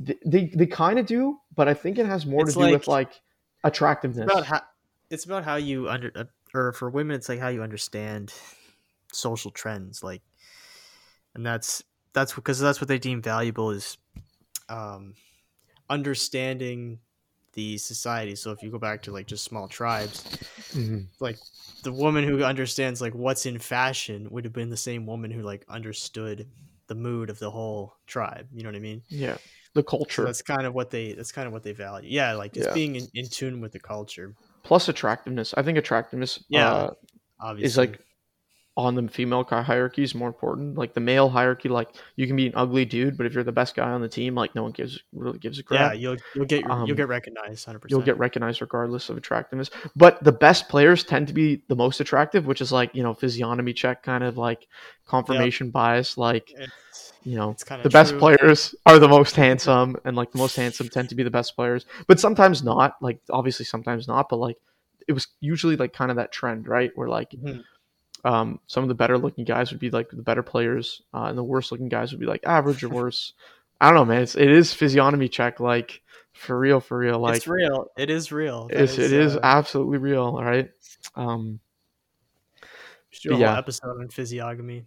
they, 0.00 0.18
they, 0.26 0.46
they 0.54 0.66
kind 0.66 0.98
of 0.98 1.06
do 1.06 1.38
but 1.56 1.68
i 1.68 1.74
think 1.74 1.98
it 1.98 2.06
has 2.06 2.26
more 2.26 2.42
It's 2.42 2.54
to 2.54 2.60
do 2.66 2.70
with 2.70 2.86
like- 2.88 3.08
like 3.08 3.20
attractiveness. 3.64 4.24
It's 4.26 4.32
about 4.34 4.46
how 4.46 4.60
it's 5.10 5.24
about 5.24 5.44
how 5.44 5.56
you 5.56 5.88
under 5.88 6.10
uh, 6.14 6.24
or 6.52 6.72
for 6.72 6.90
women 6.90 7.16
it's 7.16 7.28
like 7.28 7.38
how 7.40 7.48
you 7.48 7.62
understand 7.62 8.32
social 9.12 9.50
trends 9.50 10.02
like 10.02 10.20
and 11.34 11.44
that's 11.46 11.82
that's 12.12 12.34
because 12.34 12.60
that's 12.60 12.80
what 12.80 12.88
they 12.88 12.98
deem 12.98 13.22
valuable 13.22 13.70
is 13.70 13.96
um 14.68 15.14
understanding 15.90 16.98
the 17.52 17.78
society. 17.78 18.34
So 18.34 18.50
if 18.50 18.62
you 18.62 18.70
go 18.70 18.78
back 18.78 19.02
to 19.02 19.12
like 19.12 19.26
just 19.26 19.44
small 19.44 19.68
tribes 19.68 20.24
Mhm. 20.72 21.06
like 21.20 21.38
the 21.84 21.92
woman 21.92 22.24
who 22.24 22.42
understands 22.42 23.00
like 23.00 23.14
what's 23.14 23.46
in 23.46 23.58
fashion 23.58 24.28
would 24.30 24.44
have 24.44 24.52
been 24.52 24.70
the 24.70 24.76
same 24.76 25.06
woman 25.06 25.30
who 25.30 25.42
like 25.42 25.64
understood 25.68 26.48
the 26.86 26.94
mood 26.94 27.30
of 27.30 27.38
the 27.38 27.50
whole 27.50 27.94
tribe 28.06 28.46
you 28.52 28.62
know 28.62 28.68
what 28.68 28.76
i 28.76 28.80
mean? 28.80 29.02
Yeah 29.08 29.36
the 29.74 29.80
so 29.80 29.84
culture. 29.84 30.24
that's 30.24 30.40
kind 30.42 30.66
of 30.66 30.72
what 30.74 30.90
they 30.90 31.12
that's 31.14 31.32
kind 31.32 31.46
of 31.48 31.52
what 31.52 31.64
they 31.64 31.72
value. 31.72 32.08
Yeah 32.08 32.34
like 32.34 32.52
just 32.52 32.68
Yeah. 32.68 32.74
being 32.74 32.94
in, 32.96 33.06
in 33.14 33.28
tune 33.28 33.60
with 33.60 33.72
the 33.72 33.80
culture. 33.80 34.34
Plus 34.62 34.88
attractiveness. 34.88 35.52
I 35.56 35.62
think 35.62 35.78
attractiveness 35.78 36.42
Yeah. 36.48 36.70
uh, 36.72 36.90
obviously 37.40 37.66
is 37.66 37.76
like 37.76 37.98
on 38.76 38.94
the 38.96 39.06
female 39.08 39.44
hi- 39.48 39.62
hierarchy 39.62 40.02
is 40.02 40.14
more 40.14 40.28
important. 40.28 40.76
Like 40.76 40.94
the 40.94 41.00
male 41.00 41.28
hierarchy, 41.28 41.68
like 41.68 41.88
you 42.16 42.26
can 42.26 42.34
be 42.36 42.46
an 42.48 42.52
ugly 42.56 42.84
dude, 42.84 43.16
but 43.16 43.24
if 43.26 43.32
you're 43.34 43.44
the 43.44 43.52
best 43.52 43.76
guy 43.76 43.90
on 43.90 44.00
the 44.00 44.08
team, 44.08 44.34
like 44.34 44.54
no 44.54 44.62
one 44.64 44.72
gives 44.72 44.98
really 45.12 45.38
gives 45.38 45.58
a 45.58 45.62
crap. 45.62 45.92
Yeah, 45.92 45.98
you'll 45.98 46.16
you'll 46.34 46.46
get 46.46 46.64
Um, 46.64 46.86
you'll 46.86 46.96
get 46.96 47.08
recognized, 47.08 47.64
hundred 47.64 47.80
percent. 47.80 47.90
You'll 47.98 48.04
get 48.04 48.18
recognized 48.18 48.60
regardless 48.60 49.08
of 49.08 49.16
attractiveness. 49.16 49.70
But 49.94 50.22
the 50.24 50.32
best 50.32 50.68
players 50.68 51.04
tend 51.04 51.28
to 51.28 51.34
be 51.34 51.62
the 51.68 51.76
most 51.76 52.00
attractive, 52.00 52.46
which 52.46 52.60
is 52.60 52.72
like 52.72 52.94
you 52.94 53.02
know 53.02 53.14
physiognomy 53.14 53.72
check 53.72 54.02
kind 54.02 54.24
of 54.24 54.36
like 54.36 54.66
confirmation 55.06 55.70
bias. 55.70 56.18
Like 56.18 56.52
It's, 56.56 57.12
you 57.24 57.36
know 57.36 57.56
the 57.82 57.90
best 57.90 58.18
players 58.18 58.74
are 58.86 58.98
the 58.98 59.08
most 59.08 59.36
handsome, 59.36 59.96
and 60.04 60.16
like 60.16 60.32
the 60.32 60.38
most 60.38 60.56
handsome 60.56 60.88
tend 60.88 61.08
to 61.10 61.14
be 61.14 61.22
the 61.22 61.30
best 61.30 61.54
players. 61.54 61.86
But 62.08 62.18
sometimes 62.18 62.62
not. 62.64 62.96
Like 63.00 63.20
obviously 63.30 63.64
sometimes 63.66 64.08
not. 64.08 64.28
But 64.28 64.38
like 64.38 64.58
it 65.06 65.12
was 65.12 65.28
usually 65.40 65.76
like 65.76 65.92
kind 65.92 66.10
of 66.10 66.16
that 66.16 66.32
trend, 66.32 66.66
right? 66.66 66.90
Where 66.94 67.08
like 67.08 67.30
Mhm. 67.30 67.62
Um, 68.24 68.58
some 68.66 68.82
of 68.82 68.88
the 68.88 68.94
better 68.94 69.18
looking 69.18 69.44
guys 69.44 69.70
would 69.70 69.80
be 69.80 69.90
like 69.90 70.10
the 70.10 70.22
better 70.22 70.42
players, 70.42 71.02
uh, 71.12 71.24
and 71.24 71.36
the 71.38 71.44
worst 71.44 71.70
looking 71.72 71.88
guys 71.88 72.10
would 72.12 72.20
be 72.20 72.26
like 72.26 72.44
average 72.44 72.82
or 72.82 72.88
worse. 73.00 73.32
I 73.80 73.86
don't 73.88 73.96
know, 73.96 74.04
man. 74.04 74.22
It's, 74.22 74.34
it 74.36 74.50
is 74.50 74.72
physiognomy 74.72 75.28
check, 75.28 75.60
like 75.60 76.00
for 76.32 76.58
real, 76.58 76.80
for 76.80 76.96
real. 76.98 77.18
Like 77.18 77.36
it's 77.36 77.46
real. 77.48 77.86
It 77.96 78.08
is 78.10 78.32
real. 78.32 78.68
That 78.68 78.80
it's, 78.80 78.98
it 78.98 79.12
is 79.12 79.36
uh, 79.36 79.40
absolutely 79.42 79.98
real. 79.98 80.22
All 80.22 80.44
right. 80.44 80.70
Um, 81.16 81.60
we 82.62 82.68
should 83.10 83.28
do 83.30 83.36
a 83.36 83.38
yeah. 83.38 83.48
whole 83.48 83.58
episode 83.58 84.00
on 84.00 84.08
physiognomy. 84.08 84.86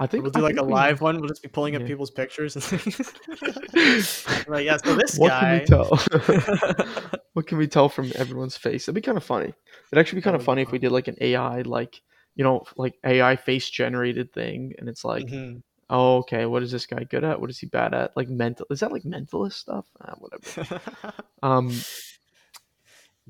I 0.00 0.06
think 0.06 0.22
We'll 0.24 0.32
do 0.32 0.40
I 0.40 0.42
like 0.44 0.54
a 0.54 0.56
think 0.56 0.68
we- 0.68 0.72
live 0.72 1.00
one. 1.02 1.18
We'll 1.20 1.28
just 1.28 1.42
be 1.42 1.48
pulling 1.50 1.76
up 1.76 1.82
Yeah. 1.82 1.88
people's 1.88 2.10
pictures. 2.10 2.56
Like, 4.48 4.64
yeah, 4.64 4.78
so 4.78 4.94
this 4.96 5.16
What 5.18 5.28
guy. 5.28 5.60
can 5.66 5.78
we 5.78 5.84
tell? 5.84 7.24
what 7.34 7.46
can 7.46 7.58
we 7.58 7.66
tell 7.68 7.88
from 7.88 8.10
everyone's 8.16 8.56
face? 8.56 8.84
It'd 8.84 8.94
be 8.94 9.00
kind 9.02 9.18
of 9.18 9.24
funny. 9.24 9.52
It'd 9.92 9.98
actually 9.98 10.16
be 10.16 10.22
kind 10.22 10.36
of 10.36 10.42
funny 10.42 10.62
if 10.62 10.72
we 10.72 10.78
did 10.78 10.90
like 10.90 11.06
an 11.08 11.16
AI, 11.20 11.62
like 11.62 12.00
you 12.40 12.44
know, 12.44 12.64
like 12.74 12.98
AI 13.04 13.36
face 13.36 13.68
generated 13.68 14.32
thing, 14.32 14.72
and 14.78 14.88
it's 14.88 15.04
like, 15.04 15.26
Mhm. 15.26 15.62
oh, 15.90 16.16
okay, 16.20 16.46
what 16.46 16.62
is 16.62 16.72
this 16.72 16.86
guy 16.86 17.04
good 17.04 17.22
at? 17.22 17.38
What 17.38 17.50
is 17.50 17.58
he 17.58 17.66
bad 17.66 17.92
at? 17.92 18.16
Like 18.16 18.30
mental? 18.30 18.64
Is 18.70 18.80
that 18.80 18.92
like 18.92 19.02
mentalist 19.02 19.52
stuff? 19.52 19.84
Ah, 20.00 20.14
whatever. 20.16 21.12
Um, 21.42 21.70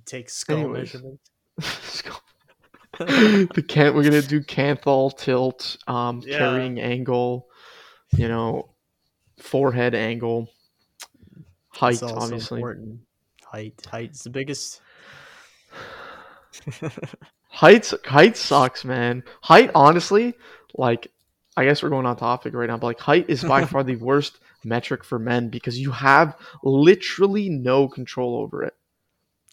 Take 0.05 0.31
skull 0.31 0.59
Anyways. 0.59 0.95
measurements. 0.95 1.31
the 2.99 3.65
can 3.67 3.95
we're 3.97 4.05
gonna 4.05 4.23
do 4.23 4.43
canthal 4.43 5.17
tilt, 5.19 5.77
um, 5.89 6.23
Yeah. 6.25 6.39
carrying 6.39 6.79
angle, 6.81 7.49
you 8.13 8.29
know, 8.29 8.75
forehead 9.41 9.97
angle, 9.97 10.49
height, 11.71 12.01
obviously. 12.01 12.61
important. 12.61 13.01
Height. 13.43 13.85
Height's 13.91 14.23
the 14.23 14.31
biggest. 14.31 14.81
Heights 17.53 17.93
height 18.05 18.37
sucks, 18.37 18.85
man. 18.85 19.25
Height, 19.43 19.71
honestly, 19.75 20.35
like 20.75 21.11
I 21.57 21.65
guess 21.65 21.83
we're 21.83 21.89
going 21.91 22.07
on 22.07 22.17
topic 22.17 22.55
right 22.55 22.69
now, 22.69 22.77
but 22.79 22.87
like 22.87 23.01
height 23.01 23.27
is 23.29 23.43
by 23.43 23.65
far 23.67 23.83
the 23.83 23.97
worst 23.97 24.39
metric 24.65 25.03
for 25.05 25.19
men 25.19 25.49
because 25.49 25.79
you 25.79 25.91
have 25.91 26.37
literally 26.63 27.49
no 27.49 27.89
control 27.89 28.37
over 28.37 28.63
it. 28.65 28.75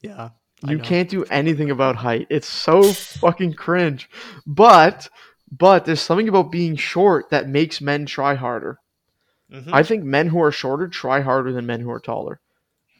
yeah. 0.01 0.29
You 0.63 0.79
can't 0.79 1.07
do 1.07 1.23
anything 1.25 1.69
about 1.69 1.95
height. 1.97 2.25
It's 2.31 2.47
so 2.47 2.81
fucking 2.81 3.53
cringe. 3.53 4.09
But 4.47 5.07
but 5.51 5.85
there's 5.85 6.01
something 6.01 6.27
about 6.27 6.51
being 6.51 6.75
short 6.75 7.29
that 7.29 7.47
makes 7.47 7.79
men 7.79 8.05
try 8.07 8.33
harder. 8.33 8.79
Mhm. 9.53 9.69
I 9.71 9.83
think 9.83 10.03
men 10.03 10.27
who 10.27 10.41
are 10.41 10.51
shorter 10.51 10.87
try 10.87 11.21
harder 11.21 11.53
than 11.53 11.67
men 11.67 11.81
who 11.81 11.91
are 11.91 11.99
taller. 11.99 12.39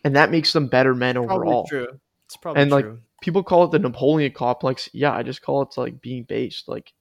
And 0.03 0.15
that 0.15 0.29
makes 0.31 0.53
them 0.53 0.67
better 0.67 0.93
men 0.93 1.15
Probably 1.15 1.35
overall. 1.35 1.65
true. 1.67 1.99
It's 2.25 2.37
probably 2.37 2.61
And, 2.61 2.71
like, 2.71 2.85
true. 2.85 2.99
People 3.21 3.43
call 3.43 3.65
it 3.65 3.71
the 3.71 3.79
Napoleon 3.79 4.31
complex. 4.31 4.89
Yeah, 4.93 5.13
I 5.13 5.23
just 5.23 5.41
call 5.41 5.61
it 5.61 5.77
like 5.77 6.01
being 6.01 6.23
based. 6.23 6.67
Like 6.67 6.93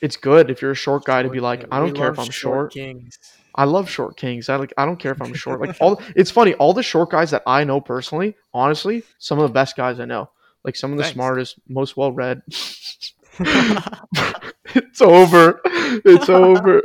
it's 0.00 0.16
good 0.16 0.50
if 0.50 0.60
you're 0.60 0.72
a 0.72 0.76
short 0.76 1.04
guy 1.04 1.22
to 1.22 1.30
be 1.30 1.40
like, 1.40 1.64
I 1.70 1.78
don't 1.78 1.92
we 1.92 1.98
care 1.98 2.10
if 2.10 2.18
I'm 2.18 2.30
short. 2.30 2.72
Kings. 2.72 3.18
I 3.54 3.64
love 3.64 3.88
short 3.88 4.16
kings. 4.16 4.48
I 4.48 4.56
like 4.56 4.72
I 4.76 4.84
don't 4.84 4.98
care 4.98 5.12
if 5.12 5.22
I'm 5.22 5.34
short. 5.34 5.60
Like 5.60 5.76
all 5.80 6.00
it's 6.16 6.30
funny, 6.30 6.54
all 6.54 6.72
the 6.72 6.82
short 6.82 7.10
guys 7.10 7.30
that 7.30 7.42
I 7.46 7.64
know 7.64 7.80
personally, 7.80 8.34
honestly, 8.52 9.04
some 9.18 9.38
of 9.38 9.48
the 9.48 9.52
best 9.52 9.76
guys 9.76 10.00
I 10.00 10.04
know. 10.04 10.30
Like 10.64 10.76
some 10.76 10.92
of 10.92 10.98
the 10.98 11.04
Thanks. 11.04 11.14
smartest, 11.14 11.56
most 11.68 11.96
well 11.96 12.12
read. 12.12 12.42
it's 14.66 15.00
over. 15.02 15.60
It's 15.64 16.28
over. 16.28 16.82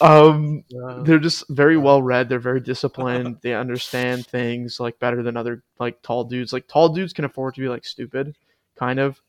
Um 0.00 0.64
Uh, 0.74 1.02
they're 1.02 1.18
just 1.18 1.48
very 1.48 1.76
well 1.76 2.02
read. 2.02 2.28
They're 2.28 2.38
very 2.38 2.60
disciplined. 2.60 3.38
they 3.42 3.54
understand 3.54 4.26
things 4.26 4.78
like 4.80 4.98
better 4.98 5.22
than 5.22 5.36
other 5.36 5.62
like 5.78 6.02
tall 6.02 6.24
dudes. 6.24 6.52
Like 6.52 6.68
tall 6.68 6.88
dudes 6.90 7.12
can 7.12 7.24
afford 7.24 7.54
to 7.54 7.60
be 7.60 7.68
like 7.68 7.84
stupid, 7.84 8.36
kind 8.78 8.98
of. 9.00 9.20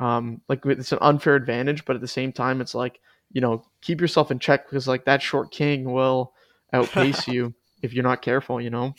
Um, 0.00 0.40
like 0.48 0.64
it's 0.64 0.92
an 0.92 0.98
unfair 1.00 1.34
advantage, 1.34 1.84
but 1.84 1.96
at 1.96 2.02
the 2.02 2.08
same 2.08 2.32
time, 2.32 2.60
it's 2.60 2.74
like 2.74 3.00
you 3.32 3.40
know 3.40 3.64
keep 3.80 4.00
yourself 4.00 4.30
in 4.30 4.38
check 4.38 4.64
because 4.66 4.86
like 4.86 5.04
that 5.06 5.20
short 5.22 5.50
king 5.50 5.90
will 5.90 6.32
outpace 6.72 7.26
you 7.26 7.52
if 7.82 7.92
you're 7.92 8.04
not 8.04 8.22
careful. 8.22 8.60
You 8.60 8.70
know. 8.70 8.94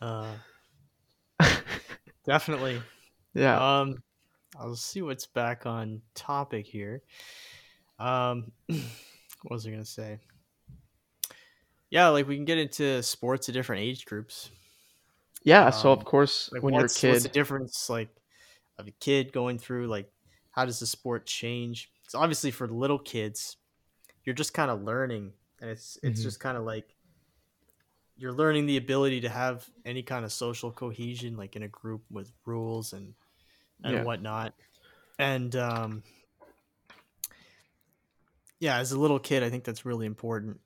uh, 0.00 0.32
definitely. 2.24 2.80
Yeah. 3.34 3.80
Um, 3.80 4.02
I'll 4.56 4.76
see 4.76 5.02
what's 5.02 5.26
back 5.26 5.66
on 5.66 6.02
topic 6.14 6.66
here. 6.66 7.02
Um, 7.98 8.52
what 8.68 9.50
was 9.50 9.66
I 9.66 9.70
gonna 9.70 9.84
say? 9.84 10.20
Yeah, 11.90 12.08
like 12.08 12.26
we 12.26 12.36
can 12.36 12.44
get 12.44 12.58
into 12.58 13.02
sports 13.02 13.48
at 13.48 13.52
different 13.52 13.82
age 13.82 14.06
groups. 14.06 14.50
yeah. 15.44 15.70
So 15.70 15.92
um, 15.92 15.92
of 15.92 16.04
course, 16.04 16.50
Like 16.50 16.62
when 16.62 16.74
you're 16.74 16.86
a 16.86 16.90
what's, 16.90 17.02
what's 17.04 17.22
the 17.22 17.28
difference 17.28 17.88
like 17.90 18.10
of 18.78 18.88
a 18.88 18.92
kid 18.92 19.32
going 19.32 19.58
through 19.58 19.88
like 19.88 20.12
how 20.52 20.64
does 20.66 20.80
the 20.80 20.86
sport 20.86 21.26
change? 21.26 21.92
Because 22.02 22.14
obviously 22.16 22.50
for 22.50 22.68
little 22.68 22.98
kids, 22.98 23.58
you're 24.24 24.34
just 24.36 24.54
kind 24.54 24.70
of 24.70 24.82
learning, 24.82 25.34
and 25.60 25.70
it's 25.70 25.98
it's 26.02 26.22
Mhm. 26.22 26.22
just 26.22 26.40
kind 26.40 26.56
of 26.58 26.64
like 26.64 26.96
you're 28.16 28.32
learning 28.32 28.66
the 28.66 28.76
ability 28.76 29.20
to 29.22 29.28
have 29.28 29.68
any 29.84 30.02
kind 30.02 30.24
of 30.24 30.32
social 30.32 30.70
cohesion, 30.70 31.36
like 31.36 31.56
in 31.56 31.62
a 31.62 31.68
group 31.68 32.04
with 32.10 32.32
rules 32.44 32.92
and 32.92 33.14
and 33.84 33.94
Yeah. 33.94 34.02
whatnot. 34.04 34.54
And 35.18 35.54
um, 35.56 36.02
yeah, 38.60 38.78
as 38.78 38.92
a 38.92 38.98
little 38.98 39.18
kid, 39.18 39.42
I 39.42 39.50
think 39.50 39.64
that's 39.64 39.84
really 39.84 40.06
important. 40.06 40.60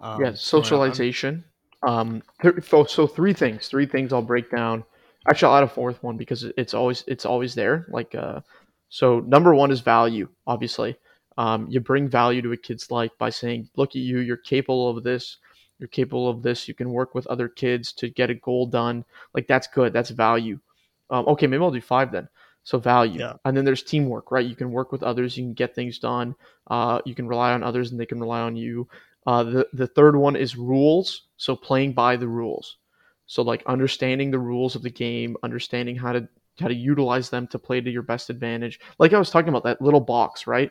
Um, 0.00 0.20
yeah. 0.20 0.26
I'm- 0.28 0.36
socialization. 0.36 1.44
Um, 1.86 2.22
so, 2.62 2.84
so 2.84 3.06
three 3.06 3.34
things. 3.34 3.68
Three 3.68 3.84
things 3.86 4.12
I'll 4.12 4.22
break 4.22 4.50
down. 4.50 4.84
Actually, 5.28 5.52
I'll 5.52 5.58
add 5.58 5.64
a 5.64 5.68
fourth 5.68 6.02
one 6.02 6.16
because 6.16 6.44
it's 6.56 6.72
always 6.72 7.04
it's 7.06 7.26
always 7.26 7.54
there. 7.54 7.86
Like, 7.90 8.14
uh, 8.14 8.40
so 8.88 9.20
number 9.20 9.54
one 9.54 9.70
is 9.70 9.80
value. 9.80 10.28
Obviously, 10.46 10.96
um, 11.36 11.66
you 11.68 11.80
bring 11.80 12.08
value 12.08 12.40
to 12.42 12.52
a 12.52 12.56
kid's 12.56 12.90
life 12.90 13.10
by 13.18 13.28
saying, 13.30 13.68
"Look 13.76 13.90
at 13.90 13.96
you. 13.96 14.18
You're 14.20 14.38
capable 14.38 14.88
of 14.96 15.04
this. 15.04 15.38
You're 15.78 15.88
capable 15.88 16.28
of 16.28 16.42
this. 16.42 16.68
You 16.68 16.74
can 16.74 16.90
work 16.90 17.14
with 17.14 17.26
other 17.26 17.48
kids 17.48 17.92
to 17.94 18.08
get 18.08 18.30
a 18.30 18.34
goal 18.34 18.66
done. 18.66 19.04
Like 19.34 19.46
that's 19.46 19.66
good. 19.66 19.92
That's 19.92 20.10
value." 20.10 20.60
Um, 21.10 21.26
okay, 21.28 21.46
maybe 21.46 21.62
I'll 21.62 21.70
do 21.70 21.80
five 21.80 22.12
then. 22.12 22.28
So 22.62 22.78
value, 22.78 23.20
Yeah. 23.20 23.34
and 23.44 23.54
then 23.56 23.64
there's 23.66 23.82
teamwork, 23.82 24.30
right? 24.30 24.46
You 24.46 24.56
can 24.56 24.72
work 24.72 24.90
with 24.90 25.02
others. 25.02 25.36
You 25.36 25.44
can 25.44 25.52
get 25.52 25.74
things 25.74 25.98
done. 25.98 26.34
Uh, 26.68 27.00
you 27.04 27.14
can 27.14 27.28
rely 27.28 27.52
on 27.52 27.62
others, 27.62 27.90
and 27.90 28.00
they 28.00 28.06
can 28.06 28.18
rely 28.20 28.40
on 28.40 28.56
you. 28.56 28.88
Uh, 29.26 29.42
the 29.42 29.68
the 29.74 29.86
third 29.86 30.16
one 30.16 30.34
is 30.36 30.56
rules. 30.56 31.24
So 31.36 31.56
playing 31.56 31.92
by 31.92 32.16
the 32.16 32.28
rules. 32.28 32.78
So 33.26 33.42
like 33.42 33.62
understanding 33.66 34.30
the 34.30 34.38
rules 34.38 34.74
of 34.76 34.82
the 34.82 34.90
game, 34.90 35.36
understanding 35.42 35.96
how 35.96 36.12
to 36.12 36.28
how 36.60 36.68
to 36.68 36.74
utilize 36.74 37.30
them 37.30 37.46
to 37.48 37.58
play 37.58 37.80
to 37.80 37.90
your 37.90 38.02
best 38.02 38.30
advantage. 38.30 38.80
Like 38.98 39.12
I 39.12 39.18
was 39.18 39.30
talking 39.30 39.48
about 39.48 39.64
that 39.64 39.82
little 39.82 40.00
box, 40.00 40.46
right? 40.46 40.70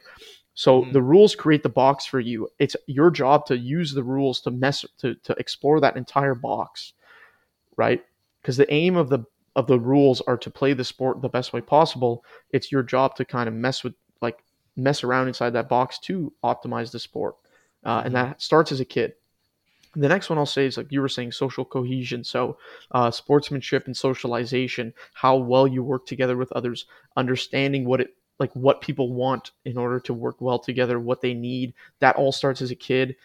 So 0.55 0.81
Mhm. 0.81 0.93
the 0.93 1.01
rules 1.01 1.35
create 1.35 1.63
the 1.63 1.69
box 1.69 2.05
for 2.05 2.19
you. 2.19 2.47
It's 2.59 2.75
your 2.87 3.11
job 3.11 3.45
to 3.47 3.57
use 3.57 3.93
the 3.93 4.03
rules 4.03 4.39
to 4.41 4.51
mess 4.51 4.85
to 4.99 5.15
to 5.15 5.33
explore 5.39 5.79
that 5.81 5.97
entire 5.97 6.35
box, 6.35 6.93
right? 7.77 8.03
Because 8.41 8.57
the 8.57 8.71
aim 8.73 8.95
of 8.95 9.09
the 9.09 9.19
of 9.55 9.67
the 9.67 9.79
rules 9.79 10.21
are 10.21 10.37
to 10.37 10.49
play 10.49 10.73
the 10.73 10.83
sport 10.83 11.21
the 11.21 11.29
best 11.29 11.53
way 11.53 11.61
possible. 11.61 12.23
It's 12.51 12.71
your 12.71 12.83
job 12.83 13.15
to 13.15 13.25
kind 13.25 13.47
of 13.47 13.53
mess 13.53 13.83
with 13.83 13.93
like 14.21 14.43
mess 14.75 15.03
around 15.03 15.27
inside 15.27 15.51
that 15.51 15.69
box 15.69 15.99
to 15.99 16.33
optimize 16.43 16.91
the 16.91 16.99
sport, 16.99 17.35
uh, 17.83 18.01
and 18.05 18.15
that 18.15 18.41
starts 18.41 18.71
as 18.71 18.79
a 18.79 18.85
kid. 18.85 19.13
The 19.95 20.07
next 20.07 20.29
one 20.29 20.39
I'll 20.39 20.47
say 20.47 20.65
is 20.65 20.77
like 20.77 20.91
you 20.91 21.01
were 21.01 21.09
saying, 21.09 21.33
social 21.33 21.65
cohesion. 21.65 22.23
So, 22.23 22.57
uh, 22.91 23.11
sportsmanship 23.11 23.85
and 23.85 23.95
socialization, 23.95 24.93
how 25.13 25.37
well 25.37 25.67
you 25.67 25.83
work 25.83 26.07
together 26.07 26.35
with 26.35 26.51
others, 26.53 26.87
understanding 27.15 27.85
what 27.85 28.01
it 28.01 28.15
like 28.39 28.51
what 28.53 28.81
people 28.81 29.13
want 29.13 29.51
in 29.63 29.77
order 29.77 29.99
to 29.99 30.13
work 30.13 30.37
well 30.39 30.57
together, 30.57 30.99
what 30.99 31.21
they 31.21 31.35
need. 31.35 31.73
That 31.99 32.15
all 32.15 32.31
starts 32.31 32.61
as 32.61 32.71
a 32.71 32.75
kid. 32.75 33.15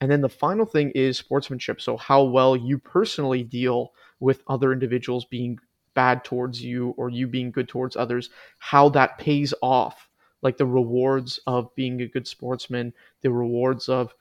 And 0.00 0.10
then 0.10 0.20
the 0.20 0.28
final 0.28 0.66
thing 0.66 0.90
is 0.90 1.16
sportsmanship. 1.16 1.80
So, 1.80 1.96
how 1.96 2.24
well 2.24 2.56
you 2.56 2.78
personally 2.78 3.42
deal 3.42 3.92
with 4.20 4.42
other 4.48 4.72
individuals 4.72 5.24
being 5.24 5.58
bad 5.96 6.22
towards 6.22 6.62
you 6.62 6.94
or 6.96 7.10
you 7.10 7.26
being 7.26 7.50
good 7.50 7.68
towards 7.68 7.96
others, 7.96 8.30
how 8.58 8.88
that 8.90 9.18
pays 9.18 9.52
off. 9.62 10.08
Like 10.42 10.58
the 10.58 10.66
rewards 10.66 11.40
of 11.48 11.74
being 11.74 12.00
a 12.02 12.06
good 12.06 12.28
sportsman, 12.28 12.92
the 13.22 13.32
rewards 13.32 13.88
of 13.88 14.14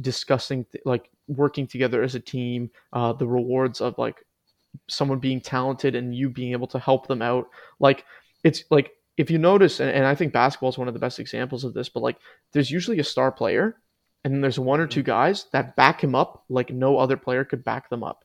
discussing 0.00 0.64
th- 0.64 0.82
like 0.86 1.10
working 1.28 1.66
together 1.66 2.02
as 2.02 2.14
a 2.14 2.20
team 2.20 2.70
uh, 2.92 3.12
the 3.12 3.26
rewards 3.26 3.80
of 3.80 3.96
like 3.98 4.24
someone 4.88 5.18
being 5.18 5.40
talented 5.40 5.94
and 5.94 6.14
you 6.14 6.28
being 6.28 6.52
able 6.52 6.66
to 6.66 6.78
help 6.78 7.06
them 7.06 7.22
out 7.22 7.48
like 7.78 8.04
it's 8.44 8.64
like 8.70 8.92
if 9.16 9.30
you 9.30 9.38
notice 9.38 9.80
and, 9.80 9.90
and 9.90 10.06
i 10.06 10.14
think 10.14 10.32
basketball 10.32 10.70
is 10.70 10.78
one 10.78 10.88
of 10.88 10.94
the 10.94 11.00
best 11.00 11.18
examples 11.18 11.64
of 11.64 11.74
this 11.74 11.88
but 11.88 12.02
like 12.02 12.16
there's 12.52 12.70
usually 12.70 12.98
a 12.98 13.04
star 13.04 13.30
player 13.30 13.76
and 14.24 14.32
then 14.32 14.40
there's 14.40 14.58
one 14.58 14.80
or 14.80 14.86
two 14.86 15.02
guys 15.02 15.46
that 15.52 15.76
back 15.76 16.02
him 16.02 16.14
up 16.14 16.44
like 16.48 16.70
no 16.70 16.98
other 16.98 17.16
player 17.16 17.44
could 17.44 17.64
back 17.64 17.88
them 17.90 18.02
up 18.02 18.24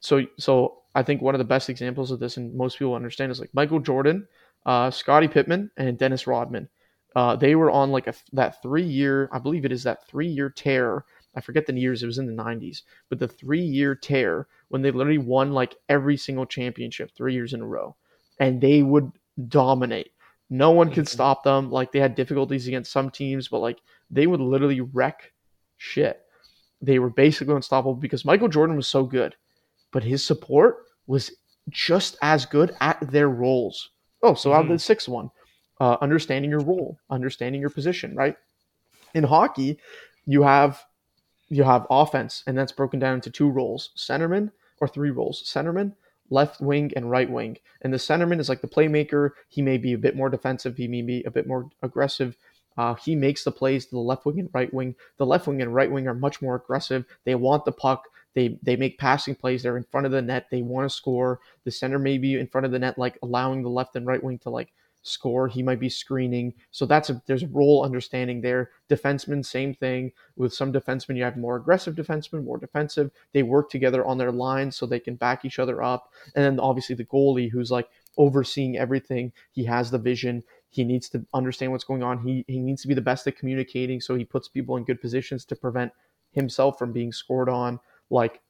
so 0.00 0.22
so 0.38 0.81
i 0.94 1.02
think 1.02 1.20
one 1.22 1.34
of 1.34 1.38
the 1.38 1.44
best 1.44 1.68
examples 1.70 2.10
of 2.10 2.18
this 2.20 2.36
and 2.36 2.54
most 2.54 2.78
people 2.78 2.94
understand 2.94 3.30
is 3.32 3.40
like 3.40 3.50
michael 3.54 3.80
jordan 3.80 4.26
uh, 4.66 4.90
scottie 4.90 5.28
pippen 5.28 5.70
and 5.76 5.98
dennis 5.98 6.26
rodman 6.26 6.68
uh, 7.14 7.36
they 7.36 7.54
were 7.54 7.70
on 7.70 7.90
like 7.90 8.06
a 8.06 8.14
that 8.32 8.62
three 8.62 8.82
year, 8.82 9.28
I 9.32 9.38
believe 9.38 9.64
it 9.64 9.72
is 9.72 9.82
that 9.82 10.06
three 10.08 10.28
year 10.28 10.48
tear. 10.48 11.04
I 11.36 11.40
forget 11.40 11.66
the 11.66 11.78
years; 11.78 12.02
it 12.02 12.06
was 12.06 12.16
in 12.18 12.24
the 12.26 12.32
'90s, 12.42 12.84
but 13.10 13.18
the 13.18 13.28
three 13.28 13.60
year 13.60 13.94
tear 13.94 14.46
when 14.68 14.80
they 14.80 14.90
literally 14.90 15.18
won 15.18 15.52
like 15.52 15.74
every 15.90 16.16
single 16.16 16.46
championship 16.46 17.10
three 17.14 17.34
years 17.34 17.52
in 17.52 17.60
a 17.60 17.66
row, 17.66 17.96
and 18.40 18.60
they 18.60 18.82
would 18.82 19.12
dominate. 19.48 20.12
No 20.48 20.70
one 20.70 20.90
could 20.90 21.04
Mhm. 21.04 21.08
stop 21.10 21.44
them. 21.44 21.70
Like 21.70 21.92
they 21.92 22.00
had 22.00 22.14
difficulties 22.14 22.66
against 22.66 22.92
some 22.92 23.10
teams, 23.10 23.48
but 23.48 23.58
like 23.58 23.80
they 24.10 24.26
would 24.26 24.40
literally 24.40 24.80
wreck 24.80 25.32
shit. 25.76 26.22
They 26.80 26.98
were 26.98 27.10
basically 27.10 27.54
unstoppable 27.54 27.94
because 27.94 28.24
Michael 28.24 28.48
Jordan 28.48 28.76
was 28.76 28.88
so 28.88 29.04
good, 29.04 29.36
but 29.92 30.02
his 30.02 30.24
support 30.24 30.86
was 31.06 31.30
just 31.68 32.16
as 32.22 32.46
good 32.46 32.74
at 32.80 32.98
their 33.10 33.28
roles. 33.28 33.90
Oh, 34.22 34.34
so 34.34 34.52
out 34.52 34.62
of 34.62 34.68
the 34.68 34.78
sixth 34.78 35.08
one, 35.08 35.30
uh, 35.80 35.96
understanding 36.00 36.50
your 36.50 36.60
role, 36.60 36.98
understanding 37.10 37.60
your 37.60 37.70
position, 37.70 38.14
right? 38.14 38.36
In 39.14 39.24
hockey, 39.24 39.78
you 40.26 40.42
have 40.42 40.82
you 41.48 41.64
have 41.64 41.86
offense, 41.90 42.42
and 42.46 42.56
that's 42.56 42.72
broken 42.72 42.98
down 42.98 43.14
into 43.14 43.30
two 43.30 43.50
roles: 43.50 43.90
centerman 43.96 44.50
or 44.80 44.88
three 44.88 45.10
roles: 45.10 45.42
centerman, 45.44 45.94
left 46.30 46.60
wing, 46.60 46.92
and 46.96 47.10
right 47.10 47.30
wing. 47.30 47.58
And 47.82 47.92
the 47.92 47.98
centerman 47.98 48.40
is 48.40 48.48
like 48.48 48.60
the 48.60 48.68
playmaker. 48.68 49.30
He 49.48 49.62
may 49.62 49.76
be 49.76 49.92
a 49.92 49.98
bit 49.98 50.16
more 50.16 50.30
defensive. 50.30 50.76
He 50.76 50.88
may 50.88 51.02
be 51.02 51.22
a 51.24 51.30
bit 51.30 51.46
more 51.46 51.68
aggressive. 51.82 52.36
Uh, 52.76 52.94
he 52.94 53.14
makes 53.14 53.44
the 53.44 53.52
plays 53.52 53.84
to 53.86 53.90
the 53.90 54.00
left 54.00 54.24
wing 54.24 54.40
and 54.40 54.50
right 54.52 54.72
wing. 54.72 54.94
The 55.18 55.26
left 55.26 55.46
wing 55.46 55.60
and 55.60 55.74
right 55.74 55.90
wing 55.90 56.08
are 56.08 56.14
much 56.14 56.40
more 56.40 56.54
aggressive. 56.54 57.04
They 57.24 57.34
want 57.34 57.64
the 57.64 57.72
puck. 57.72 58.08
They 58.34 58.58
they 58.62 58.76
make 58.76 58.98
passing 58.98 59.34
plays. 59.34 59.62
They're 59.62 59.76
in 59.76 59.86
front 59.90 60.06
of 60.06 60.12
the 60.12 60.22
net. 60.22 60.46
They 60.50 60.62
want 60.62 60.88
to 60.88 60.94
score. 60.94 61.40
The 61.64 61.70
center 61.70 61.98
may 61.98 62.18
be 62.18 62.38
in 62.38 62.46
front 62.46 62.64
of 62.66 62.72
the 62.72 62.78
net, 62.78 62.98
like 62.98 63.18
allowing 63.22 63.62
the 63.62 63.70
left 63.70 63.96
and 63.96 64.06
right 64.06 64.22
wing 64.22 64.38
to 64.40 64.50
like 64.50 64.72
score. 65.02 65.48
He 65.48 65.62
might 65.62 65.80
be 65.80 65.88
screening. 65.88 66.54
So 66.70 66.86
that's 66.86 67.10
a 67.10 67.20
there's 67.26 67.42
a 67.42 67.48
role 67.48 67.84
understanding 67.84 68.40
there. 68.40 68.70
Defensemen, 68.88 69.44
same 69.44 69.74
thing. 69.74 70.12
With 70.36 70.54
some 70.54 70.72
defensemen, 70.72 71.16
you 71.16 71.24
have 71.24 71.36
more 71.36 71.56
aggressive 71.56 71.94
defensemen, 71.94 72.44
more 72.44 72.58
defensive. 72.58 73.10
They 73.32 73.42
work 73.42 73.70
together 73.70 74.04
on 74.04 74.18
their 74.18 74.32
lines 74.32 74.76
so 74.76 74.86
they 74.86 75.00
can 75.00 75.16
back 75.16 75.44
each 75.44 75.58
other 75.58 75.82
up. 75.82 76.10
And 76.34 76.44
then 76.44 76.60
obviously 76.60 76.94
the 76.94 77.04
goalie 77.04 77.50
who's 77.50 77.70
like 77.70 77.88
overseeing 78.16 78.76
everything. 78.76 79.32
He 79.52 79.64
has 79.64 79.90
the 79.90 79.98
vision. 79.98 80.42
He 80.70 80.84
needs 80.84 81.08
to 81.10 81.24
understand 81.34 81.72
what's 81.72 81.84
going 81.84 82.02
on. 82.02 82.22
He 82.22 82.44
he 82.48 82.60
needs 82.60 82.82
to 82.82 82.88
be 82.88 82.94
the 82.94 83.00
best 83.00 83.26
at 83.26 83.36
communicating 83.36 84.00
so 84.00 84.14
he 84.14 84.24
puts 84.24 84.48
people 84.48 84.76
in 84.76 84.84
good 84.84 85.00
positions 85.00 85.44
to 85.46 85.56
prevent 85.56 85.92
himself 86.30 86.78
from 86.78 86.92
being 86.92 87.12
scored 87.12 87.48
on. 87.48 87.78
Like 88.12 88.40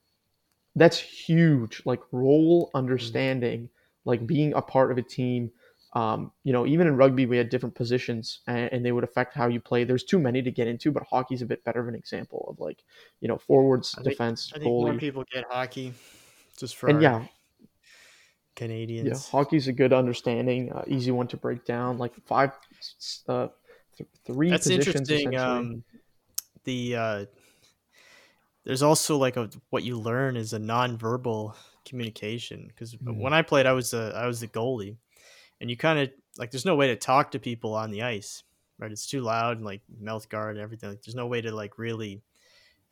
that's 0.74 0.98
huge. 0.98 1.82
Like 1.86 2.00
role 2.10 2.70
understanding, 2.74 3.70
like 4.04 4.26
being 4.26 4.52
a 4.54 4.60
part 4.60 4.90
of 4.90 4.98
a 4.98 5.02
team. 5.02 5.52
Um, 5.94 6.32
you 6.42 6.54
know, 6.54 6.66
even 6.66 6.86
in 6.86 6.96
rugby, 6.96 7.26
we 7.26 7.36
had 7.36 7.50
different 7.50 7.74
positions 7.74 8.40
and, 8.46 8.72
and, 8.72 8.82
they 8.82 8.92
would 8.92 9.04
affect 9.04 9.34
how 9.34 9.48
you 9.48 9.60
play. 9.60 9.84
There's 9.84 10.04
too 10.04 10.18
many 10.18 10.40
to 10.40 10.50
get 10.50 10.66
into, 10.66 10.90
but 10.90 11.02
hockey's 11.02 11.42
a 11.42 11.46
bit 11.46 11.62
better 11.64 11.80
of 11.80 11.88
an 11.88 11.94
example 11.94 12.46
of 12.48 12.58
like, 12.58 12.82
you 13.20 13.28
know, 13.28 13.36
forwards, 13.36 13.94
I 13.98 14.02
think, 14.02 14.14
defense, 14.14 14.50
I 14.54 14.58
think 14.58 14.70
goalie. 14.70 14.80
more 14.80 14.94
people 14.94 15.24
get 15.30 15.44
hockey 15.50 15.92
just 16.56 16.76
for 16.76 16.88
and 16.88 17.02
yeah, 17.02 17.22
Canadians. 18.56 19.06
yeah, 19.06 19.38
hockey's 19.38 19.68
a 19.68 19.72
good 19.74 19.92
understanding, 19.92 20.72
uh, 20.72 20.82
easy 20.86 21.10
one 21.10 21.26
to 21.26 21.36
break 21.36 21.66
down. 21.66 21.98
Like 21.98 22.14
five, 22.24 22.52
uh, 23.28 23.48
th- 23.98 24.08
three 24.24 24.48
That's 24.48 24.66
positions. 24.66 25.10
interesting. 25.10 25.36
Um, 25.36 25.84
the 26.64 26.96
uh, 26.96 27.24
there's 28.64 28.82
also 28.82 29.16
like 29.16 29.36
a 29.36 29.50
what 29.70 29.84
you 29.84 29.98
learn 29.98 30.36
is 30.36 30.52
a 30.52 30.58
nonverbal 30.58 31.56
communication 31.84 32.68
because 32.68 32.96
Mhm. 33.00 33.02
when 33.04 33.32
I 33.32 33.42
played, 33.42 33.66
I 33.66 33.72
was 33.72 33.94
a 33.94 34.12
I 34.16 34.26
was 34.26 34.40
the 34.40 34.48
goalie, 34.48 34.98
and 35.60 35.70
you 35.70 35.76
kind 35.76 35.98
of 36.00 36.12
like 36.38 36.50
there's 36.52 36.66
no 36.66 36.76
way 36.76 36.88
to 36.88 36.96
talk 36.96 37.32
to 37.32 37.40
people 37.40 37.74
on 37.74 37.90
the 37.90 38.02
ice, 38.02 38.44
right? 38.78 38.92
It's 38.92 39.06
too 39.08 39.22
loud 39.22 39.58
and 39.58 39.66
like 39.66 39.82
mouth 39.88 40.28
guard 40.28 40.56
and 40.56 40.62
everything. 40.64 40.90
Like, 40.90 41.02
there's 41.02 41.14
no 41.16 41.28
way 41.28 41.40
to 41.42 41.52
like 41.52 41.78
really 41.78 42.24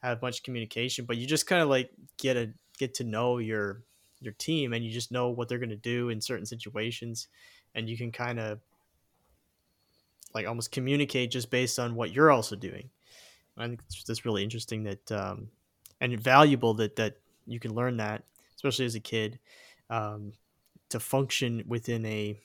have 0.02 0.22
much 0.22 0.42
communication, 0.42 1.04
but 1.06 1.16
you 1.16 1.26
just 1.26 1.46
kind 1.46 1.62
of 1.62 1.68
like 1.68 1.90
get 2.18 2.36
a 2.36 2.54
get 2.78 2.94
to 2.94 3.04
know 3.04 3.38
your 3.38 3.84
your 4.20 4.34
team 4.34 4.72
and 4.72 4.84
you 4.84 4.90
just 4.90 5.12
know 5.12 5.30
what 5.30 5.48
they're 5.48 5.58
going 5.58 5.70
to 5.70 5.76
do 5.76 6.08
in 6.10 6.20
certain 6.20 6.46
situations 6.46 7.28
and 7.74 7.88
you 7.88 7.96
can 7.96 8.12
kind 8.12 8.38
of 8.40 8.60
like 10.34 10.46
almost 10.46 10.70
communicate 10.72 11.30
just 11.30 11.50
based 11.50 11.78
on 11.78 11.94
what 11.94 12.12
you're 12.12 12.30
also 12.30 12.56
doing. 12.56 12.90
I 13.56 13.68
think 13.68 13.82
it's 13.86 14.04
that's 14.04 14.24
really 14.26 14.44
interesting 14.44 14.84
that 14.84 15.12
um, 15.12 15.50
and 16.01 16.18
valuable 16.18 16.74
that 16.74 16.96
that 16.96 17.14
you 17.46 17.61
can 17.61 17.74
learn 17.74 17.96
that, 17.98 18.22
especially 18.57 18.84
as 18.86 18.94
a 18.94 19.01
kid, 19.01 19.38
um, 19.88 20.32
to 20.90 21.01
function 21.01 21.64
within 21.66 22.05
a 22.07 22.36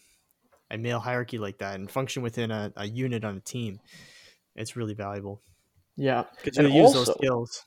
a 0.71 0.77
male 0.77 0.99
hierarchy 0.99 1.37
like 1.37 1.59
that 1.59 1.75
and 1.75 1.89
function 1.91 2.23
within 2.23 2.49
a, 2.51 2.73
a 2.75 2.87
unit 2.87 3.23
on 3.23 3.37
a 3.37 3.39
team. 3.41 3.79
It's 4.55 4.75
really 4.75 4.93
valuable 4.93 5.41
yeah, 5.97 6.23
because 6.43 6.57
And 6.57 6.67
you 6.73 6.81
use 6.81 6.93
those 6.93 7.07
also- 7.09 7.13
skills. 7.19 7.63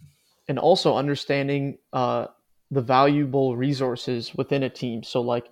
and 0.49 0.59
also 0.59 0.97
understanding 0.97 1.78
uh, 1.93 2.26
the 2.70 2.82
valuable 2.82 3.57
resources 3.57 4.34
within 4.34 4.62
a 4.64 4.68
team. 4.70 5.03
So 5.03 5.20
like 5.22 5.47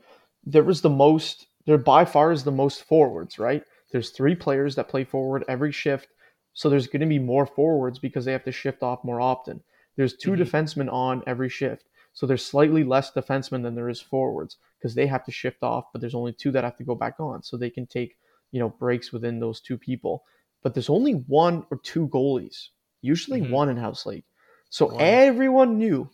there 0.45 0.65
was 0.65 0.81
the 0.83 0.91
most 0.91 1.47
there 1.67 1.79
by 1.79 2.05
far 2.05 2.33
is 2.33 2.45
the 2.45 2.51
most 2.53 2.85
forwards, 2.85 3.39
right? 3.39 3.63
There's 3.93 4.11
three 4.11 4.35
players 4.35 4.75
that 4.75 4.89
play 4.89 5.05
forward 5.05 5.45
every 5.49 5.73
shift. 5.73 6.09
So 6.53 6.69
there's 6.69 6.87
going 6.87 7.01
to 7.01 7.07
be 7.07 7.19
more 7.19 7.47
forwards 7.47 7.99
because 7.99 8.25
they 8.25 8.33
have 8.33 8.45
to 8.45 8.53
shift 8.53 8.83
off 8.83 9.05
more 9.05 9.21
often. 9.21 9.63
There's 9.97 10.17
2 10.17 10.33
Mhm. 10.33 10.39
defensemen 10.39 10.93
on 10.93 11.23
every 11.27 11.49
shift. 11.49 11.87
So 12.13 12.27
there's 12.27 12.45
slightly 12.45 12.85
less 12.85 13.13
defensemen 13.13 13.63
than 13.63 13.75
there 13.75 13.89
is 13.89 14.01
forwards 14.01 14.57
because 14.79 14.95
they 14.95 15.07
have 15.07 15.25
to 15.25 15.31
shift 15.33 15.63
off, 15.63 15.87
but 15.93 16.01
there's 16.01 16.15
only 16.15 16.33
two 16.33 16.51
that 16.53 16.65
have 16.65 16.77
to 16.79 16.85
go 16.85 16.95
back 16.95 17.21
on. 17.21 17.43
So 17.43 17.57
they 17.57 17.71
can 17.71 17.87
take, 17.87 18.17
you 18.53 18.61
know, 18.61 18.71
breaks 18.71 19.13
within 19.13 19.39
those 19.41 19.61
two 19.61 19.77
people. 19.77 20.25
But 20.63 20.75
there's 20.75 20.91
only 20.91 21.13
one 21.13 21.67
or 21.71 21.79
two 21.79 22.09
goalies, 22.09 22.69
usually 23.03 23.43
Mhm. 23.43 23.51
one 23.51 23.69
in 23.69 23.77
house 23.77 24.07
league. 24.07 24.25
So 24.71 24.87
One. 24.87 24.97
everyone 25.01 25.79
knew 25.79 26.09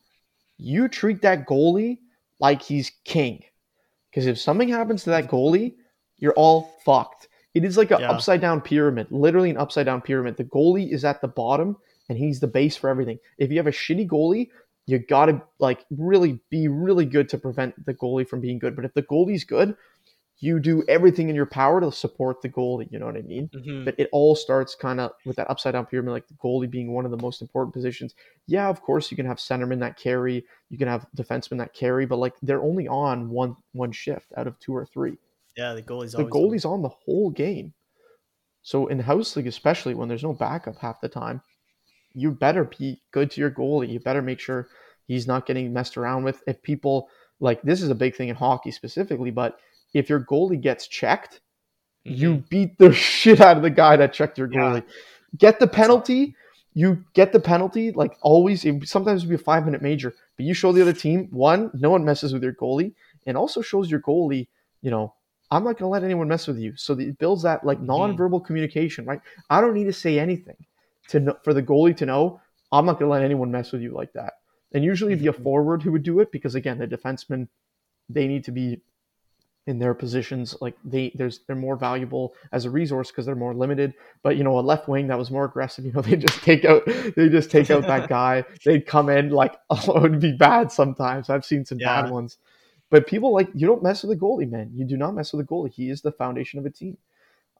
you 0.58 0.88
treat 0.88 1.22
that 1.22 1.46
goalie 1.46 1.98
like 2.40 2.62
he's 2.62 2.90
king. 3.04 3.44
Because 4.10 4.26
if 4.26 4.38
something 4.38 4.68
happens 4.68 5.04
to 5.04 5.10
that 5.10 5.28
goalie, 5.28 5.76
you're 6.18 6.34
all 6.34 6.72
fucked. 6.84 7.28
It 7.54 7.64
is 7.64 7.76
like 7.76 7.90
an 7.90 8.00
Yeah. 8.00 8.10
upside 8.10 8.40
down 8.40 8.60
pyramid, 8.60 9.10
literally 9.10 9.50
an 9.50 9.56
upside 9.56 9.86
down 9.86 10.02
pyramid. 10.02 10.36
The 10.36 10.44
goalie 10.44 10.90
is 10.90 11.04
at 11.04 11.20
the 11.20 11.28
bottom 11.28 11.76
and 12.08 12.18
he's 12.18 12.40
the 12.40 12.46
base 12.48 12.76
for 12.76 12.88
everything. 12.90 13.18
If 13.38 13.50
you 13.50 13.58
have 13.58 13.66
a 13.66 13.70
shitty 13.72 14.06
goalie, 14.08 14.48
you 14.86 14.98
gotta 14.98 15.42
like 15.58 15.84
really 15.90 16.40
be 16.50 16.68
really 16.68 17.06
good 17.06 17.28
to 17.30 17.38
prevent 17.38 17.84
the 17.86 17.94
goalie 17.94 18.28
from 18.28 18.40
being 18.40 18.58
good. 18.58 18.74
But 18.76 18.84
if 18.84 18.94
the 18.94 19.02
goalie's 19.02 19.44
good, 19.44 19.76
you 20.38 20.58
do 20.58 20.82
everything 20.88 21.28
in 21.28 21.36
your 21.36 21.46
power 21.46 21.80
to 21.80 21.92
support 21.92 22.42
the 22.42 22.48
goalie. 22.48 22.90
You 22.90 22.98
know 22.98 23.06
what 23.06 23.16
I 23.16 23.22
mean? 23.22 23.48
Mhm. 23.54 23.84
but 23.84 23.94
it 23.96 24.08
all 24.10 24.34
starts 24.34 24.74
kind 24.74 24.98
of 24.98 25.12
with 25.24 25.36
that 25.36 25.48
upside 25.48 25.74
down 25.74 25.86
pyramid, 25.86 26.10
like 26.12 26.26
the 26.26 26.34
goalie 26.34 26.68
being 26.68 26.92
one 26.92 27.04
of 27.04 27.12
the 27.12 27.16
most 27.18 27.40
important 27.42 27.72
positions. 27.72 28.14
Yeah, 28.48 28.68
of 28.68 28.82
course 28.82 29.08
you 29.12 29.16
can 29.16 29.26
have 29.26 29.36
centermen 29.36 29.78
that 29.80 29.96
carry, 29.96 30.44
you 30.68 30.78
can 30.78 30.88
have 30.88 31.06
defensemen 31.16 31.58
that 31.58 31.74
carry, 31.74 32.06
but 32.06 32.16
like 32.16 32.34
they're 32.42 32.62
only 32.62 32.88
on 32.88 33.30
one 33.30 33.56
one 33.72 33.92
shift 33.92 34.32
out 34.36 34.48
of 34.48 34.58
two 34.58 34.74
or 34.74 34.84
three. 34.84 35.16
Yeah, 35.56 35.74
the 35.74 35.82
goalie's 35.82 36.12
The 36.12 36.24
always 36.24 36.32
on. 36.34 36.40
goalie's 36.40 36.64
on 36.64 36.82
the 36.82 36.88
whole 36.88 37.30
game. 37.30 37.72
So 38.62 38.86
in 38.88 38.98
house 38.98 39.36
league, 39.36 39.46
especially 39.46 39.94
when 39.94 40.08
there's 40.08 40.22
no 40.24 40.32
backup 40.32 40.78
half 40.78 41.00
the 41.00 41.08
time, 41.08 41.40
you 42.14 42.30
better 42.30 42.64
be 42.64 43.00
good 43.12 43.30
to 43.32 43.40
your 43.40 43.50
goalie. 43.50 43.90
You 43.90 44.00
better 44.00 44.22
make 44.22 44.40
sure 44.40 44.68
he's 45.06 45.26
not 45.26 45.46
getting 45.46 45.72
messed 45.72 45.96
around 45.96 46.24
with. 46.24 46.42
If 46.46 46.62
people 46.62 47.08
like 47.40 47.62
this 47.62 47.82
is 47.82 47.88
a 47.90 47.94
big 47.94 48.14
thing 48.16 48.28
in 48.28 48.36
hockey 48.36 48.70
specifically, 48.70 49.30
but 49.30 49.58
if 49.94 50.08
your 50.08 50.20
goalie 50.24 50.60
gets 50.60 50.86
checked, 50.86 51.40
you 52.04 52.36
Mhm. 52.36 52.48
beat 52.48 52.78
the 52.78 52.92
shit 52.92 53.40
out 53.40 53.56
of 53.56 53.62
the 53.62 53.70
guy 53.70 53.96
that 53.96 54.12
checked 54.12 54.38
your 54.38 54.48
Yeah. 54.52 54.58
goalie. 54.60 54.84
Get 55.38 55.58
the 55.60 55.66
penalty. 55.66 56.34
You 56.74 57.04
get 57.14 57.32
the 57.32 57.40
penalty. 57.40 57.92
Like 57.92 58.16
always, 58.22 58.64
it, 58.64 58.88
sometimes 58.88 59.22
it'll 59.22 59.30
be 59.30 59.34
a 59.36 59.38
five 59.38 59.64
minute 59.64 59.82
major, 59.82 60.14
but 60.36 60.46
you 60.46 60.54
show 60.54 60.72
the 60.72 60.82
other 60.82 60.92
team 60.92 61.28
one, 61.30 61.70
no 61.74 61.90
one 61.90 62.04
messes 62.04 62.32
with 62.32 62.42
your 62.42 62.54
goalie, 62.54 62.94
and 63.26 63.36
also 63.36 63.60
shows 63.60 63.90
your 63.90 64.00
goalie, 64.00 64.48
you 64.80 64.90
know, 64.90 65.14
I'm 65.50 65.64
not 65.64 65.72
going 65.78 65.88
to 65.88 65.88
let 65.88 66.02
anyone 66.02 66.28
mess 66.28 66.46
with 66.46 66.58
you. 66.58 66.74
So 66.76 66.94
it 66.94 67.18
builds 67.18 67.42
that 67.42 67.64
like 67.64 67.78
Mhm. 67.78 67.86
nonverbal 67.86 68.44
communication, 68.44 69.04
right? 69.04 69.20
I 69.50 69.60
don't 69.60 69.74
need 69.74 69.84
to 69.84 69.92
say 69.92 70.18
anything 70.18 70.56
to 71.08 71.20
know, 71.20 71.36
for 71.44 71.54
the 71.54 71.62
goalie 71.62 71.96
to 71.98 72.06
know 72.06 72.40
I'm 72.72 72.86
not 72.86 72.94
going 72.98 73.08
to 73.08 73.12
let 73.12 73.22
anyone 73.22 73.50
mess 73.50 73.72
with 73.72 73.82
you 73.82 73.92
like 73.92 74.12
that. 74.14 74.34
And 74.72 74.84
usually 74.84 75.12
it'd 75.12 75.20
be 75.22 75.28
a 75.28 75.32
Mhm. 75.32 75.42
forward 75.42 75.82
who 75.82 75.92
would 75.92 76.02
do 76.02 76.20
it 76.20 76.32
because 76.32 76.54
again, 76.54 76.78
the 76.78 76.86
defensemen 76.86 77.48
they 78.08 78.26
need 78.28 78.44
to 78.44 78.52
be 78.52 78.82
in 79.66 79.78
their 79.78 79.94
positions 79.94 80.56
like 80.60 80.76
they 80.84 81.12
there's 81.14 81.40
they're 81.46 81.54
more 81.54 81.76
valuable 81.76 82.34
as 82.50 82.64
a 82.64 82.70
resource 82.70 83.10
because 83.12 83.26
they're 83.26 83.36
more 83.36 83.54
limited. 83.54 83.94
But 84.22 84.36
you 84.36 84.44
know 84.44 84.58
a 84.58 84.60
left 84.60 84.88
wing 84.88 85.06
that 85.08 85.18
was 85.18 85.30
more 85.30 85.44
aggressive 85.44 85.84
you 85.86 85.92
know 85.92 86.00
they 86.02 86.16
just 86.16 86.42
take 86.42 86.64
out 86.64 86.84
they 86.86 87.28
just 87.28 87.50
take 87.50 87.70
out 87.70 87.86
that 87.86 88.08
guy. 88.08 88.44
They'd 88.64 88.86
come 88.86 89.08
in 89.08 89.30
like 89.30 89.56
oh, 89.70 89.96
it 89.98 90.02
would 90.02 90.20
be 90.20 90.32
bad 90.32 90.72
sometimes. 90.72 91.30
I've 91.30 91.44
seen 91.44 91.64
some 91.64 91.78
Yeah. 91.78 92.02
bad 92.02 92.08
ones. 92.08 92.38
But 92.90 93.06
people 93.06 93.32
like 93.32 93.48
you 93.54 93.66
don't 93.66 93.82
mess 93.82 94.02
with 94.02 94.18
the 94.18 94.24
goalie 94.24 94.50
man. 94.50 94.70
You 94.74 94.84
do 94.86 94.96
not 94.96 95.14
mess 95.14 95.32
with 95.32 95.46
the 95.46 95.52
goalie. 95.52 95.72
He 95.72 95.90
is 95.90 96.02
the 96.02 96.12
foundation 96.12 96.58
of 96.58 96.66
a 96.66 96.70
team. 96.70 96.98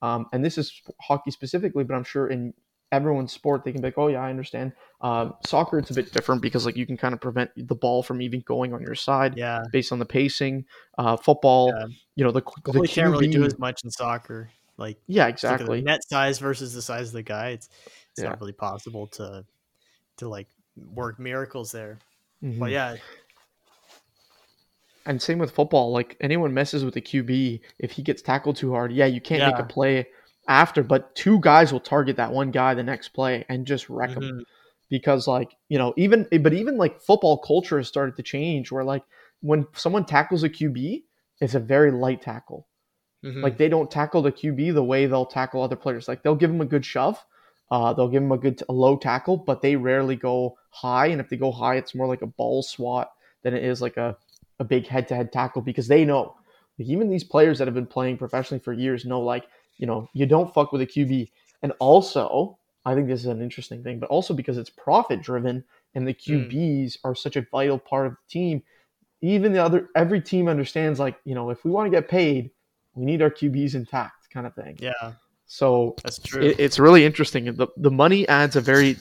Um, 0.03 0.26
and 0.32 0.45
this 0.45 0.59
is 0.59 0.82
hockey 1.01 1.30
specifically 1.30 1.84
but 1.84 1.95
i'm 1.95 2.05
sure 2.05 2.26
in 2.28 2.55
everyone's 2.93 3.32
sport 3.32 3.64
they 3.64 3.72
can 3.72 3.80
be 3.80 3.88
like 3.88 3.99
oh 3.99 4.07
yeah 4.09 4.20
i 4.22 4.30
understand 4.30 4.72
um, 5.01 5.34
soccer 5.45 5.78
it's 5.80 5.90
a 5.90 5.95
bit 5.95 6.12
different 6.12 6.40
because 6.40 6.64
like 6.64 6.76
you 6.76 6.86
can 6.86 6.97
kind 6.97 7.12
of 7.12 7.20
prevent 7.20 7.51
the 7.57 7.74
ball 7.74 8.05
from 8.05 8.22
even 8.22 8.40
going 8.47 8.72
on 8.72 8.80
your 8.82 8.95
side 8.95 9.36
Yeah, 9.36 9.62
based 9.72 9.90
on 9.90 9.99
the 9.99 10.07
pacing. 10.07 10.64
Uh, 10.97 11.16
football, 11.16 11.74
Yeah. 11.76 11.86
you 12.14 12.24
know, 12.24 12.30
the, 12.30 12.40
the 12.40 12.72
goalie 12.72 12.88
can't 12.88 13.11
really 13.11 13.26
do 13.26 13.45
as 13.45 13.59
much 13.59 13.82
in 13.82 13.90
soccer. 13.90 14.51
Like 14.76 14.99
Yeah, 15.09 15.26
it's 15.26 15.43
like 15.43 15.55
exactly. 15.55 15.82
net 15.82 16.09
size 16.09 16.38
versus 16.38 16.72
the 16.72 16.82
size 16.82 17.09
of 17.09 17.14
the 17.14 17.24
guy. 17.24 17.49
It's 17.49 17.68
it's 18.12 18.20
Yeah. 18.20 18.28
not 18.28 18.40
really 18.40 18.53
possible 18.53 19.09
to 19.09 19.45
to 20.18 20.28
like 20.28 20.47
work 20.95 21.18
miracles 21.18 21.72
there. 21.72 21.99
Mhm. 22.45 22.61
But 22.61 22.70
yeah, 22.70 22.97
and 25.05 25.20
same 25.20 25.38
with 25.38 25.51
football. 25.51 25.90
Like 25.90 26.16
anyone 26.20 26.55
messes 26.55 26.84
with 26.84 26.95
the 26.95 27.01
QB, 27.01 27.61
if 27.78 27.90
he 27.90 28.03
gets 28.03 28.22
tackled 28.22 28.57
too 28.57 28.72
hard, 28.72 28.93
yeah, 28.93 29.07
you 29.07 29.20
can't 29.20 29.45
make 29.45 29.59
a 29.59 29.66
play 29.66 30.07
after, 30.49 30.82
but 30.82 31.14
two 31.14 31.38
guys 31.40 31.72
will 31.72 31.80
target 31.80 32.16
that 32.16 32.32
one 32.32 32.51
guy 32.51 32.74
the 32.74 32.82
next 32.82 33.09
play 33.11 33.45
and 33.49 33.66
just 33.66 33.88
wreck 33.88 34.11
him 34.11 34.22
Mhm. 34.22 34.43
because 34.90 35.26
like 35.28 35.57
you 35.68 35.78
know 35.78 35.95
even 35.97 36.26
but 36.40 36.53
even 36.53 36.76
like 36.76 37.01
football 37.01 37.38
culture 37.38 37.78
has 37.78 37.88
started 37.88 38.16
to 38.16 38.22
change 38.22 38.70
where 38.72 38.84
like 38.84 39.03
when 39.40 39.66
someone 39.74 40.05
tackles 40.05 40.43
a 40.45 40.49
QB, 40.49 41.05
it's 41.40 41.55
a 41.55 41.61
very 41.61 41.90
light 41.90 42.22
tackle. 42.22 42.66
Mhm. 43.24 43.43
Like 43.43 43.57
they 43.57 43.68
don't 43.68 43.90
tackle 43.90 44.22
the 44.22 44.32
QB 44.32 44.72
the 44.74 44.84
way 44.84 45.07
they'll 45.07 45.26
tackle 45.26 45.62
other 45.62 45.76
players. 45.76 46.09
Like 46.09 46.22
they'll 46.22 46.34
give 46.36 46.51
him 46.51 46.61
a 46.61 46.66
good 46.66 46.84
shove, 46.84 47.24
uh, 47.70 47.93
they'll 47.93 48.09
give 48.09 48.22
him 48.22 48.32
a 48.32 48.38
good 48.38 48.62
a 48.68 48.72
low 48.72 48.97
tackle, 48.97 49.36
but 49.36 49.62
they 49.62 49.76
rarely 49.76 50.16
go 50.16 50.57
high. 50.70 51.07
And 51.07 51.20
if 51.20 51.28
they 51.28 51.36
go 51.36 51.53
high, 51.53 51.76
it's 51.76 51.95
more 51.95 52.07
like 52.07 52.22
a 52.22 52.26
ball 52.26 52.62
swat 52.62 53.11
than 53.43 53.55
it 53.55 53.64
is 53.64 53.80
like 53.80 53.97
a 53.97 54.16
a 54.61 54.64
big 54.64 54.86
head 54.86 55.09
to 55.09 55.14
head 55.16 55.32
tackle 55.32 55.62
because 55.62 55.88
they 55.88 56.05
know. 56.05 56.36
Like 56.78 56.88
even 56.88 57.11
these 57.11 57.24
players 57.24 57.59
that 57.59 57.66
have 57.68 57.74
been 57.74 57.86
playing 57.86 58.16
professionally 58.18 58.61
for 58.61 58.72
years 58.72 59.05
know 59.05 59.20
like 59.20 59.45
you 59.82 59.86
know 59.88 60.08
you 60.14 60.26
don't 60.26 60.54
fuck 60.54 60.70
with 60.70 60.80
a 60.80 60.86
QB. 60.86 61.28
And 61.62 61.72
also, 61.80 62.56
I 62.86 62.94
think 62.94 63.08
this 63.08 63.18
is 63.20 63.26
an 63.26 63.42
interesting 63.42 63.82
thing, 63.82 63.98
but 63.98 64.08
also 64.10 64.32
because 64.32 64.56
it's 64.56 64.70
profit 64.70 65.20
driven 65.22 65.64
and 65.96 66.06
the 66.06 66.14
Mm. 66.14 66.50
QBs 66.50 66.98
are 67.02 67.16
such 67.16 67.34
a 67.36 67.44
vital 67.50 67.78
part 67.80 68.06
of 68.06 68.12
the 68.12 68.28
team. 68.30 68.62
Even 69.22 69.52
the 69.52 69.62
other 69.62 69.88
every 69.96 70.20
team 70.20 70.46
understands 70.46 71.00
like 71.00 71.16
you 71.24 71.34
know 71.34 71.50
if 71.50 71.64
we 71.64 71.72
want 71.72 71.86
to 71.86 71.96
get 71.96 72.08
paid, 72.08 72.50
we 72.94 73.04
need 73.04 73.22
our 73.22 73.30
QBs 73.30 73.74
intact, 73.74 74.30
kind 74.30 74.46
of 74.46 74.54
thing. 74.54 74.76
yeah, 74.80 75.14
So 75.46 75.96
that's 76.04 76.18
true. 76.20 76.42
it, 76.42 76.60
it's 76.60 76.78
really 76.78 77.04
interesting. 77.04 77.44
The 77.46 77.66
the 77.76 77.90
money 77.90 78.26
adds 78.28 78.54
a 78.54 78.60
very 78.60 78.96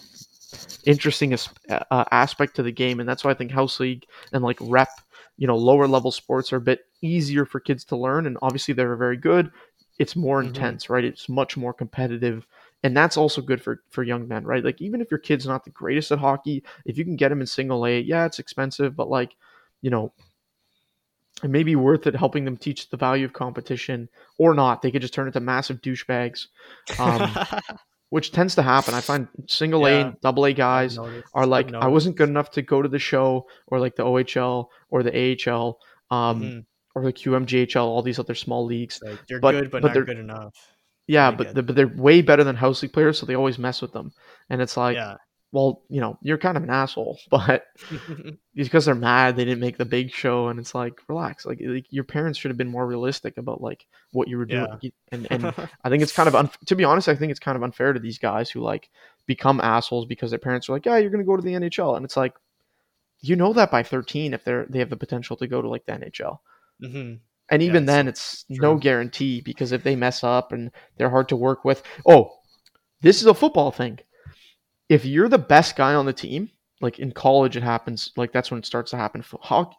interesting 0.86 1.34
as, 1.34 1.50
uh, 1.70 2.06
aspect 2.12 2.56
to 2.56 2.64
the 2.64 2.72
game, 2.72 3.00
and 3.00 3.08
that's 3.08 3.24
why 3.24 3.32
I 3.32 3.36
think 3.36 3.52
house 3.52 3.80
league 3.80 4.04
and 4.34 4.44
like 4.44 4.58
rep, 4.62 4.90
you 5.38 5.48
know, 5.48 5.58
lower 5.58 5.88
level 5.88 6.12
sports 6.12 6.52
are 6.54 6.58
a 6.58 6.62
bit 6.62 6.82
easier 7.02 7.46
for 7.46 7.60
kids 7.60 7.84
to 7.86 7.96
learn, 7.96 8.26
and 8.28 8.38
obviously 8.42 8.74
they're 8.74 8.96
very 8.96 9.18
good. 9.18 9.52
It's 10.02 10.16
more 10.16 10.42
Mhm. 10.42 10.48
intense, 10.48 10.90
right? 10.90 11.06
It's 11.06 11.30
much 11.30 11.56
more 11.58 11.74
competitive, 11.74 12.46
and 12.84 12.96
that's 12.98 13.18
also 13.18 13.42
good 13.42 13.62
for 13.62 13.84
for 13.90 14.04
young 14.04 14.28
men, 14.28 14.44
right? 14.46 14.64
Like 14.64 14.82
even 14.82 15.02
if 15.02 15.12
your 15.12 15.20
kid's 15.20 15.46
not 15.48 15.64
the 15.64 15.70
greatest 15.72 16.12
at 16.12 16.20
hockey, 16.20 16.64
if 16.86 16.98
you 16.98 17.06
can 17.06 17.16
get 17.16 17.32
him 17.32 17.42
in 17.42 17.48
single 17.48 17.86
A, 17.86 18.00
yeah, 18.00 18.26
it's 18.26 18.40
expensive, 18.40 18.96
but 18.96 19.10
like, 19.10 19.36
you 19.82 19.90
know. 19.90 20.14
It 21.44 21.50
may 21.50 21.64
be 21.64 21.76
worth 21.76 22.06
it 22.06 22.16
helping 22.16 22.46
them 22.46 22.56
teach 22.58 22.90
the 22.90 22.98
value 22.98 23.26
of 23.26 23.34
competition 23.34 24.10
or 24.38 24.54
not. 24.54 24.82
They 24.82 24.92
could 24.92 25.02
just 25.02 25.14
turn 25.14 25.26
into 25.28 25.40
massive 25.40 25.82
douchebags 25.82 26.48
um, 27.00 27.36
which 28.10 28.32
tends 28.32 28.56
to 28.56 28.62
happen. 28.62 28.94
I 28.94 29.02
find 29.02 29.28
single 29.48 29.88
A 29.88 30.02
and 30.02 30.22
double 30.22 30.46
A 30.46 30.54
guys 30.54 30.98
are 31.34 31.46
like, 31.48 31.68
I 31.82 31.88
wasn't 31.88 32.18
good 32.18 32.30
enough 32.30 32.52
to 32.52 32.62
go 32.62 32.82
to 32.82 32.90
the 32.90 33.00
show 33.00 33.48
or 33.68 33.80
like 33.80 33.96
the 33.96 34.04
OHL 34.04 34.70
or 34.90 35.02
the 35.04 35.16
AHL 35.50 35.80
um, 36.12 36.42
Mhm. 36.44 36.66
Or 36.96 37.04
the 37.04 37.14
QMJHL, 37.14 37.84
all 37.86 38.02
these 38.02 38.20
other 38.20 38.36
small 38.36 38.66
leagues. 38.66 39.02
Like, 39.04 39.20
you're 39.30 39.40
but- 39.40 39.52
good, 39.52 39.72
but, 39.72 39.82
but 39.82 39.88
not 39.90 39.94
they're- 39.94 40.04
good 40.06 40.20
enough. 40.20 40.54
Yeah, 41.08 41.32
but 41.32 41.56
the, 41.56 41.64
but 41.64 41.76
they're 41.76 41.88
way 41.88 42.22
better 42.22 42.44
than 42.44 42.56
house 42.56 42.82
league 42.82 42.94
players, 42.94 43.20
so 43.20 43.26
they 43.26 43.36
always 43.36 43.58
mess 43.58 43.82
with 43.82 43.92
them. 43.92 44.14
And 44.50 44.62
it's 44.62 44.78
like, 44.78 44.96
yeah. 44.96 45.18
well, 45.52 45.82
you 45.90 46.00
know, 46.00 46.18
you're 46.22 46.38
kind 46.38 46.56
of 46.56 46.64
an 46.64 46.70
asshole, 46.70 47.20
but 47.30 47.66
it's 47.92 48.70
because 48.70 48.86
they're 48.86 48.96
mad 48.96 49.36
they 49.36 49.44
didn't 49.44 49.60
make 49.60 49.78
the 49.78 49.84
big 49.84 50.12
show, 50.12 50.48
and 50.48 50.58
it's 50.58 50.74
like, 50.74 51.02
relax. 51.10 51.46
Like, 51.46 51.60
like 51.62 51.86
your 51.90 52.06
parents 52.06 52.40
should 52.40 52.52
have 52.52 52.58
been 52.58 52.70
more 52.70 52.88
realistic 52.88 53.38
about 53.38 53.62
like 53.62 53.88
what 54.12 54.30
you 54.30 54.38
were 54.38 54.46
doing. 54.46 54.68
Yeah. 54.82 54.90
And 55.12 55.28
and 55.32 55.46
I 55.84 55.90
think 55.90 56.02
it's 56.02 56.14
kind 56.14 56.28
of 56.30 56.36
un- 56.36 56.52
to 56.68 56.76
be 56.76 56.86
honest, 56.86 57.10
I 57.10 57.16
think 57.16 57.32
it's 57.32 57.42
kind 57.42 57.58
of 57.58 57.64
unfair 57.64 57.92
to 57.92 58.00
these 58.00 58.20
guys 58.20 58.50
who 58.50 58.62
like 58.62 58.90
become 59.26 59.60
assholes 59.60 60.06
because 60.06 60.30
their 60.30 60.40
parents 60.40 60.70
are 60.70 60.74
like, 60.74 60.86
"Yeah, 60.86 60.98
you're 60.98 61.10
going 61.10 61.24
to 61.24 61.28
go 61.28 61.36
to 61.36 61.44
the 61.44 61.54
NHL." 61.56 61.98
And 61.98 62.06
it's 62.06 62.16
like 62.16 62.36
you 63.20 63.36
know 63.36 63.52
that 63.54 63.70
by 63.70 63.84
13 63.84 64.34
if 64.34 64.46
they're 64.46 64.66
they 64.70 64.80
have 64.80 64.90
the 64.92 64.98
potential 64.98 65.36
to 65.38 65.48
go 65.48 65.62
to 65.62 65.68
like 65.68 65.86
the 65.86 65.94
NHL. 65.94 66.40
Mhm. 66.82 67.20
And 67.50 67.62
even 67.62 67.84
it's 67.84 67.88
then 67.88 68.08
it's 68.08 68.46
no 68.50 68.76
guarantee 68.78 69.42
because 69.42 69.72
if 69.72 69.84
they 69.84 69.96
mess 69.96 70.24
up 70.24 70.52
and 70.52 70.72
they're 70.98 71.10
hard 71.10 71.30
to 71.30 71.36
work 71.36 71.66
with. 71.66 71.84
Oh, 72.08 72.40
this 73.02 73.22
is 73.22 73.28
a 73.28 73.34
football 73.34 73.72
thing. 73.72 74.00
If 74.90 75.06
you're 75.06 75.30
the 75.30 75.38
best 75.38 75.76
guy 75.76 75.94
on 75.96 76.06
the 76.06 76.14
team, 76.14 76.50
like 76.82 77.00
in 77.00 77.12
college 77.12 77.58
it 77.58 77.64
happens, 77.64 78.12
like 78.18 78.32
that's 78.32 78.52
when 78.52 78.60
it 78.60 78.66
starts 78.66 78.92
to 78.92 78.98
happen. 78.98 79.24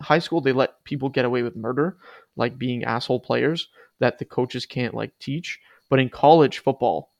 High 0.00 0.18
school 0.18 0.40
they 0.40 0.52
let 0.52 0.82
people 0.84 1.08
get 1.08 1.24
away 1.24 1.42
with 1.42 1.56
murder, 1.56 1.98
like 2.36 2.58
being 2.58 2.84
asshole 2.84 3.20
players 3.20 3.68
that 4.00 4.18
the 4.18 4.24
coaches 4.24 4.66
can't 4.66 4.94
like 4.94 5.18
teach. 5.18 5.60
But 5.90 6.00
in 6.00 6.08
college 6.10 6.58
football, 6.58 7.12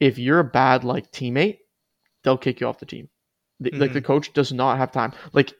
if 0.00 0.18
you're 0.18 0.40
a 0.40 0.44
bad 0.44 0.84
like 0.84 1.10
teammate, 1.12 1.58
they'll 2.22 2.38
kick 2.38 2.60
you 2.60 2.66
off 2.68 2.78
the 2.80 2.86
team. 2.86 3.08
The- 3.60 3.70
Like 3.72 3.92
the 3.92 4.02
coach 4.02 4.32
does 4.32 4.52
not 4.52 4.78
have 4.78 4.92
time. 4.92 5.12
Like 5.32 5.52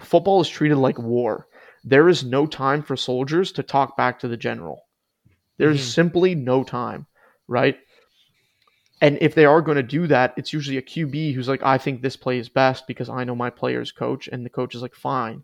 football 0.00 0.40
is 0.40 0.48
treated 0.48 0.76
like 0.78 0.98
war. 0.98 1.46
There 1.84 2.08
is 2.08 2.24
no 2.24 2.46
time 2.46 2.82
for 2.82 2.96
soldiers 2.96 3.52
to 3.52 3.62
talk 3.62 3.96
back 3.96 4.18
to 4.20 4.28
the 4.28 4.36
general. 4.36 4.86
There's 5.58 5.80
Mhm. 5.80 5.92
simply 5.92 6.34
no 6.34 6.64
time, 6.64 7.06
right? 7.48 7.78
And 9.00 9.18
if 9.20 9.34
they 9.34 9.44
are 9.44 9.60
going 9.60 9.76
to 9.76 9.82
do 9.82 10.06
that, 10.06 10.32
it's 10.36 10.52
usually 10.52 10.76
a 10.76 10.82
QB 10.82 11.34
who's 11.34 11.48
like, 11.48 11.62
I 11.62 11.76
think 11.76 12.02
this 12.02 12.16
play 12.16 12.38
is 12.38 12.48
best 12.48 12.86
because 12.86 13.08
I 13.08 13.24
know 13.24 13.34
my 13.34 13.50
player's 13.50 13.90
coach, 13.90 14.28
and 14.28 14.44
the 14.44 14.50
coach 14.50 14.74
is 14.76 14.82
like, 14.82 14.94
fine, 14.94 15.42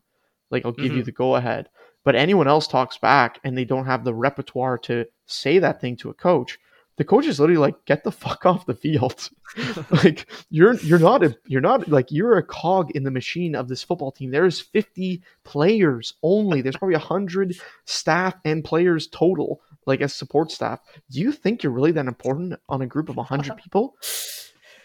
like 0.50 0.64
I'll 0.64 0.72
give 0.72 0.92
you 0.92 1.02
Mhm. 1.02 1.06
the 1.06 1.12
go 1.12 1.34
ahead. 1.34 1.68
But 2.04 2.14
anyone 2.14 2.46
else 2.46 2.68
talks 2.68 2.96
back 2.98 3.40
and 3.42 3.58
they 3.58 3.64
don't 3.64 3.86
have 3.86 4.04
the 4.04 4.14
repertoire 4.14 4.78
to 4.78 5.06
say 5.26 5.58
that 5.58 5.80
thing 5.80 5.96
to 5.96 6.10
a 6.10 6.14
coach. 6.14 6.58
The 6.98 7.04
coach 7.04 7.26
is 7.26 7.40
literally 7.40 7.60
like, 7.60 7.84
get 7.84 8.04
the 8.04 8.12
fuck 8.12 8.44
off 8.44 8.66
the 8.66 8.74
field. 8.74 9.30
like 9.90 10.26
you're 10.50 10.74
you're 10.80 10.98
not 10.98 11.24
a 11.24 11.36
you're 11.46 11.60
not 11.60 11.88
like 11.88 12.10
you're 12.10 12.36
a 12.36 12.42
cog 12.42 12.90
in 12.90 13.04
the 13.04 13.10
machine 13.10 13.54
of 13.54 13.68
this 13.68 13.82
football 13.82 14.12
team. 14.12 14.30
There's 14.30 14.60
50 14.60 15.22
players 15.44 16.14
only. 16.22 16.60
There's 16.60 16.76
probably 16.76 16.96
100 16.96 17.56
staff 17.86 18.34
and 18.44 18.62
players 18.64 19.06
total, 19.06 19.60
like 19.86 20.00
as 20.00 20.12
support 20.12 20.50
staff. 20.52 20.80
Do 21.10 21.20
you 21.20 21.32
think 21.32 21.62
you're 21.62 21.72
really 21.72 21.92
that 21.92 22.06
important 22.06 22.60
on 22.68 22.82
a 22.82 22.86
group 22.86 23.08
of 23.08 23.16
100 23.16 23.56
people? 23.62 23.96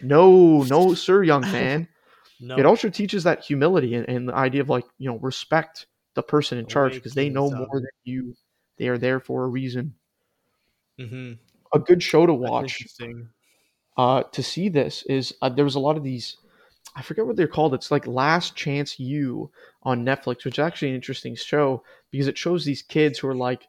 No, 0.00 0.62
no, 0.62 0.94
sir, 0.94 1.22
young 1.22 1.42
man. 1.42 1.88
No. 2.40 2.56
It 2.58 2.66
also 2.66 2.90
teaches 2.90 3.24
that 3.24 3.44
humility 3.44 3.94
and, 3.94 4.06
and 4.08 4.28
the 4.28 4.34
idea 4.34 4.60
of 4.60 4.68
like, 4.68 4.84
you 4.98 5.08
know, 5.08 5.18
respect 5.18 5.86
the 6.14 6.22
person 6.22 6.58
in 6.58 6.66
charge 6.66 6.94
because 6.94 7.14
they 7.14 7.28
know 7.28 7.48
more 7.48 7.68
than 7.80 7.86
you. 8.02 8.34
They 8.76 8.88
are 8.88 8.98
there 8.98 9.20
for 9.20 9.44
a 9.44 9.48
reason. 9.48 9.94
Mhm. 11.00 11.38
A 11.74 11.78
good 11.78 12.02
show 12.02 12.26
to 12.26 12.34
watch 12.34 12.80
interesting. 12.80 13.28
uh, 13.96 14.22
to 14.22 14.42
see 14.42 14.68
this 14.68 15.02
is 15.04 15.34
uh, 15.42 15.48
there 15.48 15.64
was 15.64 15.74
a 15.74 15.80
lot 15.80 15.96
of 15.96 16.02
these. 16.02 16.36
I 16.96 17.02
forget 17.02 17.26
what 17.26 17.36
they're 17.36 17.48
called. 17.48 17.74
It's 17.74 17.90
like 17.90 18.06
Last 18.06 18.54
Chance 18.54 19.00
U 19.00 19.50
on 19.82 20.04
Netflix, 20.04 20.44
which 20.44 20.54
is 20.54 20.58
actually 20.60 20.90
an 20.90 20.94
interesting 20.94 21.34
show 21.34 21.82
because 22.10 22.28
it 22.28 22.38
shows 22.38 22.64
these 22.64 22.82
kids 22.82 23.18
who 23.18 23.28
are 23.28 23.34
like, 23.34 23.66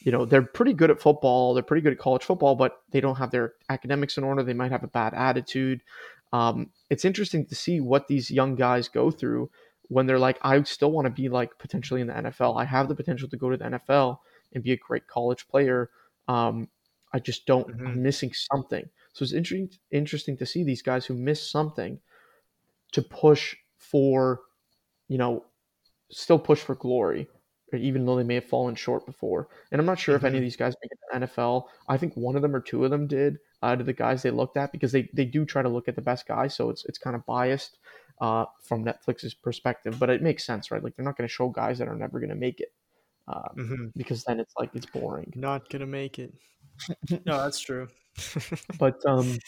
you 0.00 0.12
know, 0.12 0.26
they're 0.26 0.42
pretty 0.42 0.74
good 0.74 0.90
at 0.90 1.00
football, 1.00 1.54
they're 1.54 1.62
pretty 1.62 1.80
good 1.80 1.94
at 1.94 1.98
college 1.98 2.22
football, 2.22 2.54
but 2.54 2.82
they 2.90 3.00
don't 3.00 3.16
have 3.16 3.30
their 3.30 3.54
academics 3.70 4.18
in 4.18 4.24
order. 4.24 4.42
They 4.42 4.52
might 4.52 4.72
have 4.72 4.84
a 4.84 4.88
bad 4.88 5.14
attitude. 5.14 5.80
Um, 6.32 6.70
it's 6.90 7.04
interesting 7.04 7.46
to 7.46 7.54
see 7.54 7.80
what 7.80 8.08
these 8.08 8.30
young 8.30 8.56
guys 8.56 8.88
go 8.88 9.10
through 9.10 9.50
when 9.88 10.06
they're 10.06 10.18
like, 10.18 10.38
I 10.42 10.62
still 10.64 10.90
want 10.92 11.06
to 11.06 11.10
be 11.10 11.28
like 11.28 11.58
potentially 11.58 12.00
in 12.00 12.08
the 12.08 12.12
NFL. 12.12 12.60
I 12.60 12.64
have 12.64 12.88
the 12.88 12.94
potential 12.94 13.28
to 13.28 13.36
go 13.36 13.50
to 13.50 13.56
the 13.56 13.64
NFL 13.64 14.18
and 14.52 14.62
be 14.62 14.72
a 14.72 14.76
great 14.76 15.06
college 15.06 15.48
player. 15.48 15.90
Um, 16.28 16.68
I 17.16 17.18
just 17.18 17.46
don't. 17.46 17.66
Mhm. 17.68 17.86
I'm 17.88 18.02
missing 18.02 18.32
something. 18.52 18.84
So 19.14 19.22
it's 19.24 19.32
interesting 19.32 19.70
interesting 19.90 20.36
to 20.36 20.46
see 20.52 20.62
these 20.64 20.82
guys 20.82 21.06
who 21.06 21.14
miss 21.14 21.40
something 21.56 21.98
to 22.92 23.02
push 23.02 23.56
for, 23.78 24.42
you 25.08 25.18
know, 25.18 25.44
still 26.10 26.38
push 26.38 26.60
for 26.60 26.74
glory, 26.74 27.28
even 27.72 28.04
though 28.04 28.16
they 28.16 28.22
may 28.30 28.34
have 28.40 28.44
fallen 28.44 28.74
short 28.74 29.06
before. 29.06 29.48
And 29.70 29.80
I'm 29.80 29.86
not 29.86 29.98
sure 29.98 30.14
if 30.14 30.24
any 30.24 30.36
of 30.38 30.42
Mhm. 30.42 30.46
these 30.46 30.56
guys 30.56 30.74
make 30.82 30.92
it 30.92 30.96
to 30.96 31.06
the 31.10 31.16
NFL. 31.26 31.68
I 31.88 31.96
think 31.96 32.14
one 32.16 32.36
of 32.36 32.42
them 32.42 32.54
or 32.54 32.60
two 32.60 32.84
of 32.84 32.90
them 32.90 33.06
did 33.06 33.38
out 33.62 33.80
of 33.80 33.86
the 33.86 33.92
guys 34.04 34.22
they 34.22 34.30
looked 34.30 34.56
at 34.58 34.70
because 34.72 34.92
they, 34.92 35.08
they 35.14 35.24
do 35.24 35.44
try 35.46 35.62
to 35.62 35.68
look 35.70 35.88
at 35.88 35.96
the 35.96 36.02
best 36.10 36.28
guys, 36.28 36.54
so 36.54 36.68
it's 36.70 36.84
it's 36.84 36.98
kind 36.98 37.16
of 37.16 37.24
biased 37.26 37.78
uh, 38.20 38.44
from 38.62 38.84
Netflix's 38.84 39.34
perspective. 39.34 39.98
But 39.98 40.10
it 40.10 40.22
makes 40.22 40.44
sense, 40.44 40.70
right? 40.70 40.82
Like 40.84 40.94
they're 40.96 41.04
not 41.10 41.16
going 41.16 41.28
to 41.28 41.32
show 41.38 41.48
guys 41.48 41.78
that 41.78 41.88
are 41.88 41.96
never 41.96 42.20
going 42.20 42.30
to 42.36 42.42
make 42.46 42.60
it 42.60 42.72
uh, 43.28 43.48
Mhm. 43.56 43.92
because 43.96 44.22
then 44.24 44.38
it's 44.40 44.54
like 44.60 44.70
it's 44.74 44.86
boring. 44.86 45.32
Not 45.34 45.68
gonna 45.68 45.86
make 45.86 46.18
it. 46.20 46.32
No, 47.10 47.38
that's 47.38 47.60
true. 47.60 47.88
but 48.78 49.04
um 49.06 49.38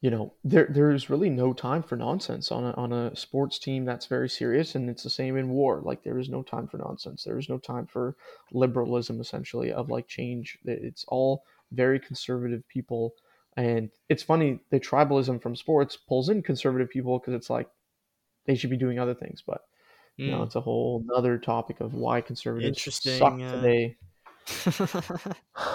you 0.00 0.10
know 0.10 0.34
there 0.42 0.66
there's 0.70 1.08
really 1.08 1.30
no 1.30 1.52
time 1.52 1.82
for 1.82 1.96
nonsense 1.96 2.50
on 2.50 2.64
a, 2.64 2.72
on 2.72 2.92
a 2.92 3.14
sports 3.14 3.58
team 3.58 3.84
that's 3.84 4.06
very 4.06 4.28
serious 4.28 4.74
and 4.74 4.90
it's 4.90 5.04
the 5.04 5.10
same 5.10 5.36
in 5.36 5.48
war. 5.50 5.80
Like 5.84 6.02
there 6.02 6.18
is 6.18 6.28
no 6.28 6.42
time 6.42 6.66
for 6.66 6.78
nonsense. 6.78 7.22
There 7.22 7.38
is 7.38 7.48
no 7.48 7.58
time 7.58 7.86
for 7.86 8.16
liberalism 8.52 9.20
essentially 9.20 9.72
of 9.72 9.90
like 9.90 10.08
change. 10.08 10.58
It's 10.64 11.04
all 11.08 11.44
very 11.70 12.00
conservative 12.00 12.66
people. 12.68 13.14
And 13.56 13.90
it's 14.08 14.22
funny 14.24 14.60
the 14.70 14.80
tribalism 14.80 15.40
from 15.40 15.54
sports 15.54 15.96
pulls 15.96 16.28
in 16.28 16.42
conservative 16.42 16.90
people 16.90 17.18
because 17.18 17.34
it's 17.34 17.50
like 17.50 17.68
they 18.46 18.56
should 18.56 18.70
be 18.70 18.76
doing 18.76 18.98
other 18.98 19.14
things. 19.14 19.42
But 19.46 19.62
you 20.24 20.32
know 20.32 20.42
Mm. 20.42 20.46
it's 20.46 20.56
a 20.56 20.60
whole 20.60 21.04
other 21.14 21.38
topic 21.38 21.80
of 21.80 21.94
why 21.94 22.20
conservatives 22.20 22.82
suck 23.02 23.40
uh, 23.42 23.50
today 23.50 23.96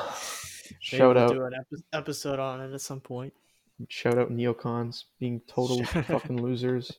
Maybe 0.92 1.00
shout 1.00 1.16
we'll 1.16 1.26
out 1.26 1.34
do 1.34 1.44
an 1.44 1.54
epi- 1.54 1.84
episode 1.94 2.40
on 2.40 2.62
it 2.62 2.74
at 2.74 2.82
some 2.82 3.00
point. 3.00 3.34
Shout 3.90 4.18
out 4.18 4.32
neocons 4.32 5.04
being 5.20 5.42
total 5.48 5.84
fucking 5.86 6.42
losers. 6.42 6.92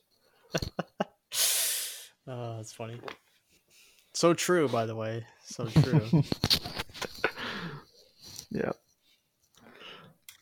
Oh, 2.31 2.57
that's 2.57 2.71
funny. 2.71 2.99
So 4.13 4.35
true, 4.35 4.67
by 4.69 4.85
the 4.85 4.95
way. 4.95 5.25
So 5.45 5.65
true. 5.65 6.07
yeah. 8.51 8.71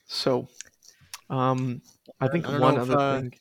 So, 0.07 0.49
um, 1.29 1.81
I 2.19 2.27
think 2.27 2.45
I 2.45 2.59
one 2.59 2.75
if, 2.75 2.81
other 2.81 2.99
uh, 2.99 3.21
thing. 3.21 3.33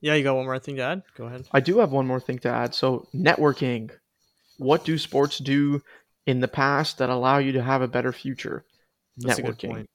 yeah, 0.00 0.14
you 0.14 0.22
got 0.22 0.36
one 0.36 0.44
more 0.44 0.60
thing 0.60 0.76
to 0.76 0.82
add? 0.82 1.02
Go 1.16 1.24
ahead. 1.24 1.48
I 1.52 1.58
do 1.58 1.78
have 1.78 1.90
one 1.90 2.06
more 2.06 2.20
thing 2.20 2.38
to 2.40 2.48
add. 2.48 2.72
So, 2.74 3.08
networking. 3.12 3.90
What 4.58 4.84
do 4.84 4.96
sports 4.96 5.38
do 5.38 5.82
in 6.24 6.38
the 6.38 6.46
past 6.46 6.98
that 6.98 7.10
allow 7.10 7.38
you 7.38 7.50
to 7.52 7.62
have 7.62 7.82
a 7.82 7.88
better 7.88 8.12
future? 8.12 8.64
That's 9.18 9.40
networking. 9.40 9.86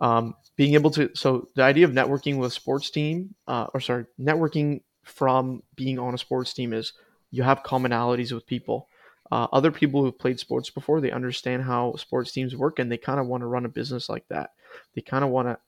Um, 0.00 0.34
being 0.56 0.74
able 0.74 0.90
to, 0.92 1.10
so 1.14 1.48
the 1.54 1.62
idea 1.62 1.84
of 1.84 1.92
networking 1.92 2.38
with 2.38 2.52
a 2.52 2.54
sports 2.54 2.90
team, 2.90 3.34
uh, 3.46 3.66
or 3.74 3.80
sorry, 3.80 4.06
networking 4.18 4.82
from 5.04 5.62
being 5.76 5.98
on 5.98 6.14
a 6.14 6.18
sports 6.18 6.52
team 6.52 6.72
is 6.72 6.92
you 7.30 7.42
have 7.42 7.62
commonalities 7.62 8.32
with 8.32 8.46
people. 8.46 8.88
Uh, 9.30 9.46
other 9.52 9.70
people 9.70 10.02
who've 10.02 10.18
played 10.18 10.40
sports 10.40 10.70
before, 10.70 11.00
they 11.00 11.10
understand 11.12 11.62
how 11.62 11.94
sports 11.96 12.32
teams 12.32 12.56
work 12.56 12.78
and 12.78 12.90
they 12.90 12.98
kind 12.98 13.20
of 13.20 13.26
want 13.26 13.42
to 13.42 13.46
run 13.46 13.64
a 13.64 13.68
business 13.68 14.08
like 14.08 14.26
that. 14.28 14.50
They 14.94 15.02
kind 15.02 15.24
of 15.24 15.30
want 15.30 15.48
to 15.48 15.58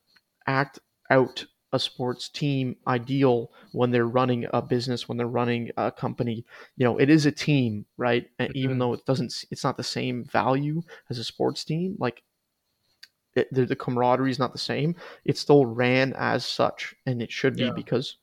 act 0.46 0.78
out 1.10 1.44
a 1.72 1.78
sports 1.78 2.28
team 2.28 2.76
ideal 2.86 3.50
when 3.72 3.90
they're 3.90 4.06
running 4.06 4.46
a 4.52 4.60
business 4.60 5.08
when 5.08 5.16
they're 5.16 5.26
running 5.26 5.70
a 5.78 5.90
company 5.90 6.44
you 6.76 6.84
know 6.84 6.98
it 6.98 7.08
is 7.08 7.24
a 7.24 7.32
team 7.32 7.86
right 7.96 8.28
and 8.38 8.54
even 8.54 8.76
Mhm. 8.76 8.78
though 8.78 8.92
it 8.92 9.06
doesn't 9.06 9.44
it's 9.50 9.64
not 9.64 9.78
the 9.78 9.82
same 9.82 10.22
value 10.24 10.82
as 11.08 11.18
a 11.18 11.24
sports 11.24 11.64
team 11.64 11.96
like 11.98 12.22
it, 13.34 13.52
the, 13.52 13.64
the 13.66 13.76
camaraderie 13.76 14.30
is 14.30 14.38
not 14.38 14.52
the 14.52 14.58
same. 14.58 14.94
It 15.24 15.38
still 15.38 15.64
ran 15.66 16.12
as 16.14 16.44
such 16.44 16.94
and 17.06 17.22
it 17.22 17.32
should 17.32 17.56
be 17.56 17.64
Yeah. 17.64 17.72
because 17.74 18.16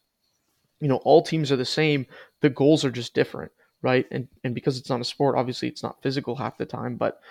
you 0.80 0.88
know 0.88 0.98
all 0.98 1.22
teams 1.22 1.52
are 1.52 1.56
the 1.58 1.66
same. 1.66 2.06
The 2.42 2.50
goals 2.50 2.86
are 2.86 2.92
just 2.92 3.14
different 3.14 3.52
right? 3.82 4.06
And 4.12 4.28
and 4.44 4.54
because 4.54 4.78
it's 4.78 4.90
not 4.90 5.00
a 5.00 5.06
sport 5.06 5.38
obviously 5.38 5.68
it's 5.70 5.84
not 5.84 6.02
physical 6.04 6.36
half 6.36 6.58
the 6.58 6.66
time 6.66 6.96
but 6.98 7.22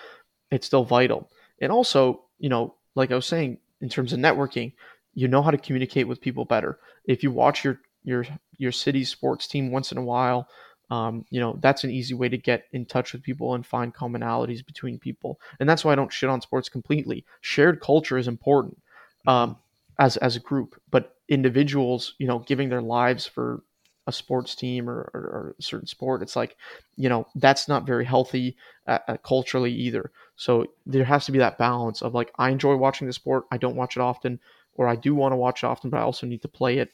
it's 0.51 0.65
still 0.65 0.83
vital. 0.83 1.29
And 1.61 1.71
also 1.71 2.23
you 2.39 2.49
know 2.49 2.73
like 2.95 3.11
i 3.11 3.15
was 3.15 3.25
saying 3.27 3.59
in 3.81 3.89
terms 3.89 4.13
of 4.13 4.19
networking 4.19 4.73
you 5.13 5.27
know 5.27 5.41
how 5.41 5.51
to 5.51 5.57
communicate 5.57 6.07
with 6.07 6.21
people 6.21 6.45
better. 6.45 6.79
If 7.05 7.23
you 7.23 7.31
watch 7.31 7.63
your 7.63 7.79
your 8.03 8.25
your 8.57 8.71
city's 8.71 9.09
sports 9.09 9.47
team 9.47 9.71
once 9.71 9.91
in 9.91 9.97
a 9.97 10.03
while 10.03 10.47
um, 10.89 11.25
you 11.29 11.39
know 11.39 11.57
that's 11.61 11.83
an 11.83 11.91
easy 11.91 12.13
way 12.13 12.29
to 12.29 12.37
get 12.37 12.65
in 12.71 12.85
touch 12.85 13.13
with 13.13 13.23
people 13.23 13.53
and 13.53 13.65
find 13.65 13.93
commonalities 13.93 14.65
between 14.65 14.97
people. 14.97 15.39
And 15.59 15.69
that's 15.69 15.85
why 15.85 15.91
i 15.91 15.95
don't 15.95 16.11
shit 16.11 16.29
on 16.29 16.41
sports 16.41 16.69
completely. 16.69 17.25
Shared 17.41 17.79
culture 17.81 18.17
is 18.17 18.27
important 18.27 18.81
um, 19.27 19.57
as 19.99 20.17
as 20.17 20.35
a 20.35 20.39
group. 20.39 20.79
But 20.89 21.15
individuals 21.27 22.15
you 22.17 22.27
know 22.27 22.39
giving 22.39 22.69
their 22.69 22.81
lives 22.81 23.25
for 23.25 23.63
a 24.07 24.11
sports 24.11 24.55
team 24.55 24.89
or, 24.89 25.11
or, 25.13 25.21
or 25.21 25.55
a 25.59 25.61
certain 25.61 25.85
sport 25.85 26.23
it's 26.23 26.35
like 26.35 26.57
you 26.95 27.07
know 27.07 27.27
that's 27.35 27.67
not 27.67 27.85
very 27.85 28.03
healthy 28.03 28.57
uh, 28.87 28.97
uh, 29.07 29.17
culturally 29.17 29.71
either. 29.71 30.11
So 30.35 30.65
there 30.87 31.03
has 31.03 31.25
to 31.25 31.31
be 31.31 31.37
that 31.37 31.59
balance 31.59 32.01
of 32.01 32.15
like 32.15 32.31
i 32.39 32.49
enjoy 32.49 32.75
watching 32.75 33.05
the 33.05 33.13
sport. 33.13 33.45
I 33.51 33.57
don't 33.57 33.75
watch 33.75 33.95
it 33.95 34.01
often 34.01 34.39
or 34.73 34.87
i 34.87 34.95
do 34.95 35.13
want 35.13 35.33
to 35.33 35.37
watch 35.37 35.63
it 35.63 35.67
often 35.67 35.89
but 35.89 35.97
i 35.97 36.01
also 36.01 36.25
need 36.25 36.41
to 36.41 36.47
play 36.47 36.79
it. 36.79 36.89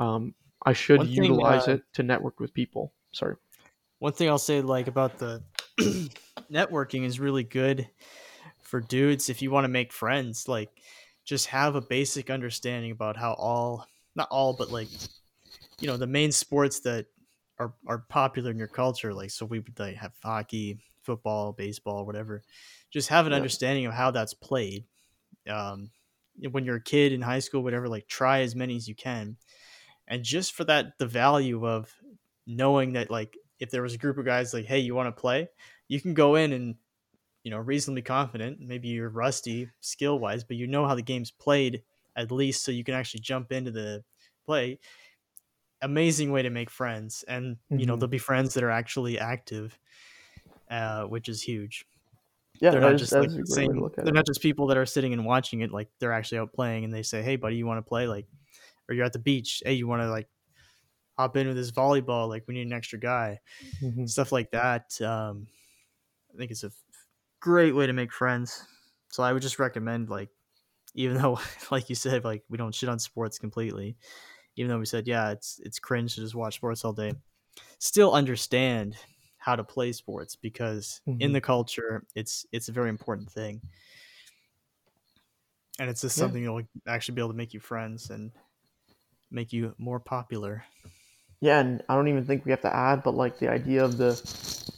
Um, 0.00 0.34
i 0.66 0.72
should 0.72 1.00
thing, 1.02 1.12
utilize 1.12 1.68
uh, 1.68 1.74
it 1.74 1.82
to 1.94 2.02
network 2.02 2.40
with 2.40 2.52
people 2.52 2.92
sorry 3.18 3.36
One 3.98 4.12
thing 4.12 4.28
I'll 4.28 4.38
say, 4.38 4.60
like 4.62 4.88
about 4.88 5.18
the 5.18 5.42
networking, 6.52 7.04
is 7.04 7.20
really 7.20 7.44
good 7.44 7.90
for 8.60 8.80
dudes 8.80 9.30
if 9.30 9.42
you 9.42 9.50
want 9.50 9.64
to 9.64 9.68
make 9.68 9.92
friends. 9.92 10.48
Like, 10.48 10.70
just 11.24 11.48
have 11.48 11.74
a 11.76 11.82
basic 11.82 12.30
understanding 12.30 12.92
about 12.92 13.16
how 13.16 13.34
all, 13.34 13.86
not 14.16 14.28
all, 14.30 14.54
but 14.54 14.70
like, 14.70 14.90
you 15.80 15.88
know, 15.88 15.96
the 15.96 16.06
main 16.06 16.32
sports 16.32 16.80
that 16.80 17.06
are 17.58 17.74
are 17.86 18.00
popular 18.00 18.50
in 18.50 18.58
your 18.58 18.68
culture. 18.68 19.14
Like, 19.14 19.30
so 19.30 19.46
we 19.46 19.60
would 19.60 19.78
like 19.78 19.96
have 19.96 20.14
hockey, 20.22 20.80
football, 21.02 21.52
baseball, 21.52 22.06
whatever. 22.06 22.42
Just 22.90 23.10
have 23.10 23.26
an 23.26 23.32
Yeah. 23.32 23.36
understanding 23.36 23.86
of 23.86 23.94
how 23.94 24.10
that's 24.12 24.34
played. 24.34 24.86
Um, 25.48 25.90
when 26.50 26.64
you're 26.64 26.76
a 26.76 26.82
kid 26.82 27.12
in 27.12 27.22
high 27.22 27.40
school, 27.40 27.62
whatever, 27.64 27.88
like 27.88 28.08
try 28.08 28.40
as 28.40 28.56
many 28.56 28.76
as 28.76 28.88
you 28.88 28.94
can, 28.94 29.36
and 30.08 30.24
just 30.24 30.54
for 30.54 30.64
that, 30.64 30.98
the 30.98 31.06
value 31.06 31.66
of 31.66 31.94
knowing 32.48 32.94
that 32.94 33.12
like 33.12 33.38
if 33.60 33.70
there 33.70 33.82
was 33.82 33.94
a 33.94 33.98
group 33.98 34.18
of 34.18 34.26
guys 34.26 34.54
like 34.54 34.66
hey 34.66 34.80
you 34.80 34.96
want 34.96 35.14
to 35.14 35.20
play? 35.20 35.50
You 35.88 36.00
can 36.00 36.14
go 36.14 36.36
in 36.36 36.52
and 36.54 36.76
you 37.44 37.50
know 37.52 37.58
reasonably 37.58 38.02
confident. 38.02 38.60
Maybe 38.60 38.88
you're 38.88 39.10
rusty 39.10 39.70
skill 39.80 40.18
wise 40.20 40.44
but 40.44 40.56
you 40.58 40.66
know 40.68 40.86
how 40.86 40.96
the 40.96 41.02
game's 41.02 41.30
played 41.32 41.84
at 42.16 42.32
least 42.32 42.64
so 42.64 42.72
you 42.72 42.84
can 42.84 42.94
actually 42.94 43.20
jump 43.20 43.52
into 43.52 43.70
the 43.72 44.04
play. 44.46 44.80
Amazing 45.80 46.32
way 46.32 46.42
to 46.42 46.50
make 46.50 46.70
friends 46.70 47.24
and 47.28 47.56
you 47.76 47.86
know 47.86 47.94
Mhm. 47.94 48.00
there'll 48.00 48.08
be 48.10 48.18
friends 48.18 48.54
that 48.54 48.64
are 48.64 48.70
actually 48.70 49.18
active 49.18 49.78
uh, 50.70 51.04
which 51.04 51.28
is 51.28 51.42
huge. 51.42 51.86
Yeah 52.60 52.70
they're 52.72 52.80
not 52.80 52.96
is, 52.96 53.00
just 53.00 53.18
like 53.18 53.30
is 53.30 53.36
a 53.36 53.42
great 53.42 53.66
way 53.66 53.74
saying 53.74 53.74
to 53.74 53.80
look 53.80 53.98
at 53.98 54.04
they're 54.04 54.12
it. 54.12 54.14
not 54.14 54.26
just 54.26 54.42
people 54.42 54.66
that 54.68 54.76
are 54.76 54.86
sitting 54.86 55.12
and 55.12 55.24
watching 55.24 55.60
it 55.60 55.72
like 55.72 55.88
they're 56.00 56.12
actually 56.12 56.38
out 56.38 56.52
playing 56.52 56.84
and 56.84 56.92
they 56.92 57.02
say 57.02 57.22
hey 57.22 57.36
buddy 57.36 57.56
you 57.56 57.66
want 57.66 57.78
to 57.84 57.88
play? 57.88 58.06
Like 58.08 58.26
or 58.88 58.94
you're 58.94 59.04
at 59.06 59.12
the 59.12 59.18
beach 59.20 59.62
hey 59.64 59.74
you 59.74 59.86
want 59.88 60.02
to 60.02 60.10
like 60.10 60.28
hop 61.18 61.36
in 61.36 61.48
with 61.48 61.56
this 61.56 61.72
volleyball 61.72 62.28
like 62.28 62.44
we 62.48 62.54
need 62.54 62.66
an 62.68 62.72
extra 62.72 62.98
guy 63.00 63.40
Mhm. 63.82 64.08
stuff 64.08 64.32
like 64.32 64.50
that 64.52 65.00
um 65.02 65.46
i 66.34 66.38
think 66.38 66.50
it's 66.50 66.64
a 66.64 66.72
great 67.40 67.74
way 67.74 67.86
to 67.86 67.92
make 67.92 68.12
friends 68.12 68.66
so 69.10 69.22
i 69.22 69.32
would 69.32 69.42
just 69.42 69.58
recommend 69.58 70.10
like 70.10 70.30
even 70.94 71.16
though 71.16 71.38
like 71.70 71.88
you 71.88 71.94
said 71.94 72.24
like 72.24 72.44
we 72.48 72.58
don't 72.58 72.74
shit 72.74 72.88
on 72.88 72.98
sports 72.98 73.38
completely 73.38 73.96
even 74.56 74.70
though 74.70 74.78
we 74.78 74.86
said 74.86 75.06
yeah 75.08 75.30
it's 75.30 75.60
it's 75.64 75.78
cringe 75.78 76.14
to 76.14 76.20
just 76.20 76.34
watch 76.34 76.56
sports 76.56 76.84
all 76.84 76.92
day 76.92 77.12
still 77.78 78.12
understand 78.12 78.96
how 79.38 79.56
to 79.56 79.64
play 79.64 79.92
sports 79.92 80.36
because 80.36 81.00
in 81.20 81.32
Mhm. 81.32 81.34
the 81.34 81.40
culture 81.40 82.04
it's 82.14 82.46
it's 82.52 82.68
a 82.68 82.72
very 82.72 82.90
important 82.90 83.30
thing 83.30 83.62
and 85.78 85.88
it's 85.88 86.00
just 86.00 86.16
Yeah. 86.16 86.22
something 86.22 86.42
that'll 86.42 86.62
actually 86.86 87.14
be 87.14 87.20
able 87.20 87.30
to 87.30 87.36
make 87.36 87.54
you 87.54 87.60
friends 87.60 88.10
and 88.10 88.32
make 89.30 89.52
you 89.52 89.74
more 89.78 90.00
popular 90.00 90.64
Yeah, 91.40 91.60
and 91.60 91.82
I 91.88 91.94
don't 91.94 92.08
even 92.08 92.24
think 92.24 92.44
we 92.44 92.50
have 92.50 92.62
to 92.62 92.74
add, 92.74 93.02
but 93.02 93.14
like 93.14 93.38
the 93.38 93.48
idea 93.50 93.84
of 93.84 93.96
the 93.96 94.16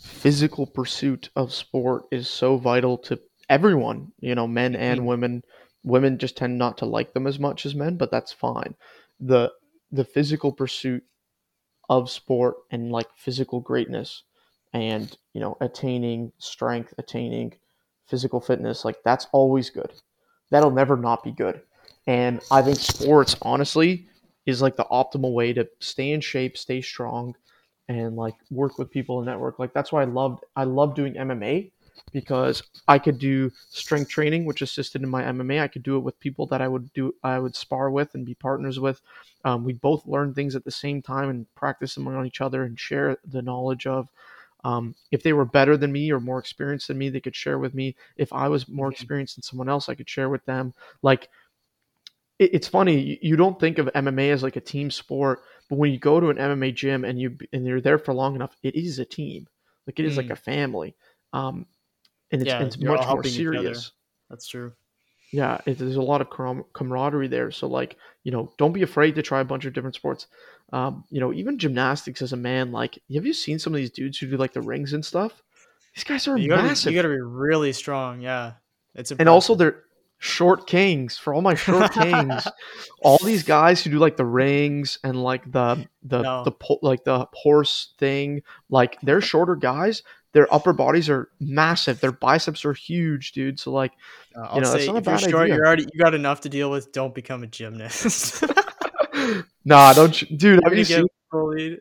physical 0.02 0.66
pursuit 0.66 1.30
of 1.34 1.52
sport 1.54 2.04
is 2.10 2.28
so 2.28 2.56
vital 2.58 2.98
to 2.98 3.18
everyone, 3.48 4.12
you 4.20 4.34
know, 4.34 4.46
men 4.46 4.76
and 4.76 5.00
Mhm. 5.00 5.04
women. 5.06 5.44
Women 5.82 6.18
just 6.18 6.36
tend 6.36 6.58
not 6.58 6.76
to 6.78 6.84
like 6.84 7.14
them 7.14 7.26
as 7.26 7.38
much 7.38 7.64
as 7.64 7.74
men, 7.74 7.96
but 7.96 8.10
that's 8.10 8.32
fine. 8.32 8.74
The 9.18 9.52
the 9.92 10.04
physical 10.04 10.52
pursuit 10.52 11.02
of 11.88 12.10
sport 12.10 12.56
and 12.70 12.92
like 12.92 13.08
physical 13.16 13.58
greatness 13.60 14.22
and, 14.72 15.16
you 15.32 15.40
know, 15.40 15.56
attaining 15.60 16.32
strength, 16.38 16.94
attaining 16.98 17.54
physical 18.06 18.40
fitness, 18.40 18.84
like 18.84 19.02
that's 19.02 19.26
always 19.32 19.70
good. 19.70 19.92
That'll 20.50 20.70
never 20.70 20.96
not 20.96 21.24
be 21.24 21.32
good. 21.32 21.62
And 22.06 22.40
I 22.52 22.62
think 22.62 22.78
sports, 22.78 23.34
honestly, 23.42 24.06
is 24.50 24.62
like 24.62 24.76
the 24.76 24.86
optimal 24.90 25.32
way 25.34 25.52
to 25.54 25.68
stay 25.80 26.12
in 26.12 26.20
shape, 26.20 26.58
stay 26.58 26.82
strong, 26.82 27.36
and 27.88 28.16
like 28.16 28.36
work 28.50 28.78
with 28.78 28.90
people 28.90 29.18
and 29.18 29.26
network. 29.26 29.58
Like 29.58 29.72
that's 29.72 29.92
why 29.92 30.02
I 30.02 30.06
loved 30.06 30.44
I 30.56 30.64
love 30.64 30.94
doing 30.94 31.16
MMA 31.16 31.72
because 32.12 32.62
I 32.88 32.98
could 32.98 33.18
do 33.18 33.50
strength 33.70 34.10
training, 34.10 34.44
which 34.44 34.62
assisted 34.62 35.02
in 35.02 35.08
my 35.08 35.24
MMA. 35.24 35.60
I 35.60 35.68
could 35.68 35.82
do 35.82 35.96
it 35.96 36.00
with 36.00 36.18
people 36.20 36.46
that 36.46 36.62
I 36.62 36.68
would 36.68 36.92
do 36.92 37.14
I 37.24 37.38
would 37.38 37.56
spar 37.56 37.90
with 37.90 38.14
and 38.14 38.24
be 38.26 38.34
partners 38.34 38.78
with. 38.78 39.00
Um, 39.44 39.64
we 39.64 39.72
both 39.72 40.06
learn 40.06 40.34
things 40.34 40.54
at 40.56 40.64
the 40.64 40.70
same 40.70 41.02
time 41.02 41.30
and 41.30 41.52
practice 41.54 41.94
them 41.94 42.08
on 42.08 42.26
each 42.26 42.40
other 42.40 42.64
and 42.64 42.78
share 42.78 43.16
the 43.24 43.42
knowledge 43.42 43.86
of. 43.86 44.08
Um, 44.62 44.94
if 45.10 45.22
they 45.22 45.32
were 45.32 45.46
better 45.46 45.76
than 45.76 45.90
me 45.92 46.12
or 46.12 46.20
more 46.20 46.38
experienced 46.38 46.88
than 46.88 46.98
me, 46.98 47.08
they 47.08 47.20
could 47.20 47.34
share 47.36 47.58
with 47.58 47.74
me. 47.74 47.96
If 48.16 48.32
I 48.32 48.48
was 48.48 48.68
more 48.68 48.88
Mhm. 48.88 48.92
experienced 48.92 49.36
than 49.36 49.42
someone 49.42 49.68
else, 49.70 49.88
I 49.88 49.94
could 49.94 50.08
share 50.08 50.28
with 50.28 50.44
them. 50.44 50.74
Like 51.02 51.30
it's 52.44 52.68
funny 52.68 53.18
you, 53.22 53.36
don't 53.36 53.60
think 53.60 53.78
of 53.78 53.86
MMA 53.94 54.30
as 54.32 54.42
like 54.42 54.56
a 54.56 54.60
team 54.60 54.90
sport, 54.90 55.42
but 55.68 55.76
when 55.78 55.92
you 55.92 55.98
go 55.98 56.18
to 56.20 56.30
an 56.30 56.36
MMA 56.38 56.74
gym 56.74 57.04
and 57.04 57.20
you 57.20 57.36
and 57.52 57.66
you're 57.66 57.80
there 57.80 57.98
for 57.98 58.14
long 58.14 58.34
enough, 58.34 58.56
it 58.62 58.74
is 58.74 58.98
a 58.98 59.04
team. 59.04 59.46
Like 59.86 59.98
it 60.00 60.06
is 60.06 60.16
like 60.16 60.26
Mm. 60.26 60.32
a 60.32 60.36
family, 60.36 60.94
um, 61.32 61.66
and 62.32 62.42
it's, 62.42 62.48
Yeah, 62.48 62.62
it's 62.62 62.78
much 62.78 62.86
more 62.86 63.06
helping 63.06 63.32
each 63.32 63.46
other. 63.46 63.58
serious. 63.58 63.92
that's 64.28 64.46
true 64.46 64.72
Yeah, 65.32 65.58
it, 65.66 65.78
there's 65.78 65.96
a 65.96 66.02
lot 66.02 66.20
of 66.20 66.30
camar- 66.30 66.64
camaraderie 66.72 67.28
there. 67.28 67.50
So 67.50 67.66
like 67.68 67.96
you 68.24 68.32
know, 68.32 68.52
don't 68.58 68.72
be 68.72 68.82
afraid 68.82 69.14
to 69.16 69.22
try 69.22 69.40
a 69.40 69.44
bunch 69.44 69.64
of 69.64 69.72
different 69.72 69.94
sports. 69.94 70.26
Um, 70.72 71.04
you 71.10 71.20
know, 71.20 71.32
even 71.32 71.58
gymnastics 71.58 72.22
as 72.22 72.32
a 72.32 72.36
man. 72.36 72.70
Like, 72.72 72.98
have 73.14 73.26
you 73.26 73.32
seen 73.34 73.58
some 73.58 73.72
of 73.74 73.78
these 73.78 73.90
dudes 73.90 74.18
who 74.18 74.28
do 74.28 74.36
like 74.36 74.52
the 74.52 74.60
rings 74.62 74.92
and 74.92 75.04
stuff? 75.04 75.42
These 75.94 76.04
guys 76.04 76.28
are 76.28 76.38
you 76.38 76.48
gotta, 76.48 76.62
massive, 76.62 76.90
be, 76.90 76.94
you 76.94 77.02
gotta 77.02 77.14
be 77.14 77.20
really 77.20 77.72
strong 77.72 78.20
yeah 78.20 78.52
it's 78.94 79.10
and 79.10 79.28
also 79.28 79.54
impressive. 79.54 79.58
they're 79.58 79.84
short 80.20 80.68
kings. 80.68 81.18
For 81.18 81.34
all 81.34 81.42
my 81.42 81.54
short 81.54 81.92
kings, 81.92 82.46
all 83.02 83.18
these 83.24 83.42
guys 83.58 83.82
who 83.82 83.90
do 83.90 83.98
like 83.98 84.16
the 84.16 84.24
rings 84.24 84.98
and 85.02 85.20
like 85.20 85.50
the 85.50 85.86
the 86.04 86.22
No. 86.22 86.44
the 86.44 86.52
po- 86.52 86.78
like 86.82 87.02
the 87.04 87.26
horse 87.32 87.94
thing, 87.98 88.42
like 88.68 88.96
they're 89.02 89.20
shorter 89.20 89.56
guys. 89.56 90.02
Their 90.32 90.46
upper 90.54 90.72
bodies 90.72 91.10
are 91.10 91.28
massive. 91.40 91.98
Their 92.00 92.12
biceps 92.12 92.64
are 92.64 92.72
huge, 92.72 93.32
dude. 93.32 93.58
So 93.58 93.72
like, 93.72 93.90
Uh, 94.36 94.42
I'll 94.42 94.60
know, 94.60 94.68
say 94.68 94.86
if 94.86 95.04
you're 95.06 95.18
short, 95.18 95.34
idea. 95.42 95.56
you're 95.56 95.66
already 95.66 95.86
you 95.92 95.98
got 96.00 96.14
enough 96.14 96.42
to 96.42 96.48
deal 96.48 96.70
with. 96.70 96.92
Don't 96.92 97.12
become 97.12 97.42
a 97.42 97.48
gymnast. 97.48 98.44
nah, 99.64 99.92
don't, 99.92 100.22
you- 100.22 100.36
dude. 100.36 100.60
Have 100.62 100.74
you 100.76 100.84
seen 100.84 101.06
bullied. 101.32 101.80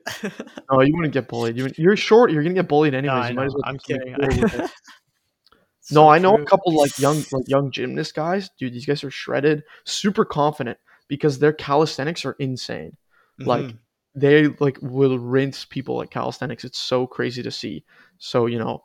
no, 0.72 0.82
you 0.82 0.96
wouldn't 0.96 1.14
get 1.14 1.28
bullied. 1.28 1.58
You, 1.58 1.70
you're 1.78 1.96
short. 1.96 2.32
You're 2.32 2.42
gonna 2.42 2.56
get 2.56 2.68
bullied 2.68 2.94
anyways. 2.96 3.24
No, 3.24 3.28
you 3.30 3.36
might 3.36 3.46
as 3.46 3.54
well 3.54 3.64
I'm 3.66 3.78
kidding. 3.78 4.16
So 5.92 6.02
No, 6.04 6.10
I 6.10 6.20
know 6.20 6.36
true. 6.36 6.44
a 6.44 6.48
couple 6.48 6.76
like 6.76 6.98
young 7.00 7.24
like 7.32 7.48
young 7.48 7.72
gymnast 7.72 8.16
guys. 8.16 8.50
Dude, 8.58 8.74
these 8.74 8.86
guys 8.86 9.04
are 9.04 9.12
shredded, 9.12 9.64
super 9.86 10.26
confident 10.26 10.78
because 11.08 11.40
their 11.40 11.54
calisthenics 11.54 12.26
are 12.26 12.36
insane. 12.40 12.96
like, 13.40 13.66
Mhm. 13.66 13.78
They 14.16 14.48
like 14.60 14.78
will 14.82 15.18
rinse 15.20 15.66
people 15.66 16.02
at 16.02 16.10
calisthenics. 16.12 16.64
It's 16.66 16.80
so 16.80 17.06
crazy 17.08 17.42
to 17.44 17.52
see. 17.52 17.86
So, 18.18 18.48
you 18.48 18.58
know, 18.60 18.84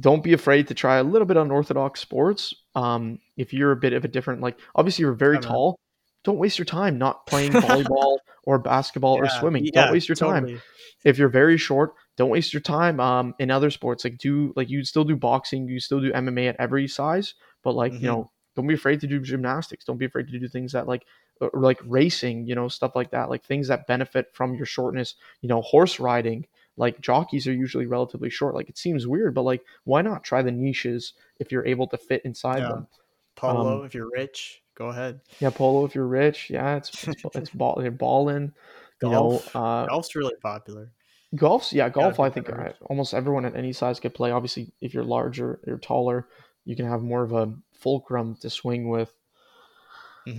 don't 0.00 0.22
be 0.22 0.32
afraid 0.32 0.68
to 0.68 0.74
try 0.74 0.96
a 0.98 1.02
little 1.02 1.26
bit 1.26 1.36
unorthodox 1.36 2.00
sports. 2.00 2.54
Um, 2.74 3.18
if 3.36 3.52
you're 3.52 3.72
a 3.72 3.76
bit 3.76 3.94
of 3.94 4.04
a 4.04 4.08
different 4.08 4.40
like 4.40 4.60
obviously 4.76 5.02
you're 5.02 5.12
very 5.14 5.36
Yeah, 5.36 5.48
tall, 5.48 5.78
don't 6.24 6.38
waste 6.38 6.58
your 6.58 6.66
time 6.66 6.98
not 6.98 7.26
playing 7.26 7.50
volleyball 7.66 8.18
or 8.44 8.58
basketball 8.58 9.14
or 9.16 9.28
swimming. 9.28 9.64
yeah, 9.64 9.82
don't 9.84 9.92
waste 9.92 10.08
your 10.08 10.14
time 10.16 10.60
if 11.04 11.18
you're 11.18 11.28
very 11.28 11.56
short, 11.56 11.94
don't 12.18 12.30
waste 12.30 12.52
your 12.54 12.60
time 12.62 13.00
um 13.00 13.34
in 13.40 13.50
other 13.50 13.70
sports. 13.70 14.04
Like 14.04 14.18
do 14.18 14.52
like 14.56 14.70
you 14.70 14.84
still 14.84 15.04
do 15.04 15.16
boxing, 15.16 15.68
you 15.68 15.80
still 15.80 16.00
do 16.02 16.12
MMA 16.12 16.48
at 16.48 16.56
every 16.60 16.88
size, 16.88 17.34
but 17.62 17.74
like 17.74 17.94
Mhm. 17.94 18.02
you 18.02 18.08
know, 18.08 18.30
don't 18.56 18.66
be 18.66 18.74
afraid 18.74 19.00
to 19.02 19.06
do 19.06 19.20
gymnastics. 19.20 19.84
Don't 19.86 19.98
be 19.98 20.06
afraid 20.06 20.28
to 20.28 20.38
do 20.38 20.48
things 20.48 20.72
that 20.72 20.88
like 20.88 21.06
or 21.40 21.50
or, 21.50 21.62
like 21.62 21.80
racing, 21.84 22.46
you 22.46 22.54
know, 22.54 22.68
stuff 22.68 22.96
like 22.96 23.10
that. 23.12 23.30
Like 23.30 23.44
things 23.44 23.68
that 23.68 23.86
benefit 23.86 24.34
from 24.34 24.54
your 24.54 24.66
shortness. 24.66 25.14
You 25.40 25.48
know, 25.48 25.62
horse 25.62 26.00
riding. 26.00 26.46
Like 26.76 27.00
jockeys 27.00 27.46
are 27.48 27.52
usually 27.54 27.86
relatively 27.86 28.30
short. 28.30 28.54
Like 28.54 28.68
it 28.68 28.78
seems 28.78 29.06
weird, 29.06 29.34
but 29.34 29.42
like 29.42 29.62
why 29.84 30.02
not 30.02 30.24
try 30.24 30.42
the 30.42 30.52
niches 30.52 31.14
if 31.40 31.52
you're 31.52 31.66
able 31.66 31.86
to 31.88 31.98
fit 31.98 32.24
inside 32.24 32.66
Yeah. 32.66 32.68
them? 32.68 32.88
Polo, 33.36 33.82
Um, 33.82 33.84
if 33.84 33.94
you're 33.94 34.10
rich, 34.10 34.62
go 34.74 34.88
ahead. 34.88 35.22
Yeah, 35.40 35.50
polo 35.50 35.84
if 35.84 35.94
you're 35.94 36.06
rich. 36.06 36.50
Yeah, 36.50 36.76
it's 36.76 36.92
it's, 37.02 37.24
it's 37.34 37.50
ball, 37.50 37.76
they're 37.80 37.90
balling. 37.90 38.54
You 39.00 39.10
know, 39.10 39.42
Golf. 39.42 39.54
uh, 39.54 39.88
Golf's 39.88 40.14
really 40.14 40.36
popular. 40.42 40.92
Golf's 41.34 41.72
yeah, 41.72 41.88
golf. 41.90 42.20
I 42.20 42.30
think 42.30 42.48
better. 42.48 42.68
uh, 42.70 42.72
almost 42.82 43.12
everyone 43.12 43.44
at 43.44 43.54
any 43.56 43.72
size 43.72 44.00
could 44.00 44.14
play. 44.14 44.30
Obviously, 44.30 44.72
if 44.80 44.94
you're 44.94 45.04
larger, 45.04 45.60
you're 45.66 45.78
taller, 45.78 46.28
you 46.64 46.74
can 46.74 46.86
have 46.86 47.02
more 47.02 47.22
of 47.22 47.32
a 47.32 47.54
fulcrum 47.72 48.36
to 48.36 48.48
swing 48.50 48.88
with. 48.88 49.14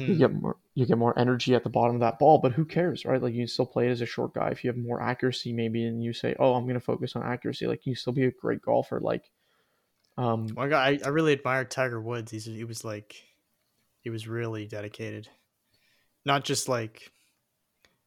You 0.06 0.16
Mhm. 0.16 0.18
get 0.18 0.34
more, 0.34 0.58
you 0.74 0.86
get 0.88 0.98
more 0.98 1.18
energy 1.20 1.54
at 1.54 1.64
the 1.64 1.70
bottom 1.70 1.96
of 1.96 2.00
that 2.02 2.18
ball. 2.20 2.40
But 2.40 2.54
who 2.54 2.66
cares, 2.66 3.06
right? 3.06 3.22
Like 3.22 3.34
you 3.36 3.46
still 3.48 3.66
play 3.68 3.88
it 3.88 3.92
as 3.92 4.02
a 4.02 4.06
short 4.06 4.34
guy. 4.34 4.50
If 4.50 4.64
you 4.64 4.70
have 4.70 4.78
more 4.78 5.02
accuracy, 5.02 5.54
maybe, 5.54 5.86
and 5.86 6.04
you 6.04 6.14
say, 6.14 6.36
"Oh, 6.40 6.56
I'm 6.56 6.64
going 6.64 6.74
to 6.74 6.80
focus 6.80 7.16
on 7.16 7.24
accuracy," 7.24 7.68
like 7.68 7.86
you 7.86 7.96
still 7.96 8.14
be 8.14 8.26
a 8.26 8.32
great 8.32 8.62
golfer. 8.62 9.00
Like, 9.00 9.32
um, 10.18 10.48
guy 10.56 10.90
I, 10.92 11.00
I 11.06 11.08
really 11.10 11.34
admire 11.34 11.66
Tiger 11.66 12.02
Woods. 12.02 12.32
He's 12.32 12.46
he 12.46 12.64
was 12.64 12.84
like 12.84 13.24
he 14.02 14.10
was 14.10 14.28
really 14.28 14.68
dedicated. 14.68 15.30
Not 16.26 16.46
just 16.46 16.70
like 16.70 17.12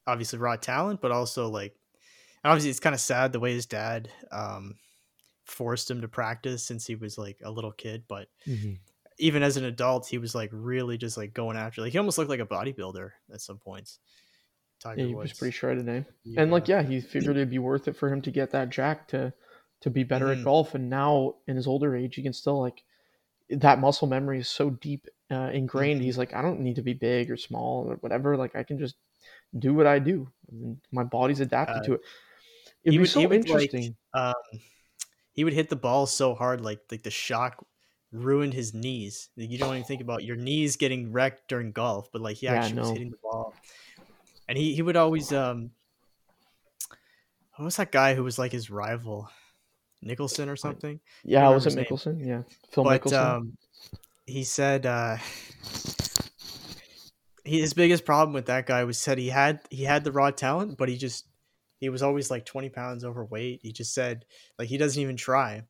obviously 0.06 0.38
raw 0.38 0.56
talent, 0.56 1.00
but 1.00 1.12
also 1.12 1.48
like 1.48 1.76
and 2.44 2.50
obviously 2.50 2.70
it's 2.70 2.80
kind 2.80 2.94
of 2.94 3.00
sad 3.00 3.32
the 3.32 3.40
way 3.40 3.52
his 3.52 3.66
dad 3.66 4.10
um 4.30 4.76
forced 5.44 5.90
him 5.90 6.00
to 6.00 6.08
practice 6.08 6.62
since 6.64 6.86
he 6.86 6.94
was 6.94 7.18
like 7.18 7.38
a 7.44 7.50
little 7.50 7.72
kid, 7.72 8.04
but 8.08 8.28
even 9.18 9.42
as 9.42 9.56
an 9.56 9.64
adult 9.64 10.06
he 10.06 10.18
was 10.18 10.34
like 10.34 10.50
really 10.52 10.96
just 10.96 11.16
like 11.16 11.34
going 11.34 11.56
after 11.56 11.80
like 11.82 11.92
he 11.92 11.98
almost 11.98 12.16
looked 12.18 12.30
like 12.30 12.40
a 12.40 12.46
bodybuilder 12.46 13.10
at 13.32 13.40
some 13.40 13.58
points. 13.58 13.98
Tiger 14.80 15.02
yeah, 15.02 15.06
he 15.08 15.14
Woods. 15.14 15.30
was 15.32 15.38
pretty 15.38 15.52
shredded, 15.52 15.88
eh? 15.88 16.02
And 16.36 16.50
like, 16.50 16.66
yeah, 16.66 16.82
he 16.82 17.00
figured 17.00 17.36
it'd 17.36 17.50
be 17.50 17.58
worth 17.60 17.86
it 17.86 17.96
for 17.96 18.12
him 18.12 18.20
to 18.22 18.30
get 18.32 18.50
that 18.50 18.70
jack 18.70 19.08
to 19.08 19.32
to 19.82 19.90
be 19.90 20.02
better 20.04 20.26
Mhm. 20.26 20.38
at 20.38 20.44
golf. 20.44 20.74
And 20.74 20.88
now 20.90 21.34
in 21.46 21.54
his 21.56 21.66
older 21.68 21.94
age, 21.96 22.14
he 22.16 22.22
can 22.22 22.32
still 22.32 22.60
like 22.60 22.82
that 23.50 23.78
muscle 23.80 24.08
memory 24.08 24.38
is 24.40 24.48
so 24.48 24.70
deep 24.70 25.06
uh, 25.30 25.50
ingrained. 25.52 26.00
Mhm. 26.00 26.04
He's 26.04 26.18
like, 26.18 26.34
I 26.34 26.42
don't 26.42 26.60
need 26.60 26.76
to 26.76 26.82
be 26.82 26.94
big 26.94 27.30
or 27.30 27.36
small 27.36 27.88
or 27.90 27.96
whatever. 27.96 28.36
Like, 28.36 28.54
I 28.56 28.62
can 28.64 28.78
just 28.78 28.96
do 29.58 29.72
what 29.74 29.86
I 29.86 29.98
do. 29.98 30.28
And 30.50 30.78
my 30.90 31.04
body's 31.04 31.40
adapted 31.40 31.76
Uh, 31.78 31.82
to 31.84 31.92
it. 31.94 32.00
It'd 32.84 32.92
he 32.94 32.98
would- 32.98 33.08
so 33.10 33.20
he 33.20 33.26
would, 33.26 33.48
like, 33.48 33.70
interesting. 33.70 33.96
um 34.14 34.34
he 35.32 35.44
would 35.44 35.52
hit 35.54 35.68
the 35.68 35.76
ball 35.76 36.06
so 36.06 36.34
hard 36.34 36.60
like 36.60 36.80
like 36.90 37.02
the 37.02 37.10
shock 37.10 37.64
ruined 38.12 38.52
his 38.52 38.74
knees 38.74 39.30
you 39.36 39.56
don't 39.58 39.74
even 39.74 39.84
think 39.84 40.02
about 40.02 40.22
your 40.24 40.36
knees 40.36 40.76
getting 40.76 41.12
wrecked 41.12 41.48
during 41.48 41.72
golf 41.72 42.10
but 42.12 42.20
like 42.20 42.36
he 42.36 42.46
Yeah, 42.46 42.54
actually 42.56 42.78
was 42.78 42.90
hitting 42.90 43.10
the 43.10 43.16
ball 43.22 43.54
and 44.48 44.58
he 44.58 44.74
he 44.74 44.82
would 44.82 44.96
always 44.96 45.32
um 45.32 45.70
what 47.56 47.64
was 47.64 47.76
that 47.76 47.92
guy 47.92 48.14
who 48.14 48.24
was 48.24 48.38
like 48.38 48.52
his 48.52 48.70
rival 48.70 49.28
nicholson 50.02 50.48
or 50.48 50.56
something 50.56 51.00
yeah, 51.24 51.48
was 51.48 51.64
it 51.64 51.70
his 51.70 51.76
name. 51.76 52.18
Yeah, 52.26 52.42
Phil 52.70 52.84
but 52.84 53.00
Mickelson. 53.00 53.36
um 53.36 53.56
he 54.26 54.44
said 54.44 54.86
uh 54.86 55.16
he, 57.44 57.60
his 57.60 57.74
biggest 57.74 58.04
problem 58.04 58.32
with 58.34 58.46
that 58.46 58.66
guy 58.66 58.84
was 58.84 58.98
said 58.98 59.18
he 59.18 59.28
had 59.28 59.60
he 59.70 59.84
had 59.84 60.04
the 60.04 60.12
raw 60.12 60.30
talent 60.30 60.76
but 60.78 60.88
he 60.88 60.96
just 60.96 61.26
he 61.82 61.88
was 61.88 62.00
always 62.00 62.30
like 62.30 62.46
20 62.46 62.68
pounds 62.68 63.04
overweight. 63.04 63.58
He 63.64 63.72
just 63.72 63.92
said 63.92 64.24
like 64.56 64.68
he 64.68 64.78
doesn't 64.78 65.02
even 65.02 65.16
try. 65.16 65.64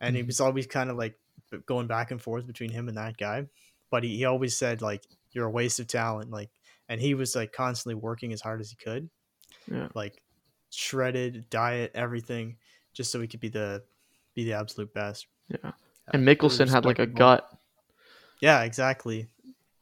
And 0.00 0.16
it 0.16 0.22
Mhm. 0.24 0.28
was 0.28 0.40
always 0.40 0.66
kind 0.66 0.88
of 0.88 0.96
like 0.96 1.18
going 1.66 1.86
back 1.86 2.10
and 2.10 2.22
forth 2.22 2.46
between 2.46 2.70
him 2.70 2.88
and 2.88 2.96
that 2.96 3.18
guy. 3.18 3.46
But 3.90 4.02
he, 4.04 4.16
he 4.16 4.24
always 4.24 4.56
said 4.56 4.80
like 4.80 5.04
you're 5.32 5.46
a 5.46 5.50
waste 5.50 5.78
of 5.78 5.86
talent 5.86 6.30
like 6.30 6.48
and 6.88 6.98
he 6.98 7.12
was 7.12 7.36
like 7.36 7.52
constantly 7.52 7.94
working 7.94 8.32
as 8.32 8.40
hard 8.40 8.60
as 8.62 8.70
he 8.70 8.76
could. 8.76 9.10
Yeah. 9.70 9.88
like 9.94 10.22
shredded 10.70 11.50
diet 11.50 11.90
everything 11.94 12.56
just 12.94 13.12
so 13.12 13.20
he 13.20 13.28
could 13.28 13.40
be 13.40 13.50
the 13.50 13.82
be 14.34 14.44
the 14.44 14.54
absolute 14.54 14.94
best. 14.94 15.26
Yeah, 15.48 15.72
and 16.14 16.26
Mickelson 16.26 16.68
had 16.70 16.86
like 16.86 16.98
a 17.00 17.06
gut, 17.06 17.46
yeah 18.40 18.62
exactly. 18.62 19.28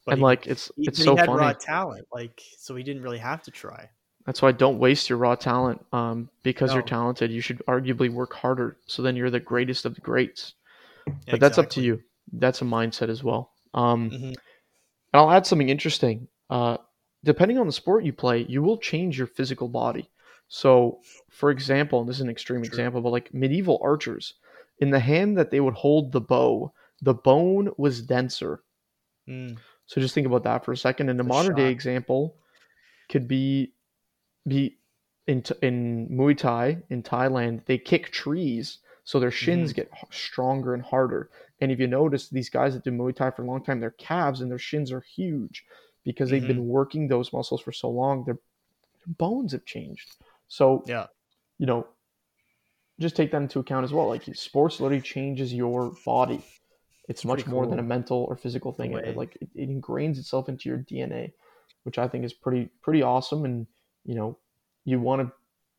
But 0.05 0.12
and 0.12 0.18
he- 0.18 0.24
like 0.24 0.47
it's 0.49 0.72
it's 0.76 0.99
but 0.99 1.05
so 1.05 1.12
he 1.14 1.18
had 1.20 1.26
funny. 1.26 1.39
raw 1.39 1.53
talent, 1.53 2.07
like 2.12 2.43
so 2.59 2.74
he 2.74 2.83
didn't 2.83 3.03
really 3.03 3.18
have 3.18 3.43
to 3.45 3.51
try. 3.53 3.89
That's 4.29 4.43
why 4.43 4.53
don't 4.53 4.79
waste 4.79 5.09
your 5.09 5.16
raw 5.16 5.37
talent. 5.37 5.83
Um, 5.91 6.29
because 6.43 6.74
you're 6.74 6.83
talented, 6.83 7.31
you 7.31 7.41
should 7.41 7.62
arguably 7.66 8.12
work 8.12 8.35
harder. 8.35 8.76
So 8.85 9.01
then 9.01 9.16
you're 9.16 9.31
the 9.31 9.41
greatest 9.41 9.87
of 9.87 9.95
the 9.95 10.03
greats. 10.03 10.53
But 11.31 11.41
that's 11.41 11.57
up 11.57 11.70
to 11.70 11.81
you. 11.81 12.03
That's 12.35 12.61
a 12.61 12.66
mindset 12.66 13.09
as 13.09 13.24
well. 13.24 13.53
Um, 13.72 14.11
Mhm. 14.11 14.22
and 14.24 14.37
I'll 15.14 15.31
add 15.31 15.47
something 15.47 15.70
interesting. 15.70 16.29
Uh, 16.51 16.76
depending 17.24 17.57
on 17.57 17.66
the 17.66 17.72
sport 17.72 18.05
you 18.05 18.12
play, 18.12 18.45
you 18.51 18.62
will 18.62 18.76
change 18.76 19.16
your 19.16 19.29
physical 19.29 19.66
body. 19.66 20.11
So, 20.49 21.01
for 21.31 21.51
example, 21.51 22.01
and 22.01 22.09
this 22.09 22.16
is 22.16 22.20
an 22.20 22.29
extreme 22.29 22.61
True. 22.61 22.68
example, 22.68 23.01
but 23.01 23.12
like 23.12 23.33
medieval 23.33 23.81
archers, 23.83 24.35
in 24.81 24.91
the 24.91 25.01
hand 25.01 25.39
that 25.39 25.51
they 25.51 25.61
would 25.61 25.72
hold 25.72 26.12
the 26.12 26.20
bow, 26.20 26.70
the 27.01 27.14
bone 27.14 27.72
was 27.79 28.03
denser. 28.03 28.62
Mm, 29.26 29.57
So 29.87 30.03
just 30.03 30.14
think 30.14 30.26
about 30.26 30.43
that 30.43 30.66
for 30.66 30.72
a 30.72 30.76
second. 30.76 31.09
And 31.09 31.18
a 31.18 31.22
The 31.22 31.29
modern 31.31 31.57
day 31.57 31.70
example 31.70 32.37
could 33.09 33.26
be 33.26 33.72
be 34.49 34.78
in 35.26 35.42
in 35.62 36.09
Muay 36.09 36.36
Thai 36.36 36.82
in 36.90 37.03
Thailand, 37.03 37.64
they 37.66 37.78
kick 37.78 38.11
trees 38.11 38.78
so 39.05 39.18
their 39.18 39.30
shins 39.30 39.72
Mhm. 39.72 39.76
get 39.76 39.90
stronger 40.11 40.74
and 40.74 40.82
harder. 40.82 41.30
And 41.61 41.72
if 41.72 41.80
you 41.80 41.86
notice, 41.86 42.28
these 42.28 42.51
guys 42.51 42.74
that 42.74 42.84
do 42.84 42.90
Muay 42.90 43.14
Thai 43.16 43.30
for 43.30 43.42
a 43.42 43.46
long 43.46 43.64
time, 43.64 43.80
their 43.80 43.92
calves 43.92 44.40
and 44.40 44.51
their 44.51 44.59
shins 44.59 44.92
are 44.92 45.01
huge 45.01 45.64
because 46.05 46.30
they've 46.30 46.42
Mhm. 46.42 46.46
been 46.46 46.68
working 46.68 47.09
those 47.09 47.32
muscles 47.32 47.62
for 47.62 47.72
so 47.72 47.88
long. 47.90 48.24
Their, 48.24 48.34
their 48.34 49.14
bones 49.18 49.53
have 49.53 49.64
changed. 49.64 50.16
So 50.49 50.84
yeah, 50.86 51.07
you 51.59 51.66
know, 51.66 51.86
just 53.01 53.16
take 53.16 53.30
that 53.30 53.42
into 53.42 53.61
account 53.61 53.84
as 53.84 53.92
well. 53.92 54.09
Like 54.09 54.24
sports 54.34 54.80
literally 54.80 55.03
changes 55.03 55.55
your 55.55 55.92
body. 56.05 56.42
It's 57.09 57.24
much 57.24 57.44
pretty 57.44 57.51
more 57.51 57.66
than 57.66 57.78
a 57.78 57.82
mental 57.82 58.24
or 58.28 58.36
physical 58.36 58.72
thing. 58.72 58.92
It, 58.92 59.16
like 59.16 59.36
it, 59.40 59.49
it 59.55 59.70
ingrains 59.70 60.18
itself 60.18 60.49
into 60.49 60.68
your 60.68 60.78
DNA, 60.78 61.32
which 61.84 61.99
I 61.99 62.09
think 62.09 62.24
is 62.24 62.32
pretty 62.34 62.68
pretty 62.82 63.03
awesome. 63.03 63.44
And 63.44 63.66
you 64.09 64.15
know, 64.15 64.39
you 64.87 64.99
want 64.99 65.21
to 65.21 65.33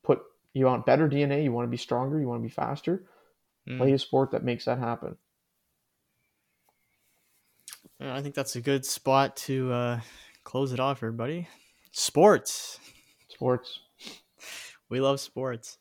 put 0.04 0.22
you 0.54 0.66
want 0.66 0.86
better 0.86 1.10
DNA. 1.10 1.44
You 1.44 1.52
want 1.52 1.66
to 1.66 1.70
be 1.70 1.78
stronger. 1.78 2.20
You 2.20 2.28
want 2.28 2.42
to 2.42 2.48
be 2.48 2.54
faster. 2.54 3.04
Mm. 3.68 3.80
Play 3.80 3.94
a 3.94 4.00
sport 4.00 4.32
that 4.32 4.44
makes 4.44 4.66
that 4.66 4.78
happen. 4.78 5.18
I 8.00 8.22
think 8.22 8.36
that's 8.36 8.56
a 8.56 8.62
good 8.62 8.86
spot 8.86 9.36
to 9.38 9.74
uh, 9.74 10.00
close 10.44 10.72
it 10.72 10.80
off, 10.80 11.00
everybody. 11.00 11.48
Sports. 11.92 12.80
Sports. 13.28 13.80
We 14.90 15.02
love 15.02 15.20
sports. 15.20 15.80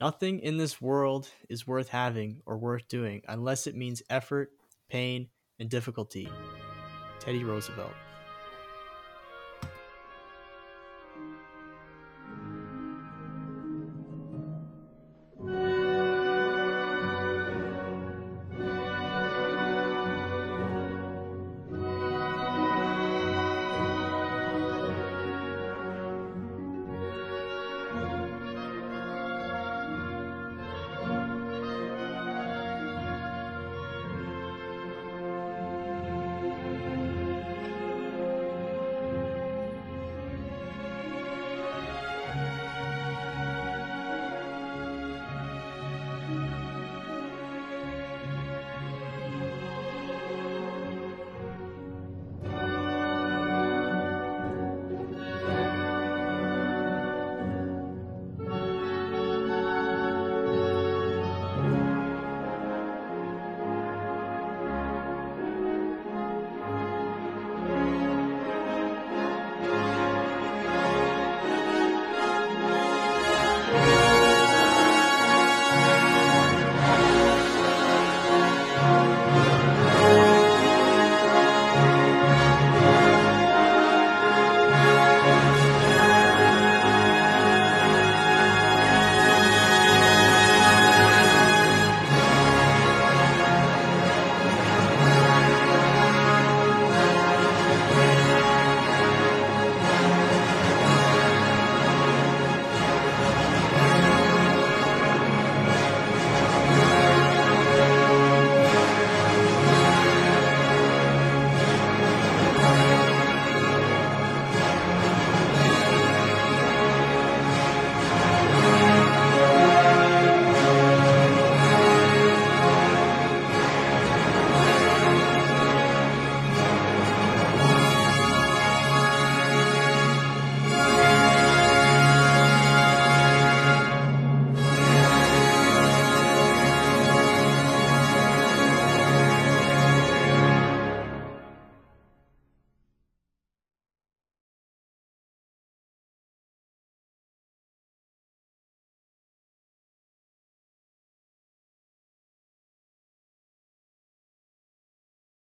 Nothing 0.00 0.40
in 0.40 0.58
this 0.58 0.80
world 0.80 1.28
is 1.48 1.66
worth 1.66 1.88
having 1.88 2.42
or 2.46 2.58
worth 2.58 2.88
doing 2.88 3.22
unless 3.28 3.66
it 3.66 3.74
means 3.74 4.02
effort, 4.10 4.50
pain, 4.88 5.28
and 5.58 5.68
difficulty. 5.68 6.28
Teddy 7.20 7.42
Roosevelt. 7.42 7.92